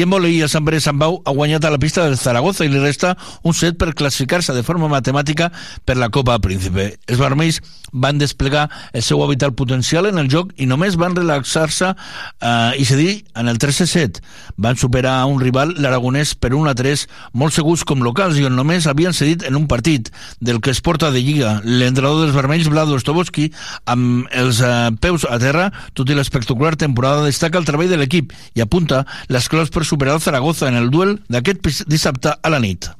I 0.00 0.06
en 0.06 0.14
voleí, 0.14 0.38
el 0.40 0.48
Sant 0.48 0.64
Pere 0.64 0.80
Sant 0.80 0.96
Bau 0.96 1.18
ha 1.20 1.34
guanyat 1.36 1.68
a 1.68 1.74
la 1.74 1.80
pista 1.82 2.06
del 2.06 2.16
Zaragoza 2.16 2.64
i 2.64 2.72
li 2.72 2.80
resta 2.80 3.12
un 3.44 3.52
set 3.52 3.76
per 3.76 3.92
classificar-se 3.92 4.56
de 4.56 4.64
forma 4.64 4.88
matemàtica 4.88 5.50
per 5.84 5.98
la 6.00 6.08
Copa 6.08 6.38
Príncipe. 6.40 6.94
Els 7.04 7.20
vermells 7.20 7.60
van 7.92 8.16
desplegar 8.18 8.70
el 8.94 9.02
seu 9.02 9.20
habitat 9.24 9.52
potencial 9.58 10.06
en 10.06 10.18
el 10.18 10.30
joc 10.32 10.54
i 10.56 10.66
només 10.70 10.96
van 10.96 11.16
relaxar-se 11.18 11.92
eh, 11.92 12.72
i 12.80 12.88
cedir 12.88 13.24
en 13.36 13.52
el 13.52 13.60
3-7. 13.60 14.22
Van 14.56 14.80
superar 14.80 15.18
a 15.20 15.28
un 15.28 15.40
rival, 15.42 15.74
l'Aragonès, 15.76 16.32
per 16.40 16.54
1 16.54 16.74
3, 16.80 17.06
molt 17.34 17.52
segurs 17.52 17.84
com 17.84 18.00
locals 18.00 18.38
i 18.38 18.46
on 18.48 18.56
només 18.56 18.86
havien 18.88 19.09
havien 19.10 19.16
cedit 19.16 19.46
en 19.46 19.56
un 19.56 19.66
partit 19.66 20.10
del 20.40 20.60
que 20.60 20.70
es 20.70 20.80
porta 20.80 21.10
de 21.10 21.20
Lliga 21.22 21.60
l'entrenador 21.64 22.24
dels 22.24 22.34
vermells, 22.34 22.68
Vlado 22.70 22.98
Stoboski, 22.98 23.50
amb 23.86 24.28
els 24.30 24.60
eh, 24.62 24.90
peus 25.00 25.26
a 25.28 25.38
terra, 25.38 25.70
tot 25.94 26.10
i 26.10 26.14
l'espectacular 26.14 26.76
temporada, 26.76 27.26
destaca 27.26 27.58
el 27.58 27.66
treball 27.66 27.90
de 27.90 27.98
l'equip 27.98 28.32
i 28.54 28.62
apunta 28.62 29.04
les 29.28 29.48
claus 29.48 29.70
per 29.70 29.84
superar 29.84 30.14
el 30.14 30.22
Zaragoza 30.22 30.68
en 30.68 30.78
el 30.78 30.90
duel 30.90 31.18
d'aquest 31.28 31.86
dissabte 31.88 32.34
a 32.34 32.50
la 32.50 32.60
nit. 32.60 32.90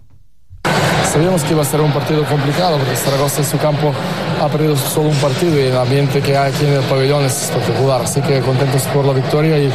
Sabíamos 1.12 1.42
que 1.42 1.54
iba 1.54 1.62
a 1.62 1.64
ser 1.64 1.80
un 1.80 1.92
partido 1.92 2.24
complicado 2.24 2.76
porque 2.78 2.94
Zaragoza 2.94 3.38
en 3.40 3.44
su 3.44 3.58
campo 3.58 3.92
ha 4.40 4.48
perdido 4.48 4.76
solo 4.76 5.08
un 5.08 5.16
partido 5.16 5.58
y 5.58 5.64
el 5.64 5.76
ambiente 5.76 6.22
que 6.22 6.36
hay 6.36 6.52
aquí 6.52 6.64
en 6.64 6.74
el 6.74 6.82
pabellón 6.82 7.24
es 7.24 7.42
espectacular. 7.42 8.02
Así 8.02 8.20
que 8.22 8.38
contentos 8.38 8.82
por 8.94 9.04
la 9.04 9.12
victoria 9.12 9.58
y 9.58 9.72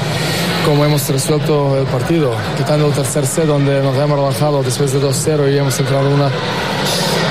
cómo 0.66 0.86
hemos 0.86 1.10
resuelto 1.10 1.78
el 1.78 1.86
partido, 1.88 2.32
quitando 2.56 2.88
el 2.88 2.94
tercer 2.94 3.28
set 3.28 3.48
donde 3.48 3.82
nos 3.82 3.98
hemos 3.98 4.18
relajado 4.18 4.64
después 4.64 4.94
de 4.94 5.02
2-0 5.02 5.54
y 5.54 5.58
hemos 5.58 5.78
entrado 5.78 6.08
en 6.08 6.14
una 6.14 6.30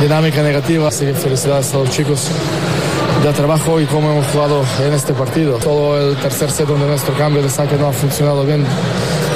dinámica 0.02 0.42
negativa. 0.42 0.88
Así 0.88 1.06
que 1.06 1.14
felicidades 1.14 1.72
a 1.72 1.78
los 1.78 1.88
chicos 1.88 2.28
de 3.22 3.32
trabajo 3.32 3.80
y 3.80 3.86
cómo 3.86 4.12
hemos 4.12 4.26
jugado 4.26 4.62
en 4.86 4.92
este 4.92 5.14
partido. 5.14 5.56
Todo 5.56 5.98
el 5.98 6.16
tercer 6.16 6.50
set 6.50 6.66
donde 6.66 6.86
nuestro 6.86 7.14
cambio 7.14 7.42
de 7.42 7.48
saque 7.48 7.76
no 7.76 7.88
ha 7.88 7.92
funcionado 7.92 8.44
bien, 8.44 8.66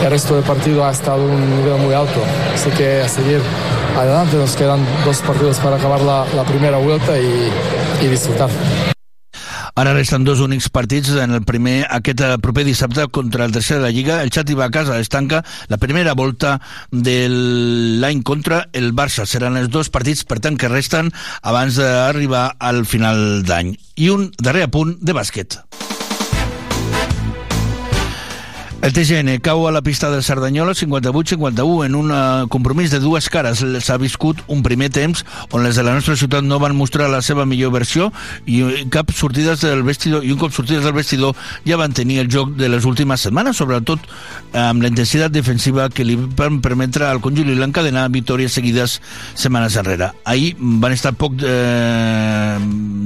el 0.05 0.11
resto 0.11 0.35
del 0.35 0.45
partido 0.45 0.85
ha 0.85 0.91
estado 0.91 1.25
un 1.25 1.57
nivel 1.57 1.81
muy 1.81 1.95
alto. 1.95 2.21
Así 2.55 2.69
que 2.69 3.01
a 3.01 3.09
seguir 3.09 3.41
adelante. 4.01 4.36
Nos 4.36 4.57
quedan 4.57 4.84
dos 5.05 5.18
partidos 5.18 5.59
para 5.59 5.76
acabar 5.76 6.01
la, 6.01 6.26
la 6.34 6.44
primera 6.44 6.78
vuelta 6.78 7.18
y, 7.18 7.51
y 8.03 8.07
disfrutar. 8.09 8.51
Ara 9.78 9.92
resten 9.94 10.24
dos 10.24 10.40
únics 10.40 10.66
partits 10.74 11.12
en 11.22 11.30
el 11.30 11.44
primer 11.46 11.86
aquest 11.94 12.18
eh, 12.26 12.32
proper 12.42 12.64
dissabte 12.66 13.05
contra 13.14 13.44
el 13.44 13.53
tercer 13.53 13.76
de 13.76 13.84
la 13.84 13.92
Lliga. 13.94 14.16
El 14.24 14.32
Xati 14.34 14.57
va 14.59 14.64
a 14.66 14.72
casa, 14.74 14.99
es 14.99 15.09
tanca 15.09 15.44
la 15.68 15.78
primera 15.78 16.14
volta 16.18 16.57
de 16.90 17.28
l'any 17.30 18.24
contra 18.26 18.64
el 18.72 18.90
Barça. 18.90 19.22
Seran 19.22 19.57
els 19.57 19.70
dos 19.70 19.86
partits, 19.94 20.24
per 20.26 20.40
tant, 20.42 20.59
que 20.59 20.72
resten 20.72 21.12
abans 21.42 21.78
d'arribar 21.78 22.57
al 22.59 22.86
final 22.90 23.44
d'any. 23.46 23.76
I 24.03 24.11
un 24.11 24.32
darrer 24.42 24.66
apunt 24.66 24.96
de 24.99 25.14
bàsquet. 25.14 25.61
El 28.89 28.95
TGN 28.95 29.43
cau 29.45 29.66
a 29.68 29.70
la 29.70 29.82
pista 29.82 30.09
del 30.09 30.22
Cerdanyola 30.24 30.72
58-51 30.72 31.84
en 31.84 31.95
un 31.95 32.11
uh, 32.11 32.49
compromís 32.49 32.89
de 32.91 33.03
dues 33.03 33.26
cares. 33.28 33.61
S'ha 33.84 33.99
viscut 34.01 34.39
un 34.49 34.62
primer 34.64 34.89
temps 34.89 35.26
on 35.53 35.61
les 35.61 35.76
de 35.76 35.82
la 35.84 35.93
nostra 35.93 36.14
ciutat 36.16 36.47
no 36.47 36.57
van 36.57 36.72
mostrar 36.72 37.11
la 37.12 37.20
seva 37.20 37.45
millor 37.45 37.74
versió 37.74 38.07
i 38.49 38.62
cap 38.89 39.12
sortides 39.12 39.61
del 39.61 39.82
vestidor 39.84 40.24
i 40.24 40.32
un 40.32 40.41
cop 40.41 40.55
sortides 40.57 40.86
del 40.89 40.97
vestidor 40.97 41.36
ja 41.68 41.76
van 41.76 41.93
tenir 41.93 42.22
el 42.22 42.30
joc 42.32 42.55
de 42.57 42.70
les 42.72 42.86
últimes 42.89 43.20
setmanes, 43.20 43.61
sobretot 43.61 44.09
amb 44.57 44.80
la 44.80 44.89
intensitat 44.89 45.36
defensiva 45.36 45.91
que 45.93 46.09
li 46.09 46.16
van 46.16 46.62
permetre 46.64 47.11
al 47.11 47.20
conjunt 47.20 47.53
i 47.53 47.59
l'encadenar 47.61 48.07
victòries 48.14 48.57
seguides 48.57 49.03
setmanes 49.34 49.76
enrere. 49.76 50.14
Ahir 50.24 50.55
van 50.57 50.97
estar 50.97 51.12
poc 51.12 51.36
de, 51.36 51.53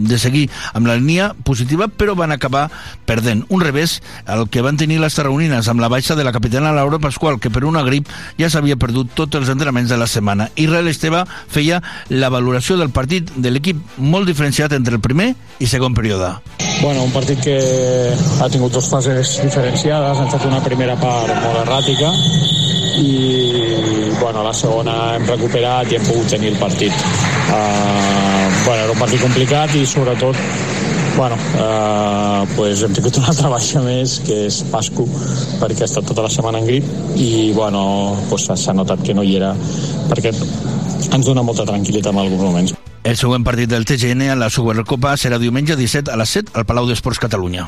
de 0.06 0.22
seguir 0.22 0.46
amb 0.78 0.86
la 0.86 0.94
línia 1.00 1.32
positiva, 1.42 1.90
però 1.90 2.14
van 2.14 2.30
acabar 2.30 2.68
perdent. 3.04 3.42
Un 3.50 3.66
revés, 3.66 3.98
el 4.30 4.46
que 4.46 4.62
van 4.62 4.78
tenir 4.78 5.02
les 5.02 5.18
tarragonines 5.18 5.71
amb 5.72 5.80
la 5.80 5.88
baixa 5.88 6.14
de 6.14 6.24
la 6.24 6.32
capitana 6.32 6.72
Laura 6.72 7.00
Pasqual, 7.00 7.40
que 7.40 7.50
per 7.50 7.64
una 7.64 7.82
grip 7.82 8.08
ja 8.38 8.50
s'havia 8.52 8.76
perdut 8.76 9.14
tots 9.16 9.40
els 9.40 9.50
entrenaments 9.52 9.90
de 9.90 9.98
la 9.98 10.06
setmana. 10.06 10.50
Israel 10.54 10.88
Esteve 10.92 11.24
feia 11.48 11.80
la 12.12 12.30
valoració 12.32 12.76
del 12.78 12.92
partit 12.92 13.32
de 13.34 13.50
l'equip 13.50 13.80
molt 13.98 14.28
diferenciat 14.28 14.76
entre 14.76 14.98
el 14.98 15.02
primer 15.04 15.32
i 15.58 15.68
segon 15.70 15.96
període. 15.96 16.34
Bueno, 16.82 17.04
un 17.04 17.12
partit 17.14 17.40
que 17.42 17.56
ha 18.42 18.48
tingut 18.52 18.74
dues 18.74 18.90
fases 18.90 19.38
diferenciades, 19.42 20.18
hem 20.18 20.30
fet 20.32 20.48
una 20.50 20.62
primera 20.64 20.96
part 21.00 21.32
molt 21.42 21.62
erràtica 21.64 22.12
i 23.02 24.12
bueno, 24.20 24.42
la 24.44 24.52
segona 24.52 25.14
hem 25.16 25.24
recuperat 25.26 25.90
i 25.90 25.98
hem 25.98 26.04
pogut 26.06 26.28
tenir 26.36 26.52
el 26.52 26.60
partit. 26.60 26.92
Uh, 27.48 28.48
bueno, 28.66 28.82
era 28.84 28.92
un 28.92 29.00
partit 29.00 29.22
complicat 29.22 29.74
i 29.78 29.86
sobretot 29.88 30.36
bueno, 31.16 31.36
uh, 31.60 32.46
pues 32.56 32.82
hem 32.82 32.92
tingut 32.96 33.18
una 33.20 33.28
altra 33.32 33.50
baixa 33.52 33.82
més 33.84 34.18
que 34.26 34.46
és 34.48 34.62
Pascu 34.72 35.06
perquè 35.60 35.84
ha 35.84 35.88
estat 35.90 36.06
tota 36.08 36.24
la 36.24 36.30
setmana 36.32 36.62
en 36.62 36.68
grip 36.68 36.86
i 37.20 37.52
bueno, 37.56 38.16
pues 38.30 38.48
s'ha 38.48 38.76
notat 38.76 39.02
que 39.04 39.14
no 39.14 39.24
hi 39.24 39.36
era 39.40 39.52
perquè 40.10 40.32
ens 40.32 41.26
dona 41.26 41.44
molta 41.44 41.66
tranquil·litat 41.68 42.12
en 42.12 42.24
alguns 42.24 42.42
moments. 42.42 42.74
El 43.02 43.16
següent 43.18 43.42
partit 43.42 43.70
del 43.70 43.84
TGN 43.84 44.30
a 44.30 44.38
la 44.38 44.48
Supercopa 44.50 45.16
serà 45.18 45.40
diumenge 45.42 45.74
17 45.76 46.12
a 46.12 46.18
les 46.20 46.36
7 46.38 46.54
al 46.54 46.66
Palau 46.68 46.86
d'Esports 46.86 47.18
Catalunya. 47.18 47.66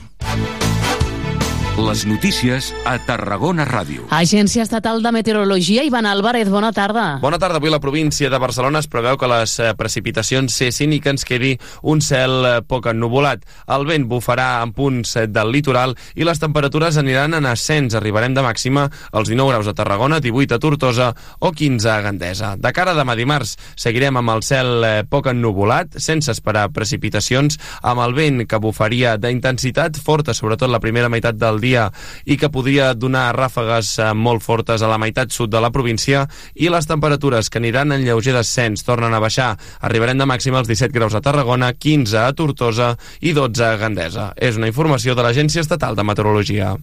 Les 1.75 2.05
notícies 2.07 2.69
a 2.87 3.01
Tarragona 3.03 3.65
Ràdio. 3.67 4.05
Agència 4.15 4.63
Estatal 4.63 5.01
de 5.03 5.11
Meteorologia, 5.11 5.83
Ivan 5.83 6.07
Álvarez, 6.07 6.47
bona 6.47 6.69
tarda. 6.71 7.19
Bona 7.19 7.41
tarda. 7.43 7.59
Avui 7.59 7.73
la 7.73 7.81
província 7.83 8.31
de 8.31 8.39
Barcelona 8.39 8.79
es 8.79 8.87
preveu 8.87 9.17
que 9.19 9.27
les 9.27 9.57
eh, 9.59 9.73
precipitacions 9.75 10.55
cessin 10.55 10.95
i 10.95 11.01
que 11.03 11.11
ens 11.11 11.27
quedi 11.27 11.57
un 11.83 11.99
cel 11.99 12.47
eh, 12.47 12.53
poc 12.63 12.87
ennuvolat. 12.93 13.43
El 13.75 13.89
vent 13.89 14.07
bufarà 14.07 14.63
en 14.63 14.71
punts 14.77 15.17
eh, 15.19 15.25
del 15.27 15.51
litoral 15.51 15.97
i 16.15 16.23
les 16.23 16.39
temperatures 16.39 17.01
aniran 17.03 17.35
en 17.35 17.51
ascens. 17.51 17.99
Arribarem 17.99 18.39
de 18.39 18.47
màxima 18.47 18.87
als 19.11 19.33
19 19.33 19.51
graus 19.51 19.67
a 19.67 19.75
Tarragona, 19.75 20.23
18 20.23 20.55
a 20.55 20.61
Tortosa 20.63 21.11
o 21.41 21.51
15 21.51 21.91
a 21.91 21.99
Gandesa. 22.07 22.53
De 22.55 22.71
cara 22.71 22.95
a 22.95 23.01
demà 23.01 23.19
dimarts 23.19 23.57
seguirem 23.75 24.23
amb 24.23 24.37
el 24.37 24.47
cel 24.47 24.87
poc 25.11 25.33
ennuvolat, 25.35 25.99
sense 25.99 26.31
esperar 26.31 26.69
precipitacions, 26.71 27.59
amb 27.83 28.07
el 28.07 28.15
vent 28.15 28.47
que 28.47 28.63
bufaria 28.63 29.19
d'intensitat 29.19 29.99
forta, 29.99 30.39
sobretot 30.39 30.71
la 30.71 30.79
primera 30.79 31.11
meitat 31.11 31.35
del 31.35 31.64
dia 31.65 31.89
i 32.25 32.37
que 32.41 32.53
podria 32.53 32.93
donar 32.95 33.33
ràfegues 33.37 33.97
eh, 33.99 34.13
molt 34.15 34.45
fortes 34.45 34.83
a 34.83 34.91
la 34.91 35.01
meitat 35.01 35.33
sud 35.35 35.53
de 35.53 35.63
la 35.65 35.73
província 35.75 36.27
i 36.55 36.71
les 36.73 36.89
temperatures 36.91 37.51
que 37.51 37.63
aniran 37.63 37.97
en 37.97 38.05
lleuger 38.05 38.37
descens 38.37 38.85
tornen 38.85 39.15
a 39.15 39.23
baixar. 39.23 39.55
Arribarem 39.81 40.21
de 40.21 40.29
màxima 40.29 40.61
als 40.61 40.71
17 40.71 40.95
graus 40.95 41.17
a 41.17 41.25
Tarragona, 41.25 41.73
15 41.73 42.21
a 42.27 42.33
Tortosa 42.37 42.95
i 43.21 43.35
12 43.35 43.65
a 43.65 43.77
Gandesa. 43.81 44.33
És 44.37 44.61
una 44.61 44.71
informació 44.71 45.17
de 45.17 45.27
l'Agència 45.27 45.65
Estatal 45.65 45.97
de 45.97 46.05
Meteorologia. 46.07 46.75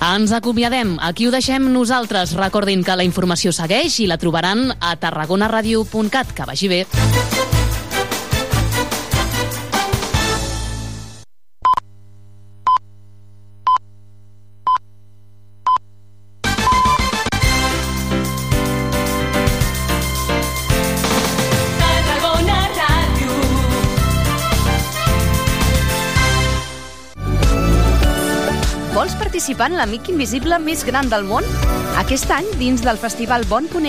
Ens 0.00 0.32
acomiadem. 0.32 0.96
Aquí 1.04 1.28
ho 1.28 1.32
deixem 1.34 1.68
nosaltres. 1.74 2.32
Recordin 2.38 2.82
que 2.84 2.96
la 2.96 3.04
informació 3.04 3.52
segueix 3.52 4.00
i 4.00 4.08
la 4.08 4.16
trobaran 4.18 4.70
a 4.80 4.96
tarragonaradio.cat. 4.96 6.32
Que 6.32 6.48
vagi 6.48 6.72
bé. 6.72 6.84
En 29.40 29.72
l'Amic 29.72 30.10
Invisible 30.12 30.58
més 30.60 30.82
gran 30.84 31.08
del 31.08 31.22
món? 31.24 31.46
Aquest 31.96 32.28
any, 32.34 32.44
dins 32.60 32.82
del 32.84 32.98
Festival 33.00 33.46
Bon 33.48 33.64
Ponent, 33.72 33.88